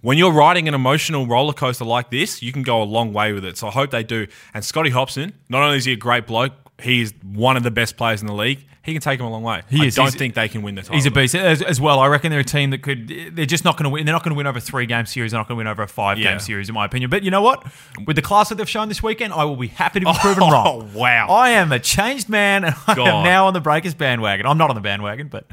When 0.00 0.16
you're 0.16 0.30
riding 0.30 0.68
an 0.68 0.74
emotional 0.74 1.26
roller 1.26 1.52
coaster 1.52 1.84
like 1.84 2.12
this, 2.12 2.40
you 2.40 2.52
can 2.52 2.62
go 2.62 2.80
a 2.80 2.84
long 2.84 3.12
way 3.12 3.32
with 3.32 3.44
it. 3.44 3.58
So 3.58 3.66
I 3.66 3.72
hope 3.72 3.90
they 3.90 4.04
do. 4.04 4.28
And 4.54 4.64
Scotty 4.64 4.90
Hopson, 4.90 5.32
not 5.48 5.64
only 5.64 5.76
is 5.76 5.86
he 5.86 5.92
a 5.92 5.96
great 5.96 6.24
bloke, 6.24 6.52
he's 6.80 7.12
one 7.22 7.56
of 7.56 7.62
the 7.62 7.70
best 7.70 7.96
players 7.96 8.20
in 8.20 8.26
the 8.26 8.34
league. 8.34 8.64
He 8.84 8.94
can 8.94 9.02
take 9.02 9.18
them 9.18 9.26
a 9.26 9.30
long 9.30 9.42
way. 9.42 9.62
He 9.68 9.82
I 9.82 9.84
is. 9.86 9.96
don't 9.96 10.06
He's- 10.06 10.14
think 10.14 10.34
they 10.34 10.48
can 10.48 10.62
win 10.62 10.74
the 10.74 10.80
title. 10.80 10.94
He's 10.94 11.04
a 11.04 11.10
beast 11.10 11.34
as, 11.34 11.60
as 11.60 11.78
well. 11.78 11.98
I 12.00 12.06
reckon 12.06 12.30
they're 12.30 12.40
a 12.40 12.44
team 12.44 12.70
that 12.70 12.80
could. 12.82 13.08
They're 13.34 13.44
just 13.44 13.62
not 13.62 13.76
going 13.76 13.84
to 13.84 13.90
win. 13.90 14.06
They're 14.06 14.14
not 14.14 14.22
going 14.24 14.32
to 14.32 14.36
win 14.36 14.46
over 14.46 14.56
a 14.58 14.62
three 14.62 14.86
game 14.86 15.04
series. 15.04 15.32
They're 15.32 15.40
not 15.40 15.46
going 15.46 15.56
to 15.56 15.58
win 15.58 15.66
over 15.66 15.82
a 15.82 15.88
five 15.88 16.18
Yeah. 16.18 16.30
game 16.30 16.40
series, 16.40 16.70
in 16.70 16.74
my 16.74 16.86
opinion. 16.86 17.10
But 17.10 17.22
you 17.22 17.30
know 17.30 17.42
what? 17.42 17.66
With 18.06 18.16
the 18.16 18.22
class 18.22 18.48
that 18.48 18.54
they've 18.54 18.68
shown 18.68 18.88
this 18.88 19.02
weekend, 19.02 19.34
I 19.34 19.44
will 19.44 19.56
be 19.56 19.66
happy 19.66 20.00
to 20.00 20.06
be 20.06 20.10
oh, 20.14 20.18
proven 20.18 20.42
Oh, 20.44 20.50
wrong. 20.50 20.94
wow. 20.94 21.26
I 21.28 21.50
am 21.50 21.70
a 21.70 21.78
changed 21.78 22.30
man, 22.30 22.64
and 22.64 22.74
I 22.86 22.92
am 22.92 23.24
now 23.24 23.46
on 23.48 23.52
the 23.52 23.60
Breakers 23.60 23.92
bandwagon. 23.94 24.46
I'm 24.46 24.56
not 24.56 24.70
on 24.70 24.74
the 24.76 24.80
bandwagon, 24.80 25.28
but 25.28 25.46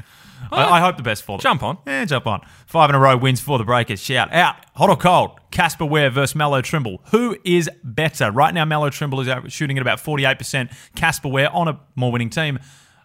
I, 0.52 0.64
oh. 0.64 0.72
I 0.72 0.80
hope 0.80 0.96
the 0.96 1.02
best 1.02 1.22
for 1.24 1.38
them. 1.38 1.42
Jump 1.42 1.62
on. 1.62 1.78
Yeah, 1.86 2.04
jump 2.04 2.26
on. 2.26 2.40
Five 2.66 2.90
in 2.90 2.96
a 2.96 2.98
row 2.98 3.16
wins 3.16 3.40
for 3.40 3.58
the 3.58 3.64
Breakers. 3.64 4.00
Shout 4.00 4.32
out. 4.32 4.56
Hot 4.74 4.90
or 4.90 4.96
cold? 4.96 5.38
Casper 5.50 5.84
Ware 5.84 6.10
versus 6.10 6.34
Melo 6.34 6.60
Trimble. 6.62 7.00
Who 7.10 7.36
is 7.44 7.70
better? 7.82 8.30
Right 8.30 8.52
now, 8.52 8.64
Melo 8.64 8.90
Trimble 8.90 9.20
is 9.20 9.28
out 9.28 9.50
shooting 9.50 9.78
at 9.78 9.82
about 9.82 9.98
48%. 9.98 10.70
Casper 10.94 11.28
Ware 11.28 11.50
on 11.52 11.68
a 11.68 11.80
more 11.94 12.12
winning 12.12 12.30
team, 12.30 12.58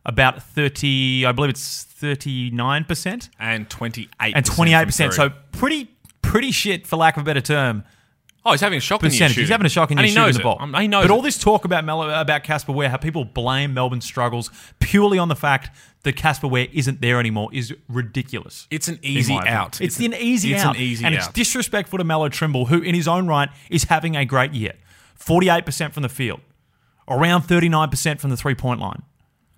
about 0.05 0.41
30, 0.43 1.25
I 1.25 1.31
believe 1.31 1.49
it's 1.51 1.85
39%. 2.01 3.29
and 3.39 3.69
28 3.69 4.35
And 4.35 4.45
28%. 4.45 5.13
So 5.13 5.29
pretty, 5.51 5.91
pretty 6.21 6.51
shit, 6.51 6.87
for 6.87 6.97
lack 6.97 7.17
of 7.17 7.23
a 7.23 7.25
better 7.25 7.41
term, 7.41 7.83
oh, 8.45 8.51
he's 8.51 8.61
having 8.61 8.77
a 8.77 8.81
shocking 8.81 9.09
year 9.09 9.11
percentage. 9.11 9.37
He's 9.37 9.49
having 9.49 9.65
a 9.65 9.69
shocking 9.69 9.97
and 9.97 10.07
year 10.07 10.13
he 10.13 10.15
knows 10.15 10.37
the 10.37 10.43
ball. 10.43 10.55
It. 10.55 10.61
Um, 10.61 10.73
he 10.75 10.87
knows. 10.87 11.03
But 11.03 11.11
it. 11.11 11.13
all 11.13 11.21
this 11.21 11.37
talk 11.37 11.65
about 11.65 11.85
Melo, 11.85 12.09
about 12.09 12.43
Casper 12.43 12.71
Ware, 12.71 12.89
how 12.89 12.97
people 12.97 13.25
blame 13.25 13.73
Melbourne's 13.73 14.05
struggles 14.05 14.49
purely 14.79 15.17
on 15.17 15.27
the 15.27 15.35
fact 15.35 15.75
that 16.03 16.15
Casper 16.15 16.47
Ware 16.47 16.67
isn't 16.73 17.01
there 17.01 17.19
anymore 17.19 17.49
is 17.53 17.73
ridiculous. 17.87 18.67
It's 18.71 18.87
an 18.87 18.99
easy 19.01 19.35
out. 19.35 19.79
It's, 19.81 19.99
an 19.99 20.13
easy 20.13 20.53
it's 20.53 20.63
out. 20.63 20.75
an 20.75 20.81
easy 20.81 21.05
and 21.05 21.15
out. 21.15 21.19
it's 21.19 21.27
disrespectful 21.29 21.97
to 21.99 22.03
Melo 22.03 22.29
Trimble, 22.29 22.65
who 22.65 22.81
in 22.81 22.95
his 22.95 23.07
own 23.07 23.27
right 23.27 23.49
is 23.69 23.85
having 23.85 24.15
a 24.15 24.25
great 24.25 24.53
year. 24.53 24.73
48% 25.19 25.93
from 25.93 26.03
the 26.03 26.09
field, 26.09 26.41
around 27.07 27.43
39% 27.43 28.19
from 28.19 28.31
the 28.31 28.37
three 28.37 28.55
point 28.55 28.79
line. 28.79 29.03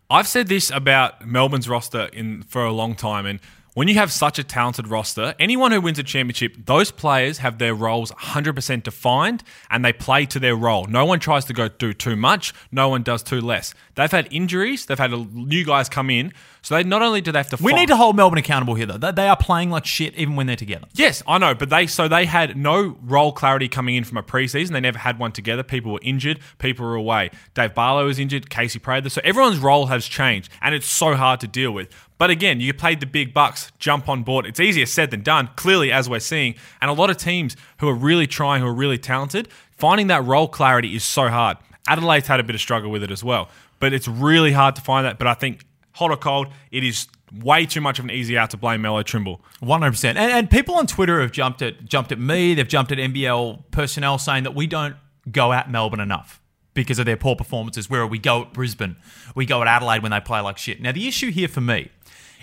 I've 0.10 0.28
said 0.28 0.48
this 0.48 0.70
about 0.70 1.26
Melbourne's 1.26 1.70
roster 1.70 2.10
in 2.14 2.44
for 2.44 2.66
a 2.66 2.72
long 2.72 2.96
time, 2.96 3.26
and 3.26 3.40
when 3.74 3.88
you 3.88 3.96
have 3.96 4.12
such 4.12 4.38
a 4.40 4.44
talented 4.44 4.88
roster, 4.88 5.34
anyone 5.40 5.72
who 5.72 5.82
wins 5.82 5.98
a 6.00 6.04
championship, 6.04 6.56
those 6.66 6.92
players 6.92 7.40
have 7.40 7.58
their 7.58 7.74
roles 7.74 8.12
100% 8.12 8.84
defined 8.84 9.44
and 9.70 9.84
they 9.84 9.94
play 9.94 10.26
to 10.28 10.40
their 10.40 10.56
role. 10.56 10.86
No 10.86 11.06
one 11.06 11.20
tries 11.20 11.46
to 11.46 11.54
go 11.54 11.68
do 11.70 11.94
too 11.94 12.16
much, 12.16 12.54
no 12.72 12.90
one 12.90 13.04
does 13.04 13.24
too 13.24 13.42
less. 13.42 13.74
They've 13.96 14.12
had 14.12 14.28
injuries, 14.32 14.86
they've 14.86 14.98
had 14.98 15.12
new 15.34 15.64
guys 15.66 15.88
come 15.90 16.10
in, 16.10 16.34
so 16.62 16.76
they 16.76 16.84
not 16.84 17.02
only 17.02 17.22
do 17.22 17.32
they 17.32 17.40
have 17.40 17.50
to 17.50 17.64
We 17.64 17.72
fi- 17.74 17.80
need 17.80 17.88
to 17.88 17.96
hold 17.96 18.16
Melbourne 18.16 18.40
accountable 18.40 18.76
here, 18.76 18.86
though. 18.86 18.98
They- 18.98 19.12
They 19.12 19.28
are 19.28 19.38
playing 19.38 19.70
like 19.70 19.86
shit 19.86 20.16
even 20.16 20.36
when 20.36 20.48
they're 20.48 20.56
together. 20.56 20.88
Yes, 20.94 21.22
I 21.28 21.38
know, 21.38 21.54
but 21.54 21.70
they 21.70 21.88
so 21.88 22.08
they 22.08 22.26
had 22.26 22.58
no 22.58 22.98
role 23.04 23.32
clarity 23.32 23.68
coming 23.68 23.96
in 23.96 24.04
from 24.04 24.18
a 24.18 24.24
preseason. 24.24 24.72
They 24.72 24.80
never 24.80 24.98
had 25.00 25.18
one 25.20 25.32
together. 25.32 25.62
People 25.64 25.92
were 25.94 26.00
injured. 26.02 26.40
People 26.60 26.86
were 26.86 26.96
away. 26.96 27.30
Dave 27.54 27.74
Barlow 27.74 28.06
was 28.06 28.18
injured. 28.20 28.50
Casey 28.50 28.80
Prather. 28.80 29.10
So 29.10 29.22
everyone's 29.24 29.60
role 29.60 29.86
has 29.88 30.06
changed, 30.06 30.50
and 30.62 30.74
it's 30.76 30.88
so 30.88 31.16
hard 31.16 31.40
to 31.42 31.48
deal 31.48 31.72
with. 31.72 31.90
But 32.24 32.30
again, 32.30 32.62
you 32.62 32.74
played 32.74 33.02
the 33.02 33.06
big 33.06 33.34
bucks, 33.34 33.70
jump 33.80 34.08
on 34.08 34.24
board. 34.24 34.46
It's 34.46 34.62
easier 34.62 34.86
said 34.86 35.12
than 35.12 35.24
done. 35.24 35.50
Clearly, 35.58 35.92
as 35.92 36.10
we're 36.10 36.22
seeing, 36.22 36.56
and 36.80 36.90
a 36.90 36.94
lot 36.94 37.10
of 37.10 37.18
teams 37.18 37.58
who 37.80 37.90
are 37.90 37.94
really 37.94 38.28
trying, 38.28 38.62
who 38.62 38.68
are 38.70 38.74
really 38.74 38.98
talented, 38.98 39.50
finding 39.72 40.08
that 40.08 40.24
role 40.24 40.48
clarity 40.48 40.96
is 40.96 41.04
so 41.04 41.28
hard. 41.28 41.58
Adelaide's 41.86 42.28
had 42.28 42.40
a 42.40 42.44
bit 42.44 42.56
of 42.56 42.62
struggle 42.62 42.90
with 42.90 43.04
it 43.04 43.12
as 43.12 43.26
well, 43.26 43.50
but 43.82 43.92
it's 43.92 44.08
really 44.08 44.54
hard 44.54 44.74
to 44.78 44.82
find 44.82 45.06
that. 45.06 45.18
But 45.18 45.28
I 45.28 45.34
think 45.34 45.66
hot 45.96 46.12
or 46.12 46.16
cold, 46.16 46.48
it 46.72 46.86
is 46.86 47.10
way 47.42 47.66
too 47.66 47.82
much 47.82 48.00
of 48.00 48.06
an 48.06 48.12
easy 48.12 48.38
out 48.38 48.52
to 48.52 48.58
blame 48.58 48.82
Melo 48.84 49.04
Trimble. 49.04 49.42
One 49.60 49.82
hundred 49.82 49.92
percent, 49.92 50.18
and 50.18 50.32
and 50.32 50.50
people 50.50 50.76
on 50.76 50.88
Twitter 50.88 51.20
have 51.20 51.34
jumped 51.34 51.62
at 51.62 51.84
jumped 51.84 52.14
at 52.14 52.20
me. 52.20 52.54
They've 52.54 52.66
jumped 52.66 52.94
at 52.94 53.00
NBL 53.00 53.66
personnel 53.72 54.18
saying 54.18 54.44
that 54.44 54.56
we 54.56 54.66
don't 54.66 54.96
go 55.30 55.52
at 55.52 55.70
Melbourne 55.70 56.00
enough 56.00 56.40
because 56.74 57.00
of 57.00 57.06
their 57.06 57.18
poor 57.18 57.36
performances. 57.36 57.90
Where 57.90 58.08
we 58.08 58.18
go 58.18 58.44
at 58.44 58.54
Brisbane, 58.54 58.96
we 59.36 59.46
go 59.46 59.62
at 59.62 59.68
Adelaide 59.68 60.04
when 60.04 60.12
they 60.12 60.22
play 60.22 60.40
like 60.40 60.58
shit. 60.58 60.82
Now 60.82 60.94
the 60.94 61.06
issue 61.06 61.30
here 61.30 61.50
for 61.50 61.60
me 61.60 61.90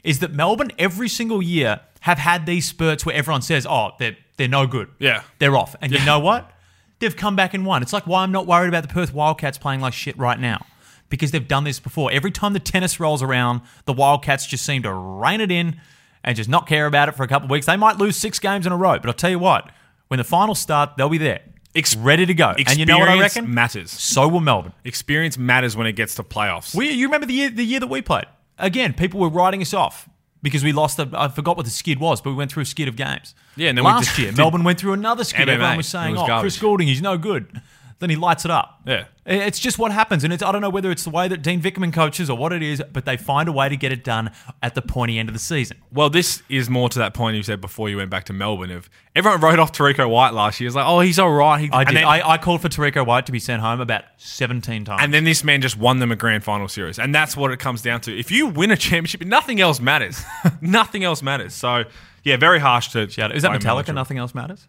is 0.05 0.19
that 0.21 0.33
Melbourne 0.33 0.73
every 0.79 1.09
single 1.09 1.43
year 1.43 1.81
have 2.01 2.19
had 2.19 2.47
these 2.47 2.67
spurts 2.67 3.05
where 3.05 3.15
everyone 3.15 3.43
says, 3.43 3.67
"Oh, 3.69 3.93
they're 3.99 4.17
they're 4.37 4.49
no 4.49 4.67
good. 4.67 4.89
Yeah. 4.99 5.23
they're 5.39 5.57
off," 5.57 5.77
and 5.81 5.93
you 5.93 6.05
know 6.05 6.19
what? 6.19 6.51
They've 6.99 7.17
come 7.17 7.37
back 7.37 7.55
and 7.55 7.65
won. 7.65 7.83
It's 7.83 7.93
like 7.93 8.07
why 8.07 8.23
I'm 8.23 8.33
not 8.33 8.47
worried 8.47 8.69
about 8.69 8.83
the 8.83 8.93
Perth 8.93 9.13
Wildcats 9.15 9.59
playing 9.59 9.81
like 9.81 9.93
shit 9.95 10.17
right 10.19 10.39
now. 10.39 10.65
Because 11.09 11.31
they've 11.33 11.47
done 11.49 11.65
this 11.65 11.81
before. 11.81 12.13
Every 12.13 12.31
time 12.31 12.53
the 12.53 12.61
tennis 12.61 13.01
rolls 13.01 13.21
around, 13.23 13.63
the 13.85 13.93
Wildcats 13.93 14.47
just 14.47 14.65
seem 14.65 14.83
to 14.85 14.93
rein 14.93 15.41
it 15.41 15.51
in 15.51 15.81
and 16.23 16.37
just 16.37 16.49
not 16.49 16.69
care 16.69 16.87
about 16.87 17.09
it 17.09 17.17
for 17.17 17.25
a 17.25 17.27
couple 17.27 17.47
of 17.47 17.51
weeks. 17.51 17.67
They 17.67 17.77
might 17.77 17.97
lose 17.99 18.17
six 18.17 18.39
games 18.39 18.65
in 18.65 18.71
a 18.73 18.77
row, 18.77 18.99
but 18.99 19.07
I'll 19.09 19.13
tell 19.15 19.31
you 19.31 19.39
what, 19.41 19.71
when 20.09 20.19
the 20.19 20.25
finals 20.25 20.61
start, 20.61 20.91
they'll 20.97 21.09
be 21.09 21.19
there. 21.19 21.41
Ex- 21.75 21.97
ready 21.97 22.27
to 22.27 22.35
go. 22.35 22.55
And 22.57 22.77
you 22.77 22.87
know 22.87 22.99
what 22.99 23.09
I 23.09 23.15
Experience 23.15 23.37
reckon? 23.37 23.55
matters. 23.55 23.91
So 23.91 24.29
will 24.29 24.41
Melbourne. 24.41 24.73
Experience 24.85 25.37
matters 25.39 25.77
when 25.77 25.87
it 25.89 25.93
gets 25.95 26.15
to 26.17 26.23
playoffs. 26.23 26.75
We, 26.77 26.91
you 26.91 27.07
remember 27.07 27.27
the 27.27 27.35
year, 27.35 27.51
the 27.51 27.65
year 27.65 27.81
that 27.81 27.89
we 27.89 28.03
played? 28.03 28.27
Again, 28.61 28.93
people 28.93 29.21
were 29.21 29.29
writing 29.29 29.61
us 29.63 29.75
off 29.75 30.09
because 30.43 30.63
we 30.63 30.73
lost. 30.73 30.99
A, 30.99 31.09
I 31.13 31.29
forgot 31.29 31.57
what 31.57 31.65
the 31.65 31.71
skid 31.73 31.99
was, 31.99 32.21
but 32.21 32.31
we 32.31 32.37
went 32.37 32.53
through 32.53 32.63
a 32.63 32.67
skid 32.67 32.89
of 32.89 32.97
games. 32.97 33.35
Yeah, 33.57 33.71
and 33.71 33.79
then 33.79 33.85
last 33.85 34.19
year 34.19 34.33
Melbourne 34.33 34.65
went 34.65 34.79
through 34.79 34.93
another 34.93 35.25
skid. 35.25 35.49
MMA. 35.49 35.53
Everyone 35.53 35.77
was 35.79 35.89
saying, 35.89 36.13
was 36.13 36.23
"Oh, 36.23 36.27
garbage. 36.27 36.43
Chris 36.43 36.59
Goulding, 36.59 36.89
he's 36.89 37.03
no 37.03 37.19
good." 37.19 37.61
Then 38.01 38.09
he 38.11 38.17
lights 38.17 38.47
it 38.47 38.51
up. 38.51 38.81
Yeah. 38.87 39.05
It's 39.27 39.59
just 39.59 39.79
what 39.79 39.93
happens, 39.93 40.25
and 40.25 40.33
it's 40.33 40.43
I 40.43 40.51
don't 40.51 40.63
know 40.63 40.71
whether 40.71 40.91
it's 40.91 41.05
the 41.05 41.11
way 41.11 41.29
that 41.29 41.43
Dean 41.43 41.61
Vickerman 41.61 41.93
coaches 41.93 42.29
or 42.31 42.37
what 42.37 42.53
it 42.53 42.63
is, 42.63 42.83
but 42.93 43.05
they 43.05 43.17
find 43.17 43.49
a 43.49 43.53
way 43.53 43.69
to 43.69 43.77
get 43.77 43.93
it 43.93 44.03
done 44.03 44.33
at 44.63 44.75
the 44.75 44.83
pointy 44.83 45.19
end 45.19 45.29
of 45.29 45.35
the 45.35 45.39
season. 45.39 45.77
Well, 45.93 46.11
this 46.11 46.43
is 46.49 46.69
more 46.69 46.89
to 46.89 46.99
that 46.99 47.15
point 47.15 47.37
you 47.37 47.43
said 47.43 47.61
before 47.61 47.89
you 47.91 47.99
went 47.99 48.11
back 48.11 48.25
to 48.25 48.33
Melbourne. 48.33 48.71
Of 48.71 48.89
everyone 49.15 49.41
wrote 49.41 49.59
off 49.59 49.73
Terrico 49.73 50.09
White 50.09 50.33
last 50.33 50.59
year. 50.61 50.67
It's 50.67 50.75
like, 50.75 50.87
oh, 50.87 51.01
he's 51.01 51.19
all 51.19 51.31
right. 51.31 51.61
He, 51.61 51.69
I 51.71 51.85
did. 51.85 51.97
Then, 51.97 52.05
I, 52.05 52.31
I 52.31 52.39
called 52.39 52.63
for 52.63 52.69
Terrico 52.71 53.07
White 53.07 53.27
to 53.27 53.33
be 53.33 53.39
sent 53.39 53.61
home 53.63 53.81
about 53.81 54.05
seventeen 54.17 54.85
times. 54.85 55.03
and 55.05 55.13
then 55.15 55.25
this 55.25 55.45
man 55.45 55.61
just 55.61 55.77
won 55.77 55.99
them 55.99 56.11
a 56.11 56.17
grand 56.17 56.43
final 56.43 56.67
series, 56.67 56.99
and 56.99 57.15
that's 57.15 57.37
what 57.37 57.53
it 57.53 57.59
comes 57.59 57.83
down 57.83 58.01
to. 58.01 58.19
If 58.19 58.31
you 58.31 58.47
win 58.47 58.71
a 58.71 58.77
championship, 58.77 59.21
nothing 59.25 59.61
else 59.61 59.79
matters. 59.79 60.25
nothing 60.63 61.05
else 61.05 61.23
matters. 61.23 61.55
So, 61.55 61.85
yeah, 62.25 62.37
very 62.39 62.59
harsh 62.59 62.89
to 62.93 63.09
Shout 63.09 63.31
out. 63.31 63.37
Is 63.37 63.43
that 63.43 63.53
Metallica? 63.53 63.95
Nothing 63.95 64.17
else 64.19 64.35
matters. 64.35 64.67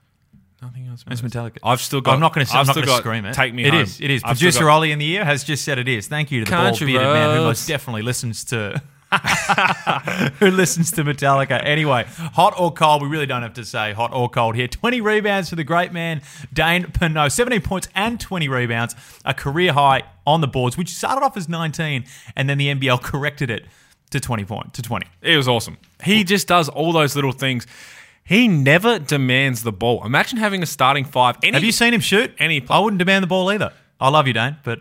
Nothing 0.61 0.87
else 0.87 1.03
It's 1.09 1.23
matters. 1.23 1.51
Metallica. 1.51 1.57
I've 1.63 1.81
still 1.81 2.01
got. 2.01 2.13
I'm 2.13 2.19
not 2.19 2.33
going 2.35 2.45
to. 2.45 2.53
I've 2.53 2.59
I'm 2.61 2.67
not 2.67 2.75
going 2.75 2.87
to 2.87 2.95
scream 2.97 3.25
it. 3.25 3.33
Take 3.33 3.53
me 3.53 3.63
It 3.65 3.73
home. 3.73 3.81
is. 3.83 3.99
It 3.99 4.11
is. 4.11 4.21
I've 4.23 4.37
still 4.37 4.47
Producer 4.47 4.65
got- 4.65 4.73
Ollie 4.75 4.91
in 4.91 4.99
the 4.99 5.11
ear 5.11 5.25
has 5.25 5.43
just 5.43 5.63
said 5.65 5.79
it 5.79 5.87
is. 5.87 6.07
Thank 6.07 6.31
you 6.31 6.45
to 6.45 6.49
the 6.49 6.55
bald 6.55 6.79
bearded 6.79 7.01
man 7.01 7.35
who 7.37 7.43
most 7.43 7.67
definitely 7.67 8.03
listens 8.03 8.43
to. 8.45 8.81
who 10.39 10.51
listens 10.51 10.91
to 10.91 11.03
Metallica? 11.03 11.61
Anyway, 11.65 12.05
hot 12.33 12.53
or 12.57 12.71
cold? 12.71 13.01
We 13.01 13.07
really 13.09 13.25
don't 13.25 13.41
have 13.41 13.55
to 13.55 13.65
say 13.65 13.91
hot 13.93 14.13
or 14.13 14.29
cold 14.29 14.55
here. 14.55 14.67
20 14.67 15.01
rebounds 15.01 15.49
for 15.49 15.55
the 15.57 15.63
great 15.65 15.91
man 15.91 16.21
Dane 16.53 16.85
Pineau. 16.85 17.27
17 17.27 17.61
points 17.61 17.89
and 17.95 18.19
20 18.19 18.47
rebounds, 18.47 18.95
a 19.25 19.33
career 19.33 19.73
high 19.73 20.03
on 20.25 20.41
the 20.41 20.47
boards, 20.47 20.77
which 20.77 20.89
started 20.89 21.23
off 21.25 21.35
as 21.35 21.49
19, 21.49 22.05
and 22.35 22.49
then 22.49 22.57
the 22.57 22.67
NBL 22.73 23.01
corrected 23.03 23.49
it 23.49 23.65
to 24.11 24.19
20 24.19 24.45
point 24.45 24.73
to 24.75 24.81
20. 24.81 25.05
It 25.21 25.35
was 25.37 25.47
awesome. 25.47 25.77
He 26.03 26.23
just 26.23 26.47
does 26.47 26.69
all 26.69 26.93
those 26.93 27.15
little 27.15 27.31
things. 27.31 27.67
He 28.31 28.47
never 28.47 28.97
demands 28.97 29.63
the 29.63 29.73
ball. 29.73 30.05
Imagine 30.05 30.37
having 30.37 30.63
a 30.63 30.65
starting 30.65 31.03
five. 31.03 31.35
Any, 31.43 31.51
Have 31.51 31.65
you 31.65 31.73
seen 31.73 31.93
him 31.93 31.99
shoot? 31.99 32.33
Any- 32.39 32.65
I 32.69 32.79
wouldn't 32.79 32.97
demand 32.97 33.23
the 33.23 33.27
ball 33.27 33.51
either. 33.51 33.73
I 33.99 34.07
love 34.07 34.25
you, 34.25 34.31
Dane, 34.31 34.55
but 34.63 34.79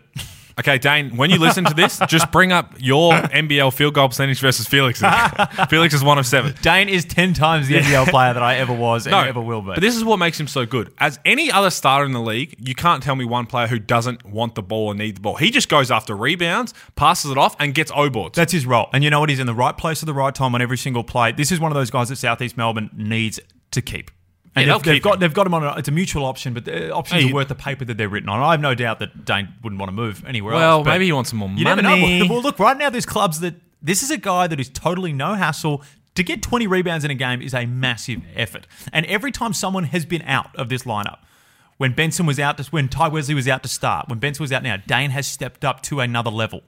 Okay, 0.61 0.77
Dane, 0.77 1.17
when 1.17 1.31
you 1.31 1.39
listen 1.39 1.63
to 1.65 1.73
this, 1.73 1.99
just 2.07 2.31
bring 2.31 2.51
up 2.51 2.75
your 2.77 3.13
NBL 3.13 3.73
field 3.73 3.95
goal 3.95 4.09
percentage 4.09 4.39
versus 4.39 4.67
Felix. 4.67 5.01
Felix 5.69 5.95
is 5.95 6.03
one 6.03 6.19
of 6.19 6.27
seven. 6.27 6.53
Dane 6.61 6.87
is 6.87 7.03
10 7.03 7.33
times 7.33 7.67
the 7.67 7.79
NBL 7.79 8.09
player 8.09 8.31
that 8.31 8.43
I 8.43 8.57
ever 8.57 8.71
was 8.71 9.07
and 9.07 9.11
No, 9.11 9.21
ever 9.21 9.41
will 9.41 9.61
be. 9.61 9.69
But 9.69 9.81
this 9.81 9.95
is 9.95 10.03
what 10.03 10.17
makes 10.17 10.39
him 10.39 10.45
so 10.45 10.67
good. 10.67 10.93
As 10.99 11.19
any 11.25 11.51
other 11.51 11.71
starter 11.71 12.05
in 12.05 12.11
the 12.11 12.21
league, 12.21 12.53
you 12.59 12.75
can't 12.75 13.01
tell 13.01 13.15
me 13.15 13.25
one 13.25 13.47
player 13.47 13.65
who 13.65 13.79
doesn't 13.79 14.23
want 14.23 14.53
the 14.53 14.61
ball 14.61 14.89
or 14.89 14.93
need 14.93 15.17
the 15.17 15.21
ball. 15.21 15.35
He 15.37 15.49
just 15.49 15.67
goes 15.67 15.89
after 15.89 16.15
rebounds, 16.15 16.75
passes 16.95 17.31
it 17.31 17.39
off, 17.39 17.55
and 17.59 17.73
gets 17.73 17.91
O 17.95 18.11
boards. 18.11 18.35
That's 18.35 18.53
his 18.53 18.67
role. 18.67 18.87
And 18.93 19.03
you 19.03 19.09
know 19.09 19.19
what? 19.19 19.29
He's 19.29 19.39
in 19.39 19.47
the 19.47 19.55
right 19.55 19.75
place 19.75 20.03
at 20.03 20.05
the 20.05 20.13
right 20.13 20.35
time 20.35 20.53
on 20.53 20.61
every 20.61 20.77
single 20.77 21.03
play. 21.03 21.31
This 21.31 21.51
is 21.51 21.59
one 21.59 21.71
of 21.71 21.75
those 21.75 21.89
guys 21.89 22.09
that 22.09 22.17
Southeast 22.17 22.55
Melbourne 22.55 22.91
needs 22.93 23.39
to 23.71 23.81
keep. 23.81 24.11
And 24.55 24.67
Yeah, 24.67 24.77
they've, 24.79 25.01
got 25.01 25.13
him. 25.15 25.19
they've 25.21 25.33
got 25.33 25.47
him 25.47 25.53
on. 25.53 25.63
A, 25.63 25.77
it's 25.77 25.87
a 25.87 25.91
mutual 25.91 26.25
option, 26.25 26.53
but 26.53 26.65
the 26.65 26.91
uh, 26.93 26.97
options 26.97 27.23
Hey, 27.23 27.29
are 27.31 27.33
worth 27.33 27.47
the 27.47 27.55
paper 27.55 27.85
that 27.85 27.97
they're 27.97 28.09
written 28.09 28.27
on. 28.29 28.41
I 28.41 28.51
have 28.51 28.59
no 28.59 28.75
doubt 28.75 28.99
that 28.99 29.23
Dane 29.23 29.47
wouldn't 29.63 29.79
want 29.79 29.87
to 29.89 29.93
move 29.93 30.23
anywhere 30.27 30.53
Well, 30.55 30.79
else. 30.79 30.85
but 30.85 30.91
maybe 30.91 31.05
he 31.05 31.11
wants 31.13 31.29
some 31.29 31.39
more 31.39 31.49
You 31.49 31.63
never 31.63 31.81
know. 31.81 31.89
money. 31.95 32.27
Well, 32.29 32.41
look, 32.41 32.59
right 32.59 32.77
now 32.77 32.89
there's 32.89 33.05
clubs 33.05 33.39
that 33.39 33.55
this 33.81 34.03
is 34.03 34.11
a 34.11 34.17
guy 34.17 34.47
that 34.47 34.59
is 34.59 34.69
totally 34.69 35.13
no 35.13 35.35
hassle. 35.35 35.83
To 36.15 36.23
get 36.23 36.41
20 36.41 36.67
rebounds 36.67 37.05
in 37.05 37.11
a 37.11 37.15
game 37.15 37.41
is 37.41 37.53
a 37.53 37.65
massive 37.65 38.21
effort. 38.35 38.67
And 38.91 39.05
every 39.05 39.31
time 39.31 39.53
someone 39.53 39.85
has 39.85 40.05
been 40.05 40.21
out 40.23 40.53
of 40.57 40.67
this 40.67 40.83
lineup, 40.83 41.19
when 41.77 41.93
Benson 41.93 42.25
was 42.25 42.37
out, 42.37 42.57
to, 42.57 42.63
when 42.65 42.89
Tai 42.89 43.07
Wesley 43.07 43.33
was 43.33 43.47
out 43.47 43.63
to 43.63 43.69
start, 43.69 44.09
when 44.09 44.19
Benson 44.19 44.43
was 44.43 44.51
out 44.51 44.61
now, 44.63 44.75
Dane 44.75 45.11
has 45.11 45.25
stepped 45.25 45.63
up 45.63 45.81
to 45.83 46.01
another 46.01 46.29
level. 46.29 46.61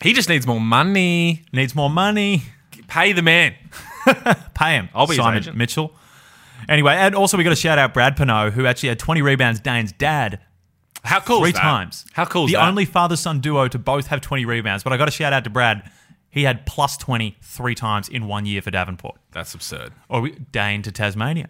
He 0.00 0.12
just 0.12 0.28
needs 0.28 0.46
more 0.46 0.60
money. 0.60 1.44
Needs 1.52 1.74
more 1.74 1.90
money. 1.90 2.44
Pay 2.86 3.12
the 3.12 3.22
man. 3.22 3.54
Pay 4.54 4.74
him. 4.76 4.88
I'll 4.94 5.06
be 5.08 5.16
Simon. 5.16 5.56
Mitchell. 5.58 5.92
Anyway, 6.68 6.94
and 6.94 7.14
also 7.14 7.36
we 7.36 7.44
got 7.44 7.50
to 7.50 7.56
shout 7.56 7.78
out 7.78 7.92
Brad 7.94 8.16
Pineau, 8.16 8.50
who 8.50 8.66
actually 8.66 8.90
had 8.90 8.98
20 8.98 9.22
rebounds. 9.22 9.60
Dane's 9.60 9.92
dad 9.92 10.40
How 11.04 11.20
cool 11.20 11.40
three 11.40 11.48
is 11.50 11.54
that? 11.54 11.60
times. 11.62 12.04
How 12.12 12.24
cool 12.24 12.44
is 12.44 12.52
The 12.52 12.56
that? 12.58 12.68
only 12.68 12.84
father 12.84 13.16
son 13.16 13.40
duo 13.40 13.68
to 13.68 13.78
both 13.78 14.06
have 14.08 14.20
20 14.20 14.44
rebounds. 14.44 14.82
But 14.84 14.92
I 14.92 14.96
got 14.96 15.06
to 15.06 15.10
shout 15.10 15.32
out 15.32 15.44
to 15.44 15.50
Brad. 15.50 15.90
He 16.30 16.44
had 16.44 16.64
plus 16.64 16.96
20 16.96 17.36
three 17.42 17.74
times 17.74 18.08
in 18.08 18.26
one 18.26 18.46
year 18.46 18.62
for 18.62 18.70
Devonport. 18.70 19.16
That's 19.32 19.54
absurd. 19.54 19.92
Or 20.08 20.22
we- 20.22 20.30
Dane 20.52 20.82
to 20.82 20.92
Tasmania. 20.92 21.48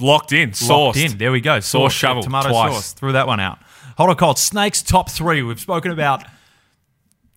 Locked 0.00 0.32
in. 0.32 0.50
Sourced. 0.52 0.68
Locked 0.68 0.96
in. 0.98 1.18
There 1.18 1.30
we 1.30 1.40
go. 1.40 1.60
Sauce 1.60 1.70
Sauce, 1.70 1.92
shovel 1.92 2.22
Tomato 2.22 2.48
twice. 2.48 2.72
sauce. 2.74 2.92
Threw 2.94 3.12
that 3.12 3.26
one 3.26 3.38
out. 3.40 3.58
Hold 3.98 4.10
on, 4.10 4.16
Colt. 4.16 4.38
Snakes 4.38 4.82
top 4.82 5.08
three. 5.10 5.42
We've 5.42 5.60
spoken 5.60 5.92
about 5.92 6.24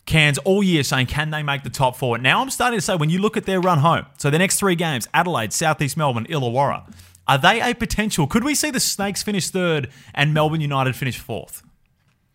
Cairns 0.05 0.37
all 0.39 0.63
year 0.63 0.83
saying, 0.83 1.07
can 1.07 1.29
they 1.31 1.43
make 1.43 1.63
the 1.63 1.69
top 1.69 1.97
four? 1.97 2.17
Now 2.17 2.41
I'm 2.41 2.49
starting 2.49 2.77
to 2.79 2.81
say, 2.81 2.95
when 2.95 3.09
you 3.09 3.19
look 3.19 3.35
at 3.35 3.45
their 3.45 3.59
run 3.59 3.79
home, 3.79 4.05
so 4.17 4.29
the 4.29 4.39
next 4.39 4.57
three 4.57 4.75
games 4.75 5.07
Adelaide, 5.13 5.51
Southeast 5.51 5.97
Melbourne, 5.97 6.25
Illawarra, 6.29 6.89
are 7.27 7.37
they 7.37 7.61
a 7.61 7.75
potential? 7.75 8.27
Could 8.27 8.43
we 8.43 8.55
see 8.55 8.71
the 8.71 8.79
Snakes 8.79 9.23
finish 9.23 9.49
third 9.49 9.89
and 10.13 10.33
Melbourne 10.33 10.61
United 10.61 10.95
finish 10.95 11.17
fourth? 11.17 11.63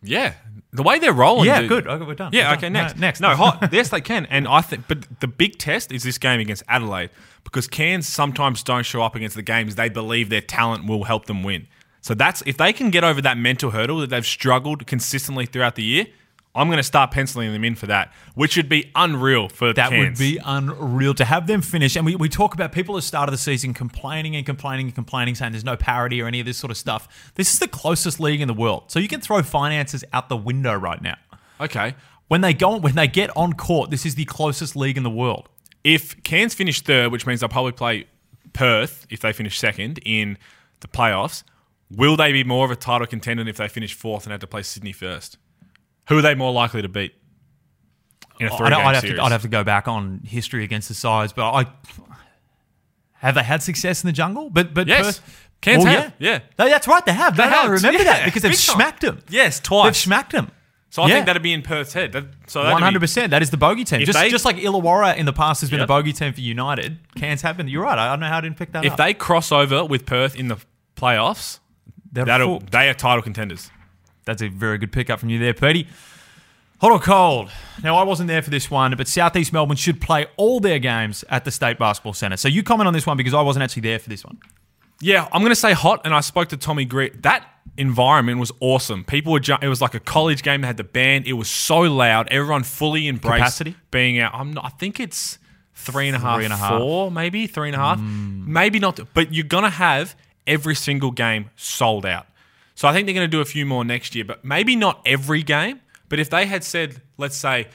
Yeah. 0.01 0.33
The 0.71 0.83
way 0.83 0.99
they're 0.99 1.13
rolling. 1.13 1.45
Yeah, 1.45 1.61
dude. 1.61 1.69
good. 1.69 1.87
Okay, 1.87 2.05
we're 2.05 2.15
done. 2.15 2.31
Yeah, 2.33 2.49
We're 2.49 2.53
okay, 2.57 2.61
done. 2.61 2.73
next. 2.73 2.95
No, 2.95 2.99
next. 3.01 3.19
No, 3.21 3.35
hot. 3.35 3.69
yes, 3.73 3.89
they 3.89 4.01
can. 4.01 4.25
And 4.25 4.47
I 4.47 4.61
think, 4.61 4.85
but 4.87 5.19
the 5.19 5.27
big 5.27 5.57
test 5.57 5.91
is 5.91 6.03
this 6.03 6.17
game 6.17 6.39
against 6.39 6.63
Adelaide 6.67 7.09
because 7.43 7.67
Cairns 7.67 8.07
sometimes 8.07 8.63
don't 8.63 8.83
show 8.85 9.01
up 9.01 9.15
against 9.15 9.35
the 9.35 9.41
games 9.43 9.75
they 9.75 9.89
believe 9.89 10.29
their 10.29 10.41
talent 10.41 10.87
will 10.87 11.03
help 11.03 11.25
them 11.25 11.43
win. 11.43 11.67
So 12.01 12.13
that's, 12.13 12.43
if 12.45 12.57
they 12.57 12.73
can 12.73 12.89
get 12.89 13.03
over 13.03 13.21
that 13.21 13.37
mental 13.37 13.71
hurdle 13.71 13.99
that 13.99 14.09
they've 14.09 14.25
struggled 14.25 14.85
consistently 14.87 15.45
throughout 15.45 15.75
the 15.75 15.83
year, 15.83 16.07
I'm 16.55 16.67
going 16.67 16.77
to 16.77 16.83
start 16.83 17.09
penciling 17.09 17.51
them 17.51 17.63
in 17.63 17.73
for 17.73 17.87
that, 17.87 18.13
which 18.35 18.57
would 18.57 18.69
be 18.69 18.91
unreal 18.95 19.49
for 19.49 19.73
That 19.73 19.89
Cairns. 19.89 20.19
would 20.19 20.23
be 20.23 20.39
unreal 20.45 21.15
to 21.15 21.25
have 21.25 21.47
them 21.47 21.63
finish. 21.63 21.95
And 21.95 22.05
we, 22.05 22.15
we 22.15 22.29
talk 22.29 22.53
about 22.53 22.71
people 22.71 22.95
at 22.95 22.99
the 22.99 23.07
start 23.07 23.27
of 23.27 23.31
the 23.33 23.39
season 23.39 23.73
complaining 23.73 24.35
and 24.35 24.45
complaining 24.45 24.85
and 24.85 24.95
complaining, 24.95 25.33
saying 25.33 25.51
there's 25.51 25.63
no 25.63 25.75
parity 25.75 26.21
or 26.21 26.27
any 26.27 26.39
of 26.39 26.45
this 26.45 26.57
sort 26.57 26.69
of 26.69 26.77
stuff. 26.77 27.31
This 27.35 27.53
is 27.53 27.59
the 27.59 27.67
closest 27.67 28.19
league 28.19 28.39
in 28.39 28.47
the 28.47 28.53
world. 28.53 28.83
So 28.87 28.99
you 28.99 29.07
can 29.07 29.19
throw 29.19 29.41
finances 29.41 30.03
out 30.13 30.29
the 30.29 30.37
window 30.37 30.75
right 30.75 31.01
now. 31.01 31.17
Okay. 31.59 31.95
When 32.27 32.41
they 32.41 32.53
go 32.53 32.77
when 32.77 32.95
they 32.95 33.07
get 33.07 33.35
on 33.35 33.53
court, 33.53 33.89
this 33.89 34.05
is 34.05 34.15
the 34.15 34.25
closest 34.25 34.75
league 34.75 34.97
in 34.97 35.03
the 35.03 35.09
world. 35.09 35.49
If 35.83 36.21
Cairns 36.23 36.53
finish 36.53 36.81
third, 36.81 37.11
which 37.11 37.25
means 37.25 37.39
they'll 37.39 37.49
probably 37.49 37.73
play 37.73 38.05
Perth 38.53 39.07
if 39.09 39.21
they 39.21 39.33
finish 39.33 39.57
second 39.57 39.99
in 40.05 40.37
the 40.81 40.87
playoffs, 40.87 41.43
will 41.91 42.15
they 42.15 42.31
be 42.31 42.43
more 42.43 42.63
of 42.63 42.71
a 42.71 42.75
title 42.75 43.07
contender 43.07 43.47
if 43.47 43.57
they 43.57 43.67
finish 43.67 43.93
fourth 43.93 44.25
and 44.25 44.31
had 44.31 44.41
to 44.41 44.47
play 44.47 44.61
Sydney 44.61 44.91
first? 44.91 45.37
Who 46.09 46.17
are 46.17 46.21
they 46.21 46.35
more 46.35 46.51
likely 46.51 46.81
to 46.81 46.89
beat 46.89 47.13
in 48.39 48.47
a 48.47 48.53
I 48.53 48.57
three-game 48.57 48.69
don't- 48.71 48.85
I'd, 48.85 48.93
have 48.95 49.01
series? 49.01 49.17
to, 49.17 49.23
I'd 49.23 49.31
have 49.31 49.41
to 49.43 49.47
go 49.47 49.63
back 49.63 49.87
on 49.87 50.21
history 50.25 50.63
against 50.63 50.87
the 50.89 50.93
sides, 50.95 51.31
but 51.33 51.51
I 51.51 51.65
have 53.15 53.35
they 53.35 53.43
had 53.43 53.63
success 53.63 54.03
in 54.03 54.07
the 54.07 54.13
jungle? 54.13 54.49
But 54.49 54.73
but 54.73 54.87
Yes. 54.87 55.19
Perth, 55.19 55.49
Cairns 55.61 55.85
Well, 55.85 56.01
have, 56.01 56.13
yeah. 56.19 56.39
No, 56.59 56.67
that's 56.67 56.87
right. 56.89 57.05
They 57.05 57.13
have. 57.13 57.37
They 57.37 57.43
They 57.43 57.49
have. 57.49 57.65
I 57.65 57.67
remember 57.69 57.99
yeah, 57.99 58.03
that 58.05 58.25
because 58.25 58.41
they've 58.41 58.51
big 58.51 58.59
time. 58.59 58.75
smacked 58.75 59.01
them. 59.01 59.19
Yes, 59.29 59.61
twice. 59.61 59.85
They've 59.85 59.95
smacked 59.95 60.33
them. 60.33 60.51
so 60.89 61.03
I 61.03 61.07
Yeah. 61.07 61.13
think 61.15 61.25
that'd 61.27 61.41
be 61.41 61.53
in 61.53 61.61
Perth's 61.61 61.93
head. 61.93 62.11
That, 62.11 62.25
so 62.47 62.61
be- 62.63 62.69
hundred 62.81 62.99
percent. 62.99 63.31
That 63.31 63.41
is 63.41 63.49
the 63.49 63.55
bogey 63.55 63.85
team. 63.85 64.01
Just, 64.03 64.19
they- 64.19 64.29
just 64.29 64.43
like 64.43 64.57
Illawarra 64.57 65.15
in 65.15 65.25
the 65.25 65.31
past 65.31 65.61
has 65.61 65.69
been 65.69 65.79
Yep. 65.79 65.85
a 65.85 65.87
bogey 65.87 66.11
team 66.11 66.33
for 66.33 66.41
United. 66.41 66.97
Cairns 67.15 67.41
have 67.43 67.55
been. 67.55 67.69
You're 67.69 67.83
right. 67.83 67.97
I 67.97 68.09
don't 68.09 68.19
know 68.19 68.27
how 68.27 68.39
I 68.39 68.41
didn't 68.41 68.57
pick 68.57 68.73
that 68.73 68.83
If 68.83 68.91
up. 68.93 68.97
they 68.97 69.13
cross 69.13 69.53
over 69.53 69.85
with 69.85 70.05
Perth 70.05 70.35
in 70.35 70.49
the 70.49 70.57
playoffs, 70.97 71.59
They're 72.11 72.25
that'll 72.25 72.59
full. 72.59 72.63
they 72.71 72.89
are 72.89 72.93
title 72.93 73.21
contenders. 73.21 73.71
That's 74.25 74.41
a 74.41 74.47
very 74.47 74.77
good 74.77 74.91
pickup 74.91 75.19
from 75.19 75.29
you 75.29 75.39
there, 75.39 75.53
Petey. 75.53 75.87
Hot 76.79 76.91
or 76.91 76.99
cold? 76.99 77.49
Now, 77.81 77.95
I 77.95 78.03
wasn't 78.03 78.27
there 78.27 78.41
for 78.41 78.49
this 78.49 78.69
one, 78.69 78.93
but 78.97 79.07
Southeast 79.07 79.53
Melbourne 79.53 79.77
should 79.77 80.01
play 80.01 80.25
all 80.35 80.59
their 80.59 80.79
games 80.79 81.23
at 81.29 81.45
the 81.45 81.51
State 81.51 81.79
Basketball 81.79 82.13
Centre. 82.13 82.35
So 82.35 82.47
you 82.49 82.61
comment 82.61 82.87
on 82.87 82.93
this 82.93 83.05
one 83.07 83.15
because 83.15 83.33
I 83.33 83.41
wasn't 83.41 83.63
actually 83.63 83.83
there 83.83 83.99
for 83.99 84.09
this 84.09 84.25
one. 84.25 84.37
Yeah, 84.99 85.27
I'm 85.31 85.41
going 85.41 85.51
to 85.51 85.55
say 85.55 85.73
hot, 85.73 86.01
and 86.05 86.13
I 86.13 86.19
spoke 86.21 86.49
to 86.49 86.57
Tommy 86.57 86.85
Grit. 86.85 87.23
That 87.23 87.47
environment 87.77 88.39
was 88.39 88.51
awesome. 88.59 89.03
People 89.05 89.31
were, 89.33 89.39
ju- 89.39 89.57
it 89.61 89.67
was 89.67 89.81
like 89.81 89.93
a 89.93 89.99
college 89.99 90.43
game. 90.43 90.61
They 90.61 90.67
had 90.67 90.77
the 90.77 90.83
band. 90.83 91.25
It 91.25 91.33
was 91.33 91.49
so 91.49 91.81
loud. 91.81 92.27
Everyone 92.29 92.63
fully 92.63 93.07
embraced 93.07 93.37
Capacity? 93.37 93.75
being 93.91 94.19
out. 94.19 94.33
I'm 94.33 94.53
not, 94.53 94.65
I 94.65 94.69
think 94.69 94.99
it's 94.99 95.39
three 95.75 96.07
and 96.07 96.15
a 96.15 96.19
half, 96.19 96.37
Three 96.37 96.45
and 96.45 96.53
a 96.53 96.57
half. 96.57 96.79
Four, 96.79 97.11
maybe 97.11 97.47
three 97.47 97.69
and 97.69 97.75
a 97.75 97.79
half, 97.79 97.97
hmm. 97.97 98.51
maybe 98.51 98.79
not. 98.79 98.99
But 99.13 99.33
you're 99.33 99.45
going 99.45 99.63
to 99.63 99.69
have 99.69 100.15
every 100.45 100.75
single 100.75 101.11
game 101.11 101.49
sold 101.55 102.05
out. 102.05 102.27
So 102.75 102.87
I 102.87 102.93
think 102.93 103.05
they're 103.05 103.15
going 103.15 103.29
to 103.29 103.31
do 103.31 103.41
a 103.41 103.45
few 103.45 103.65
more 103.65 103.85
next 103.85 104.15
year, 104.15 104.25
but 104.25 104.43
maybe 104.43 104.75
not 104.75 105.01
every 105.05 105.43
game. 105.43 105.81
But 106.09 106.19
if 106.19 106.29
they 106.29 106.45
had 106.45 106.63
said, 106.63 107.01
let's 107.17 107.37
say, 107.37 107.67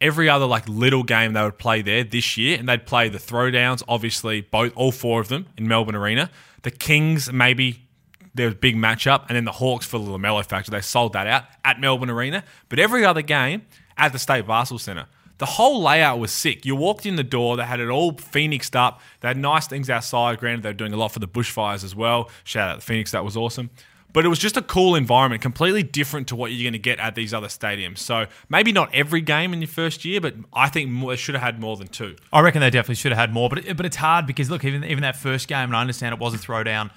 every 0.00 0.28
other 0.28 0.46
like 0.46 0.68
little 0.68 1.02
game 1.02 1.32
they 1.32 1.42
would 1.42 1.58
play 1.58 1.82
there 1.82 2.04
this 2.04 2.36
year, 2.36 2.58
and 2.58 2.68
they'd 2.68 2.86
play 2.86 3.08
the 3.08 3.18
throwdowns, 3.18 3.82
obviously 3.88 4.42
both 4.42 4.72
all 4.76 4.92
four 4.92 5.20
of 5.20 5.28
them 5.28 5.46
in 5.56 5.68
Melbourne 5.68 5.94
Arena. 5.94 6.30
The 6.62 6.70
Kings 6.70 7.32
maybe 7.32 7.86
there 8.34 8.50
their 8.50 8.58
big 8.58 8.76
matchup, 8.76 9.24
and 9.28 9.36
then 9.36 9.44
the 9.44 9.52
Hawks 9.52 9.86
for 9.86 9.98
the 9.98 10.04
LaMelo 10.04 10.44
factor. 10.44 10.70
They 10.70 10.82
sold 10.82 11.14
that 11.14 11.26
out 11.26 11.44
at 11.64 11.80
Melbourne 11.80 12.10
Arena, 12.10 12.44
but 12.68 12.78
every 12.78 13.04
other 13.04 13.22
game 13.22 13.62
at 13.96 14.12
the 14.12 14.18
State 14.18 14.46
Basketball 14.46 14.78
Centre. 14.78 15.06
The 15.38 15.46
whole 15.46 15.82
layout 15.82 16.18
was 16.18 16.32
sick. 16.32 16.64
You 16.64 16.76
walked 16.76 17.04
in 17.04 17.16
the 17.16 17.24
door, 17.24 17.56
they 17.56 17.64
had 17.64 17.80
it 17.80 17.88
all 17.88 18.12
phoenixed 18.12 18.74
up. 18.74 19.00
They 19.20 19.28
had 19.28 19.36
nice 19.36 19.66
things 19.66 19.90
outside. 19.90 20.38
Granted, 20.38 20.62
they're 20.62 20.72
doing 20.72 20.94
a 20.94 20.96
lot 20.96 21.12
for 21.12 21.18
the 21.18 21.28
bushfires 21.28 21.84
as 21.84 21.94
well. 21.94 22.30
Shout 22.44 22.70
out 22.70 22.80
to 22.80 22.86
Phoenix, 22.86 23.10
that 23.12 23.24
was 23.24 23.36
awesome. 23.36 23.70
But 24.16 24.24
it 24.24 24.28
was 24.28 24.38
just 24.38 24.56
a 24.56 24.62
cool 24.62 24.94
environment, 24.94 25.42
completely 25.42 25.82
different 25.82 26.28
to 26.28 26.36
what 26.36 26.50
you're 26.50 26.64
going 26.64 26.72
to 26.72 26.78
get 26.78 26.98
at 26.98 27.14
these 27.14 27.34
other 27.34 27.48
stadiums. 27.48 27.98
So 27.98 28.24
maybe 28.48 28.72
not 28.72 28.88
every 28.94 29.20
game 29.20 29.52
in 29.52 29.60
your 29.60 29.68
first 29.68 30.06
year, 30.06 30.22
but 30.22 30.32
I 30.54 30.70
think 30.70 30.88
more, 30.90 31.10
they 31.10 31.16
should 31.16 31.34
have 31.34 31.44
had 31.44 31.60
more 31.60 31.76
than 31.76 31.88
two. 31.88 32.16
I 32.32 32.40
reckon 32.40 32.62
they 32.62 32.70
definitely 32.70 32.94
should 32.94 33.12
have 33.12 33.18
had 33.18 33.34
more, 33.34 33.50
but 33.50 33.66
it, 33.66 33.76
but 33.76 33.84
it's 33.84 33.96
hard 33.96 34.26
because 34.26 34.48
look, 34.48 34.64
even 34.64 34.84
even 34.84 35.02
that 35.02 35.16
first 35.16 35.48
game, 35.48 35.68
and 35.68 35.76
I 35.76 35.82
understand 35.82 36.14
it 36.14 36.18
was 36.18 36.32
a 36.32 36.38
throwdown, 36.38 36.90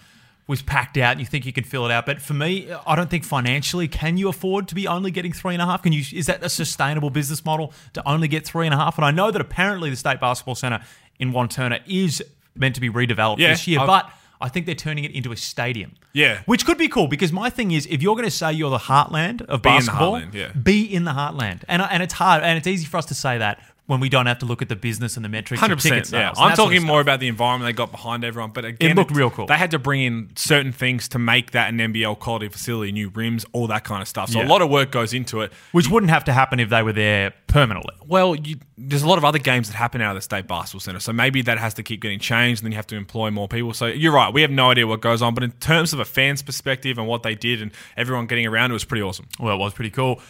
was 0.48 0.62
packed 0.62 0.96
out, 0.98 1.12
and 1.12 1.20
you 1.20 1.26
think 1.26 1.46
you 1.46 1.52
can 1.52 1.66
fill 1.66 1.86
it 1.86 1.92
out. 1.92 2.06
But 2.06 2.22
for 2.22 2.36
me, 2.36 2.72
I 2.88 2.96
don't 2.96 3.10
think 3.10 3.26
financially 3.26 3.90
can 3.90 4.16
you 4.16 4.30
afford 4.30 4.70
to 4.70 4.76
be 4.76 4.88
only 4.88 5.12
getting 5.12 5.34
three 5.34 5.54
and 5.54 5.62
a 5.62 5.66
half. 5.66 5.84
Can 5.84 5.92
you? 5.92 6.02
Is 6.14 6.28
that 6.28 6.42
a 6.42 6.48
sustainable 6.48 7.10
business 7.10 7.44
model 7.44 7.74
to 7.96 8.10
only 8.10 8.30
get 8.30 8.46
three 8.46 8.66
and 8.66 8.74
a 8.74 8.78
half? 8.78 8.98
And 8.98 9.04
I 9.04 9.12
know 9.12 9.30
that 9.30 9.42
apparently 9.42 9.90
the 9.90 9.98
State 9.98 10.22
Basketball 10.22 10.56
Centre 10.56 10.80
in 11.20 11.34
Wantirna 11.34 11.82
is 11.86 12.24
meant 12.56 12.76
to 12.76 12.82
be 12.82 12.90
redeveloped 12.90 13.40
Yeah, 13.40 13.50
this 13.50 13.68
year, 13.68 13.80
I've- 13.82 13.88
but. 13.88 14.10
I 14.42 14.50
think 14.50 14.66
they're 14.66 14.76
turning 14.76 15.04
it 15.04 15.12
into 15.12 15.32
a 15.32 15.38
stadium. 15.38 15.96
Yeah. 16.14 16.42
Which 16.46 16.66
could 16.66 16.78
be 16.78 16.88
cool 16.88 17.08
because 17.08 17.32
my 17.34 17.50
thing 17.50 17.72
is 17.72 17.86
if 17.88 18.02
you're 18.02 18.16
going 18.16 18.28
to 18.28 18.32
say 18.32 18.54
you're 18.54 18.70
the 18.70 18.78
heartland 18.78 19.42
of 19.44 19.62
Be 19.62 19.70
in 19.70 19.86
the 19.86 19.92
heartland, 19.92 20.34
yeah. 20.34 20.52
be 20.52 20.84
in 20.84 21.04
the 21.04 21.12
heartland. 21.12 21.64
And, 21.68 21.82
and 21.82 22.02
it's 22.02 22.14
hard 22.14 22.44
and 22.44 22.58
it's 22.58 22.68
easy 22.68 22.86
for 22.86 22.98
us 22.98 23.06
to 23.08 23.14
say 23.14 23.38
that 23.38 23.62
when 23.90 24.00
we 24.00 24.08
don't 24.08 24.28
have 24.28 24.38
to 24.38 24.46
look 24.46 24.62
at 24.62 24.70
the 24.70 24.76
business 24.76 25.16
and 25.16 25.26
the 25.26 25.30
metrics. 25.30 25.60
Hundred 25.60 25.78
percent. 25.78 26.12
Yeah, 26.12 26.20
I'm 26.20 26.26
that 26.28 26.36
sort 26.36 26.52
of 26.52 26.58
talking 26.58 26.84
more 26.86 27.02
about 27.02 27.20
the 27.20 27.28
environment 27.28 27.68
they 27.68 27.74
got 27.74 27.90
behind 27.90 28.24
everyone. 28.24 28.52
But 28.52 28.64
again, 28.66 28.92
it 28.92 28.96
looked 28.96 29.10
real 29.10 29.32
cool. 29.32 29.48
They 29.48 29.56
had 29.58 29.72
to 29.72 29.80
bring 29.80 30.02
in 30.02 30.30
certain 30.36 30.72
things 30.72 31.10
to 31.10 31.18
make 31.18 31.52
that 31.52 31.70
an 31.74 31.80
NBL 31.80 32.20
quality 32.20 32.50
facility, 32.50 32.92
new 32.92 33.10
rims, 33.10 33.48
all 33.52 33.66
that 33.66 33.84
kind 33.84 34.04
of 34.04 34.08
stuff. 34.08 34.30
So 34.30 34.40
Yeah. 34.42 34.46
a 34.46 34.48
lot 34.48 34.62
of 34.62 34.70
work 34.70 34.92
goes 34.92 35.12
into 35.12 35.42
it. 35.42 35.52
which 35.72 35.90
wouldn't 35.90 36.12
have 36.12 36.24
to 36.26 36.34
happen 36.34 36.60
if 36.60 36.70
they 36.70 36.84
were 36.84 36.94
there 36.94 37.34
permanently. 37.48 37.96
Well, 38.06 38.36
you, 38.36 38.58
there's 38.78 39.02
a 39.02 39.08
lot 39.08 39.18
of 39.18 39.26
other 39.26 39.40
games 39.40 39.70
that 39.70 39.76
happen 39.76 40.02
out 40.02 40.12
of 40.12 40.18
the 40.18 40.22
state 40.22 40.48
basketball 40.48 40.82
center, 40.82 41.00
so 41.00 41.12
maybe 41.12 41.42
that 41.42 41.58
has 41.58 41.74
to 41.74 41.84
keep 41.84 42.00
getting 42.02 42.20
changed, 42.20 42.62
and 42.62 42.66
then 42.68 42.72
you 42.74 42.76
have 42.76 42.88
to 42.88 42.96
employ 42.96 43.32
more 43.32 43.48
people. 43.48 43.74
So 43.74 43.88
you're 43.88 44.14
right, 44.14 44.32
we 44.32 44.44
have 44.44 44.52
no 44.52 44.70
idea 44.70 44.86
what 44.86 45.02
goes 45.02 45.24
on, 45.24 45.34
but 45.34 45.44
in 45.44 45.52
terms 45.54 45.94
of 45.94 46.00
a 46.00 46.06
fan's 46.06 46.44
perspective 46.44 47.00
and 47.00 47.08
what 47.08 47.24
they 47.24 47.34
did 47.34 47.60
and 47.62 47.72
everyone 47.98 48.28
getting 48.28 48.46
around, 48.46 48.70
it 48.70 48.74
was 48.74 48.86
pretty 48.86 49.02
awesome. 49.02 49.28
Well, 49.40 49.56
it 49.56 49.60
was 49.60 49.74
pretty 49.74 49.90
cool. 49.90 50.22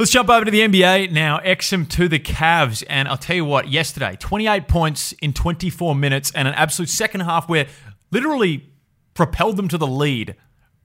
Let's 0.00 0.12
jump 0.12 0.30
over 0.30 0.46
to 0.46 0.50
the 0.50 0.60
NBA 0.60 1.12
now. 1.12 1.40
Exum 1.40 1.86
to 1.90 2.08
the 2.08 2.18
Cavs, 2.18 2.82
and 2.88 3.06
I'll 3.06 3.18
tell 3.18 3.36
you 3.36 3.44
what. 3.44 3.68
Yesterday, 3.68 4.16
28 4.18 4.66
points 4.66 5.12
in 5.20 5.34
24 5.34 5.94
minutes, 5.94 6.32
and 6.34 6.48
an 6.48 6.54
absolute 6.54 6.88
second 6.88 7.20
half 7.20 7.50
where 7.50 7.66
literally 8.10 8.70
propelled 9.12 9.58
them 9.58 9.68
to 9.68 9.76
the 9.76 9.86
lead 9.86 10.36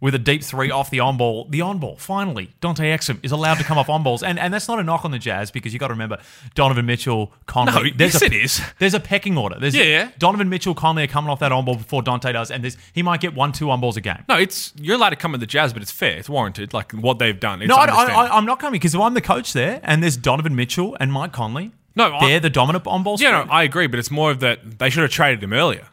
with 0.01 0.13
a 0.13 0.19
deep 0.19 0.43
three 0.43 0.69
off 0.69 0.89
the 0.89 0.99
on 0.99 1.17
ball. 1.17 1.47
The 1.49 1.61
on 1.61 1.79
ball, 1.79 1.95
finally, 1.97 2.53
Dante 2.61 2.85
Exum 2.95 3.19
is 3.23 3.31
allowed 3.31 3.55
to 3.55 3.63
come 3.63 3.77
off 3.77 3.89
on 3.89 4.03
balls, 4.03 4.23
and 4.23 4.37
and 4.37 4.53
that's 4.53 4.67
not 4.67 4.79
a 4.79 4.83
knock 4.83 5.05
on 5.05 5.11
the 5.11 5.19
Jazz 5.19 5.51
because 5.51 5.73
you 5.73 5.79
got 5.79 5.87
to 5.87 5.93
remember 5.93 6.19
Donovan 6.53 6.85
Mitchell, 6.85 7.31
Conley. 7.45 7.91
No, 7.91 8.05
yes 8.05 8.21
a, 8.21 8.25
it 8.25 8.33
is. 8.33 8.61
There's 8.79 8.93
a 8.93 8.99
pecking 8.99 9.37
order. 9.37 9.57
There's 9.59 9.75
Yeah, 9.75 9.83
yeah. 9.83 10.11
Donovan 10.19 10.49
Mitchell, 10.49 10.75
Conley 10.75 11.03
are 11.03 11.07
coming 11.07 11.29
off 11.29 11.39
that 11.39 11.51
on 11.51 11.65
ball 11.65 11.75
before 11.75 12.01
Dante 12.01 12.31
does, 12.33 12.51
and 12.51 12.63
there's, 12.63 12.77
he 12.93 13.01
might 13.01 13.21
get 13.21 13.33
one, 13.33 13.51
two 13.51 13.71
on 13.71 13.79
balls 13.81 13.97
a 13.97 14.01
game. 14.01 14.23
No, 14.27 14.35
it's 14.37 14.73
you're 14.75 14.95
allowed 14.95 15.11
to 15.11 15.15
come 15.15 15.33
at 15.33 15.39
the 15.39 15.47
Jazz, 15.47 15.73
but 15.73 15.81
it's 15.81 15.91
fair, 15.91 16.17
it's 16.17 16.29
warranted. 16.29 16.73
Like 16.73 16.91
what 16.91 17.19
they've 17.19 17.39
done. 17.39 17.61
It's 17.61 17.69
No, 17.69 17.75
I, 17.75 18.29
I'm 18.37 18.45
not 18.45 18.59
coming 18.59 18.73
because 18.73 18.93
if 18.93 19.01
I'm 19.01 19.13
the 19.13 19.21
coach 19.21 19.53
there 19.53 19.79
and 19.83 20.03
there's 20.03 20.17
Donovan 20.17 20.55
Mitchell 20.55 20.95
and 20.99 21.11
Mike 21.11 21.31
Conley, 21.31 21.71
No, 21.95 22.17
they're 22.19 22.39
the 22.39 22.49
dominant 22.49 22.85
on 22.87 23.03
ball. 23.03 23.17
yeah, 23.19 23.31
no, 23.31 23.51
I 23.51 23.63
agree, 23.63 23.87
but 23.87 23.99
it's 23.99 24.11
more 24.11 24.31
of 24.31 24.39
that 24.41 24.79
they 24.79 24.89
should 24.89 25.03
have 25.03 25.11
traded 25.11 25.41
him 25.43 25.53
earlier. 25.53 25.87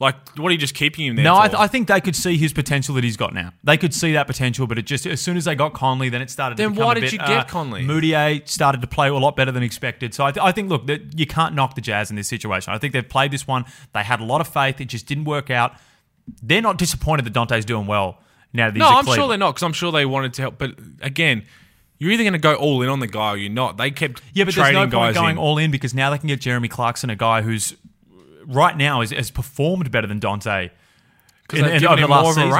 Like, 0.00 0.14
what 0.38 0.48
are 0.48 0.52
you 0.52 0.58
just 0.58 0.76
keeping 0.76 1.06
him 1.06 1.16
there? 1.16 1.24
No? 1.24 1.36
I, 1.36 1.48
th- 1.48 1.58
I 1.58 1.66
think 1.66 1.88
they 1.88 2.00
could 2.00 2.14
see 2.14 2.36
his 2.36 2.52
potential 2.52 2.94
that 2.94 3.02
he's 3.02 3.16
got 3.16 3.34
now. 3.34 3.52
They 3.64 3.76
could 3.76 3.92
see 3.92 4.12
that 4.12 4.28
potential, 4.28 4.68
but 4.68 4.78
it 4.78 4.82
just 4.86 5.04
as 5.06 5.20
soon 5.20 5.36
as 5.36 5.44
they 5.44 5.56
got 5.56 5.74
Conley, 5.74 6.08
then 6.08 6.22
it 6.22 6.30
started. 6.30 6.56
Then 6.56 6.76
why 6.76 6.94
did 6.94 7.00
bit, 7.00 7.12
you 7.12 7.18
get 7.18 7.30
uh, 7.30 7.44
Conley? 7.44 7.82
Mudiay 7.82 8.48
started 8.48 8.80
to 8.80 8.86
play 8.86 9.08
a 9.08 9.14
lot 9.14 9.34
better 9.34 9.50
than 9.50 9.64
expected. 9.64 10.14
So 10.14 10.24
I, 10.24 10.30
th- 10.30 10.44
I 10.44 10.52
think, 10.52 10.68
look, 10.68 10.86
that 10.86 11.18
you 11.18 11.26
can't 11.26 11.56
knock 11.56 11.74
the 11.74 11.80
Jazz 11.80 12.10
in 12.10 12.16
this 12.16 12.28
situation. 12.28 12.72
I 12.72 12.78
think 12.78 12.92
they've 12.92 13.08
played 13.08 13.32
this 13.32 13.48
one. 13.48 13.64
They 13.92 14.04
had 14.04 14.20
a 14.20 14.24
lot 14.24 14.40
of 14.40 14.46
faith. 14.46 14.80
It 14.80 14.84
just 14.84 15.06
didn't 15.06 15.24
work 15.24 15.50
out. 15.50 15.74
They're 16.42 16.62
not 16.62 16.78
disappointed 16.78 17.24
that 17.24 17.32
Dante's 17.32 17.64
doing 17.64 17.86
well 17.88 18.18
now 18.52 18.66
that 18.66 18.74
he's 18.74 18.80
No, 18.80 18.88
I'm 18.90 19.04
sure 19.04 19.26
they're 19.26 19.36
not 19.36 19.54
because 19.54 19.64
I'm 19.64 19.72
sure 19.72 19.90
they 19.90 20.06
wanted 20.06 20.32
to 20.34 20.42
help. 20.42 20.58
But 20.58 20.74
again, 21.02 21.44
You're 21.98 22.12
either 22.12 22.22
going 22.22 22.34
to 22.34 22.38
go 22.38 22.54
all 22.54 22.82
in 22.82 22.88
on 22.88 23.00
the 23.00 23.08
guy 23.08 23.32
or 23.32 23.36
you're 23.36 23.50
not. 23.50 23.76
They 23.76 23.90
kept 23.90 24.22
Yeah, 24.32 24.44
but 24.44 24.54
there's 24.54 24.72
no 24.72 24.88
point 24.88 25.14
going 25.14 25.30
in. 25.32 25.38
all 25.38 25.58
in 25.58 25.70
because 25.72 25.94
now 25.94 26.10
they 26.10 26.18
can 26.18 26.28
get 26.28 26.40
Jeremy 26.40 26.68
Clarkson, 26.68 27.10
a 27.10 27.16
guy 27.16 27.42
who's 27.42 27.74
right 28.48 28.76
now 28.76 29.00
is, 29.02 29.10
has 29.12 29.30
performed 29.30 29.90
better 29.92 30.06
than 30.08 30.18
Dante. 30.18 30.70
Because 31.42 31.60
they've 31.70 31.80
given 31.80 31.98
him 32.04 32.10
more 32.10 32.30
of 32.30 32.34
a. 32.50 32.56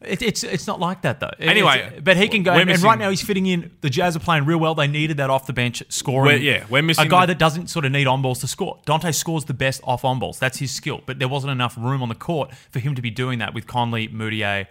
It, 0.00 0.22
it's 0.22 0.44
it's 0.44 0.66
not 0.68 0.78
like 0.80 1.02
that 1.02 1.18
though. 1.20 1.30
It- 1.38 1.48
Anyway, 1.48 2.00
but 2.02 2.16
he 2.16 2.28
can 2.28 2.42
go. 2.44 2.54
we're 2.54 2.60
And, 2.60 2.70
and 2.70 2.82
right 2.82 2.98
now 2.98 3.10
he's 3.10 3.20
fitting 3.22 3.46
in. 3.46 3.70
The 3.80 3.90
Jazz 3.90 4.14
are 4.16 4.20
playing 4.20 4.44
real 4.44 4.58
well. 4.58 4.74
They 4.74 4.86
needed 4.86 5.16
that 5.16 5.28
off 5.28 5.46
the 5.46 5.52
bench 5.52 5.82
scoring. 5.88 6.26
We're- 6.26 6.40
yeah, 6.40 6.64
we're 6.70 6.82
missing 6.82 7.06
a 7.06 7.08
guy 7.08 7.22
the- 7.26 7.32
that 7.34 7.38
doesn't 7.38 7.66
sort 7.68 7.84
of 7.84 7.90
need 7.92 8.06
on 8.06 8.22
balls 8.22 8.38
to 8.40 8.46
score. 8.48 8.78
Dante 8.86 9.10
scores 9.12 9.44
the 9.46 9.54
best 9.54 9.80
off 9.84 10.04
on 10.04 10.18
balls. 10.20 10.38
That's 10.38 10.58
his 10.58 10.70
skill. 10.72 11.00
But 11.04 11.18
there 11.18 11.28
wasn't 11.28 11.50
enough 11.50 11.76
room 11.76 12.00
on 12.02 12.08
the 12.08 12.14
court 12.14 12.52
for 12.70 12.78
him 12.78 12.94
to 12.94 13.02
be 13.02 13.10
doing 13.10 13.40
that 13.40 13.54
with 13.54 13.66
Conley, 13.66 14.08
Mudiay, 14.08 14.66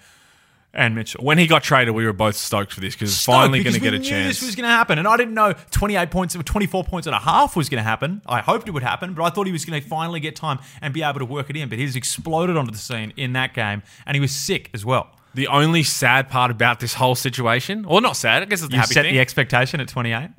and 0.73 0.93
Mitchell. 0.95 1.23
When 1.23 1.37
he 1.37 1.47
got 1.47 1.63
traded, 1.63 1.93
we 1.95 2.05
were 2.05 2.13
both 2.13 2.35
stoked 2.35 2.71
for 2.73 2.81
this 2.81 2.93
because 2.93 3.11
it's 3.11 3.23
finally 3.25 3.63
going 3.63 3.73
to 3.73 3.79
get 3.79 3.93
a 3.93 3.99
knew 3.99 4.03
chance. 4.03 4.27
This 4.39 4.45
was 4.45 4.55
going 4.55 4.63
to 4.65 4.69
happen, 4.75 4.99
and 4.99 5.07
I 5.07 5.17
didn't 5.17 5.33
know 5.33 5.53
28 5.71 6.11
points, 6.11 6.35
24 6.35 6.83
points 6.83 7.07
and 7.07 7.15
a 7.15 7.19
half 7.19 7.55
was 7.55 7.69
going 7.69 7.79
to 7.79 7.87
happen. 7.89 8.21
I 8.27 8.41
hoped 8.41 8.67
it 8.67 8.71
would 8.71 8.83
happen, 8.83 9.13
but 9.13 9.23
I 9.23 9.29
thought 9.29 9.47
he 9.47 9.53
was 9.53 9.65
going 9.65 9.81
to 9.81 9.87
finally 9.87 10.19
get 10.19 10.35
time 10.35 10.59
and 10.81 10.93
be 10.93 11.01
able 11.03 11.19
to 11.19 11.25
work 11.25 11.49
it 11.49 11.55
in. 11.57 11.69
But 11.69 11.79
he's 11.79 11.95
exploded 11.95 12.57
onto 12.57 12.71
the 12.71 12.77
scene 12.77 13.13
in 13.17 13.33
that 13.33 13.53
game, 13.53 13.81
and 14.05 14.15
he 14.15 14.21
was 14.21 14.31
sick 14.35 14.69
as 14.73 14.85
well. 14.85 15.07
the 15.33 15.47
only 15.47 15.83
sad 15.83 16.29
part 16.29 16.51
about 16.51 16.79
this 16.79 16.95
whole 16.95 17.15
situation, 17.15 17.85
or 17.85 18.01
not 18.01 18.15
sad, 18.17 18.41
I 18.43 18.45
guess 18.45 18.61
it's 18.61 18.69
the 18.69 18.75
You 18.75 18.81
happy 18.81 18.93
set 18.93 19.05
thing. 19.05 19.13
the 19.13 19.19
expectation 19.19 19.79
at 19.79 19.87
28. 19.87 20.29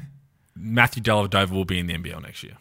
Matthew 0.56 1.02
Dellavedova 1.02 1.50
will 1.50 1.64
be 1.64 1.78
in 1.78 1.86
the 1.86 1.94
NBL 1.94 2.22
next 2.22 2.42
year. 2.42 2.54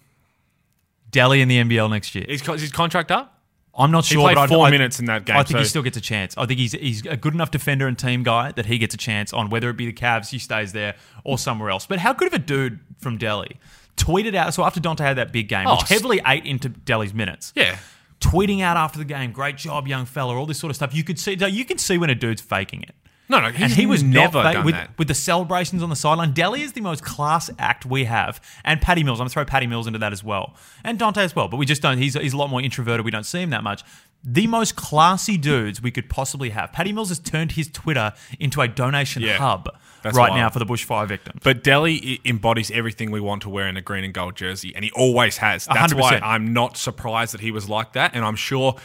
Delly 1.11 1.39
in 1.41 1.47
the 1.47 1.57
NBL 1.57 1.89
next 1.89 2.13
year. 2.15 2.25
Is 2.27 2.41
his 2.41 2.71
contract 2.71 3.11
up? 3.11 3.36
I'm 3.77 3.91
not 3.91 4.05
He 4.05 4.15
sure. 4.15 4.23
played 4.23 4.35
but 4.35 4.49
four 4.49 4.65
I, 4.65 4.71
minutes 4.71 4.99
in 4.99 5.05
that 5.05 5.25
game. 5.25 5.35
I 5.37 5.43
think 5.43 5.57
so 5.57 5.59
he 5.59 5.65
still 5.65 5.83
gets 5.83 5.97
a 5.97 6.01
chance. 6.01 6.35
I 6.37 6.45
think 6.47 6.59
he's 6.59 6.71
he's 6.71 7.05
a 7.05 7.15
good 7.15 7.33
enough 7.35 7.51
defender 7.51 7.87
and 7.87 7.97
team 7.97 8.23
guy 8.23 8.51
that 8.53 8.65
he 8.65 8.77
gets 8.79 8.95
a 8.95 8.97
chance 8.97 9.33
on 9.33 9.49
whether 9.49 9.69
it 9.69 9.77
be 9.77 9.85
the 9.85 9.93
Cavs, 9.93 10.29
he 10.31 10.39
stays 10.39 10.73
there, 10.73 10.95
or 11.23 11.37
somewhere 11.37 11.69
else. 11.69 11.85
But 11.85 11.99
how 11.99 12.11
good 12.13 12.27
of 12.27 12.33
a 12.33 12.39
dude 12.39 12.79
from 12.99 13.19
Delly 13.19 13.57
tweeted 13.95 14.33
out? 14.35 14.53
So 14.53 14.63
after 14.65 14.79
Dante 14.79 15.03
had 15.03 15.17
that 15.17 15.31
big 15.31 15.47
game, 15.47 15.67
Oh, 15.67 15.75
which 15.75 15.89
heavily 15.89 16.19
ate 16.25 16.45
into 16.45 16.69
Delly's 16.69 17.13
minutes. 17.13 17.53
yeah. 17.55 17.77
tweeting 18.19 18.61
out 18.61 18.77
after 18.77 18.97
the 18.97 19.05
game, 19.05 19.31
"Great 19.31 19.57
job, 19.57 19.87
young 19.87 20.05
fella," 20.05 20.35
all 20.35 20.47
this 20.47 20.57
sort 20.59 20.71
of 20.71 20.75
stuff. 20.75 20.95
You 20.95 21.03
could 21.03 21.19
see, 21.19 21.35
you 21.39 21.63
can 21.65 21.77
see 21.77 21.99
when 21.99 22.09
a 22.09 22.15
dude's 22.15 22.41
faking 22.41 22.81
it. 22.81 22.95
No, 23.29 23.41
no, 23.41 23.47
and 23.47 23.71
he 23.73 23.85
was 23.85 24.03
never 24.03 24.41
not 24.41 24.53
done 24.53 24.65
with, 24.65 24.75
that. 24.75 24.97
with 24.97 25.07
the 25.09 25.13
celebrations 25.13 25.83
on 25.83 25.89
the 25.89 25.95
sideline. 25.95 26.33
Delly 26.33 26.59
is 26.61 26.73
the 26.73 26.81
most 26.81 27.03
class 27.03 27.49
act 27.59 27.85
we 27.85 28.05
have, 28.05 28.39
and 28.63 28.81
Paddy 28.81 29.03
Mills. 29.03 29.19
I'm 29.19 29.25
gonna 29.25 29.31
throw 29.31 29.43
Paddy 29.45 29.67
Mills 29.67 29.85
into 29.85 29.99
that 29.99 30.13
as 30.13 30.23
well, 30.23 30.55
and 30.83 30.97
Dante 30.97 31.21
as 31.21 31.35
well. 31.35 31.47
But 31.49 31.57
we 31.57 31.65
just 31.65 31.81
don't. 31.81 31.97
He's 31.97 32.13
he's 32.13 32.33
a 32.33 32.37
lot 32.37 32.49
more 32.49 32.61
introverted. 32.61 33.03
We 33.05 33.11
don't 33.11 33.25
see 33.25 33.41
him 33.41 33.49
that 33.49 33.63
much. 33.63 33.83
The 34.23 34.47
most 34.47 34.75
classy 34.75 35.37
dudes 35.37 35.81
we 35.81 35.91
could 35.91 36.09
possibly 36.09 36.49
have. 36.49 36.71
Paddy 36.73 36.91
Mills 36.91 37.09
has 37.09 37.19
turned 37.19 37.53
his 37.53 37.67
Twitter 37.69 38.13
into 38.39 38.61
a 38.61 38.67
donation 38.67 39.21
Yeah, 39.21 39.37
hub 39.37 39.69
right 40.03 40.15
wild. 40.15 40.35
now 40.35 40.49
for 40.49 40.59
the 40.59 40.65
bushfire 40.65 41.07
victims. 41.07 41.41
But 41.43 41.63
Delly 41.63 42.19
embodies 42.25 42.71
everything 42.71 43.11
we 43.11 43.19
want 43.19 43.41
to 43.43 43.49
wear 43.49 43.67
in 43.67 43.77
a 43.77 43.81
green 43.81 44.03
and 44.03 44.13
gold 44.13 44.35
jersey, 44.35 44.73
and 44.75 44.83
he 44.83 44.91
always 44.91 45.37
has. 45.37 45.65
That's 45.65 45.93
why 45.93 46.15
100%. 46.15 46.21
I'm 46.23 46.53
not 46.53 46.77
surprised 46.77 47.33
that 47.33 47.41
he 47.41 47.51
was 47.51 47.67
like 47.69 47.93
that, 47.93 48.15
and 48.15 48.25
I'm 48.25 48.35
sure 48.35 48.75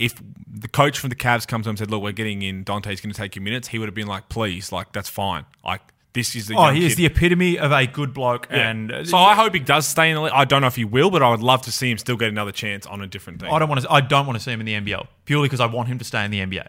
if 0.00 0.20
the 0.52 0.66
coach 0.68 0.98
from 0.98 1.10
the 1.10 1.16
Cavs 1.16 1.46
comes 1.46 1.66
him 1.66 1.70
and 1.70 1.78
said, 1.78 1.90
"Look, 1.90 2.02
we're 2.02 2.12
getting 2.12 2.42
in. 2.42 2.64
Dante's 2.64 3.00
going 3.00 3.12
to 3.12 3.16
take 3.16 3.36
your 3.36 3.42
minutes," 3.44 3.68
he 3.68 3.78
would 3.78 3.86
have 3.88 3.94
been 3.94 4.08
like, 4.08 4.28
"Please, 4.28 4.72
like 4.72 4.92
that's 4.92 5.08
fine. 5.08 5.44
Like 5.64 5.82
this 6.12 6.34
is 6.34 6.48
the 6.48 6.56
oh, 6.56 6.70
he 6.72 6.84
is 6.84 6.96
the 6.96 7.06
epitome 7.06 7.56
of 7.58 7.70
a 7.70 7.86
good 7.86 8.12
bloke, 8.12 8.48
Yeah. 8.50 8.68
and 8.70 8.90
uh, 8.90 9.04
so 9.04 9.16
I 9.16 9.34
hope 9.36 9.54
he 9.54 9.60
does 9.60 9.86
stay 9.86 10.10
in 10.10 10.16
the 10.16 10.22
league. 10.22 10.32
I 10.34 10.44
don't 10.44 10.60
know 10.60 10.66
if 10.66 10.74
he 10.74 10.84
will, 10.84 11.10
but 11.10 11.22
I 11.22 11.30
would 11.30 11.40
love 11.42 11.62
to 11.62 11.70
see 11.72 11.88
him 11.90 11.98
still 11.98 12.16
get 12.16 12.28
another 12.30 12.50
chance 12.50 12.84
on 12.86 13.00
a 13.00 13.06
different 13.06 13.40
team. 13.40 13.52
I 13.52 13.58
don't 13.60 13.68
want 13.68 13.82
to. 13.82 13.92
I 13.92 14.00
don't 14.00 14.26
want 14.26 14.36
to 14.38 14.42
see 14.42 14.50
him 14.50 14.58
in 14.60 14.66
the 14.66 14.74
NBL 14.74 15.06
purely 15.24 15.46
because 15.46 15.60
I 15.60 15.66
want 15.66 15.86
him 15.88 15.98
to 15.98 16.04
stay 16.04 16.24
in 16.24 16.30
the 16.32 16.40
NBA. 16.40 16.66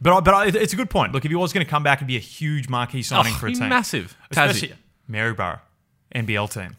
But 0.00 0.12
I, 0.16 0.20
but 0.20 0.34
I, 0.34 0.46
it's 0.46 0.72
a 0.72 0.76
good 0.76 0.90
point. 0.90 1.12
Look, 1.12 1.24
if 1.24 1.30
he 1.30 1.34
was 1.36 1.52
going 1.52 1.64
to 1.64 1.70
come 1.70 1.82
back 1.82 2.00
and 2.00 2.08
be 2.08 2.16
a 2.16 2.20
huge 2.20 2.68
marquee 2.68 3.02
signing 3.02 3.32
Oh, 3.34 3.38
for 3.38 3.46
a 3.48 3.52
team, 3.52 3.68
massive. 3.68 4.16
especially 4.30 4.68
Tassie. 4.68 4.72
Maryborough, 5.10 5.60
NBL 6.14 6.52
team. 6.52 6.76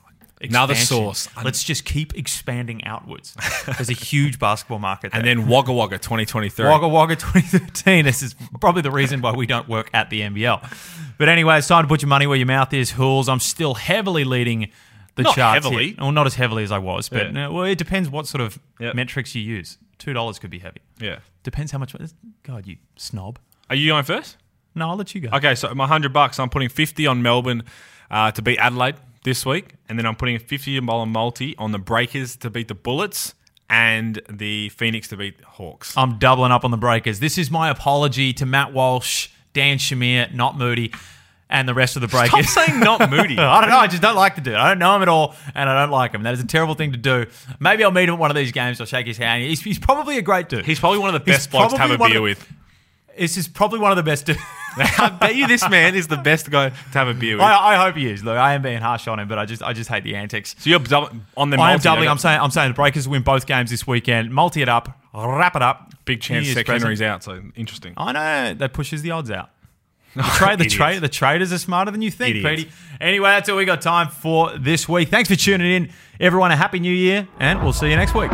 Another 0.50 0.76
source. 0.76 1.28
Let's 1.44 1.64
just 1.64 1.86
keep 1.86 2.16
expanding 2.18 2.84
outwards. 2.86 3.36
There's 3.66 3.90
a 3.90 3.94
huge 3.94 4.40
basketball 4.40 4.80
market, 4.80 5.12
there. 5.12 5.20
and 5.20 5.28
then 5.28 5.48
Wagga 5.48 5.74
Wagga 5.74 5.98
2023. 5.98 6.66
Wagga 6.66 6.88
Wagga 6.88 7.16
2013. 7.16 8.06
This 8.06 8.22
is 8.22 8.36
probably 8.60 8.82
the 8.82 8.92
reason 8.92 9.22
why 9.22 9.32
we 9.34 9.46
don't 9.46 9.68
work 9.68 9.90
at 9.94 10.10
the 10.10 10.22
NBL. 10.22 10.62
But 11.18 11.30
anyway, 11.30 11.58
it's 11.58 11.68
time 11.68 11.84
to 11.84 11.88
put 11.88 12.02
your 12.02 12.10
money 12.10 12.28
where 12.28 12.38
your 12.38 12.48
mouth 12.48 12.74
is, 12.74 12.92
Hools. 12.92 13.30
I'm 13.30 13.40
still 13.40 13.76
heavily 13.76 14.24
leading 14.24 14.70
the 15.16 15.24
Not 15.24 15.36
charts. 15.36 15.64
heavily. 15.66 15.88
Here. 15.88 15.96
Well, 16.00 16.12
not 16.12 16.26
as 16.28 16.36
heavily 16.36 16.64
as 16.64 16.72
I 16.72 16.78
was, 16.78 17.08
but 17.10 17.34
Yeah. 17.34 17.48
well, 17.48 17.64
it 17.64 17.78
depends 17.78 18.10
what 18.10 18.28
sort 18.28 18.42
of 18.42 18.60
Yep. 18.80 18.96
metrics 18.96 19.34
you 19.34 19.42
use. 19.42 19.78
Two 19.98 20.12
dollars 20.12 20.40
could 20.40 20.50
be 20.50 20.60
heavy. 20.60 20.82
Yeah. 21.00 21.20
Depends 21.44 21.72
how 21.72 21.78
much. 21.78 21.96
God, 22.44 22.68
you 22.68 22.76
snob. 22.98 23.40
Are 23.70 23.76
you 23.78 23.88
going 23.88 24.04
first? 24.04 24.36
No, 24.76 24.90
I'll 24.90 24.98
let 24.98 25.16
you 25.16 25.22
go. 25.22 25.30
Okay, 25.38 25.56
so 25.56 25.74
my 25.74 25.88
hundred 25.88 26.12
bucks, 26.12 26.38
I'm 26.38 26.50
putting 26.50 26.68
fifty 26.68 27.08
on 27.08 27.22
Melbourne 27.22 27.64
uh, 28.12 28.32
to 28.32 28.42
beat 28.42 28.58
Adelaide 28.60 28.96
this 29.26 29.46
week, 29.46 29.74
and 29.90 30.00
then 30.00 30.06
I'm 30.06 30.16
putting 30.16 30.38
a 30.38 30.40
fifty 30.40 30.80
dollar 30.80 31.06
multi 31.06 31.56
on 31.58 31.74
the 31.74 31.80
Breakers 31.80 32.38
to 32.38 32.50
beat 32.50 32.70
the 32.70 32.76
Bullets 32.76 33.34
and 33.70 34.22
the 34.30 34.70
Phoenix 34.70 35.08
to 35.10 35.18
beat 35.18 35.42
Hawks. 35.42 35.98
I'm 35.98 36.18
doubling 36.20 36.52
up 36.54 36.64
on 36.64 36.72
the 36.72 36.78
breakers. 36.78 37.20
This 37.20 37.38
is 37.38 37.50
my 37.52 37.70
apology 37.70 38.32
to 38.34 38.46
Matt 38.46 38.72
Walsh, 38.74 39.30
Dan 39.54 39.78
Shamir, 39.80 40.32
not 40.34 40.54
Mody, 40.56 40.96
and 41.50 41.68
the 41.68 41.74
rest 41.74 41.96
of 41.96 42.04
the 42.04 42.08
Breakers. 42.08 42.48
Stop 42.50 42.68
saying 42.68 42.80
not 42.80 43.02
Mody. 43.02 43.38
I 43.40 43.62
don't 43.62 43.70
know. 43.72 43.78
I 43.78 43.88
just 43.88 44.04
don't 44.04 44.16
like 44.16 44.36
the 44.36 44.42
dude. 44.42 44.54
I 44.54 44.70
don't 44.70 44.78
know 44.80 44.96
him 44.96 45.02
at 45.02 45.10
all, 45.10 45.36
and 45.56 45.68
I 45.68 45.82
don't 45.82 45.92
like 45.92 46.14
him. 46.14 46.22
That 46.24 46.36
is 46.36 46.40
a 46.42 46.46
terrible 46.48 46.76
thing 46.76 46.92
to 46.92 46.98
do. 46.98 47.26
Maybe 47.60 47.84
I'll 47.84 47.90
meet 47.92 48.08
him 48.08 48.14
at 48.14 48.20
one 48.20 48.30
of 48.30 48.36
these 48.38 48.52
games. 48.52 48.80
I'll 48.80 48.86
shake 48.88 49.08
his 49.08 49.18
hand. 49.18 49.44
He's, 49.44 49.62
he's 49.62 49.80
probably 49.80 50.20
a 50.20 50.22
great 50.22 50.48
dude. 50.48 50.66
He's 50.66 50.80
probably 50.80 51.00
one 51.00 51.14
of 51.14 51.26
the 51.26 51.32
He's 51.32 51.40
best 51.40 51.52
blokes 51.52 51.74
to 51.74 51.80
have 51.80 51.90
a 51.92 51.98
beer 51.98 52.18
of- 52.18 52.24
with. 52.24 52.48
This 53.18 53.38
is 53.38 53.48
probably 53.48 53.80
one 53.80 53.92
of 53.92 53.98
the 53.98 54.04
best. 54.04 54.30
I 54.78 55.10
bet 55.10 55.36
you 55.36 55.48
this 55.48 55.68
man 55.70 55.96
is 55.96 56.08
the 56.08 56.18
best 56.18 56.52
guy 56.52 56.70
to 56.70 56.98
have 56.98 57.08
a 57.08 57.14
beer 57.14 57.36
with. 57.36 57.44
I, 57.44 57.74
I 57.74 57.86
hope 57.86 57.96
he 57.96 58.10
is. 58.10 58.24
Look, 58.24 58.38
I 58.38 58.54
am 58.54 58.62
being 58.62 58.82
harsh 58.82 59.08
on 59.08 59.20
him, 59.20 59.28
but 59.28 59.38
I 59.38 59.46
just 59.46 59.64
I 59.64 59.74
just 59.74 59.90
hate 59.90 60.04
the 60.04 60.16
antics. 60.16 60.56
so 60.60 60.70
you're 60.70 60.80
double, 60.80 61.10
on 61.38 61.50
the 61.50 61.58
I 61.58 61.72
am 61.72 61.76
multi, 61.76 61.84
doubling. 61.84 62.10
I'm 62.10 62.18
saying 62.18 62.40
I'm 62.42 62.52
saying 62.52 62.72
the 62.72 62.76
Breakers 62.76 63.08
win 63.08 63.22
both 63.22 63.46
games 63.46 63.70
this 63.70 63.88
weekend. 63.88 64.32
Multi 64.32 64.62
it 64.62 64.70
up, 64.70 65.00
wrap 65.14 65.56
it 65.56 65.62
up. 65.62 65.94
big 66.04 66.22
chance 66.22 66.48
Sec 66.52 66.66
present. 66.66 66.84
Henry's 66.84 67.02
out, 67.02 67.24
so 67.24 67.42
interesting. 67.56 67.94
I 67.96 68.12
know 68.12 68.54
that 68.56 68.74
pushes 68.74 69.02
the 69.02 69.12
odds 69.12 69.32
out. 69.32 69.50
The, 70.16 70.22
trade, 70.22 70.60
the, 70.60 70.64
Idiots. 70.64 70.74
trade, 70.74 71.02
the 71.02 71.10
traders 71.10 71.52
are 71.52 71.58
smarter 71.58 71.92
than 71.92 72.02
you 72.02 72.10
think, 72.10 72.38
Idiots. 72.38 72.64
Petey. 72.64 72.76
Anyway, 73.02 73.28
that's 73.32 73.50
all 73.50 73.58
we 73.58 73.66
got 73.66 73.82
time 73.82 74.08
for 74.08 74.58
this 74.58 74.88
week. 74.88 75.10
Thanks 75.10 75.30
for 75.30 75.36
tuning 75.36 75.70
in, 75.70 75.92
everyone. 76.22 76.52
A 76.52 76.56
happy 76.56 76.80
new 76.80 76.94
year, 76.94 77.28
and 77.38 77.62
we'll 77.62 77.74
see 77.74 77.90
you 77.90 77.98
next 77.98 78.16
week. 78.16 78.32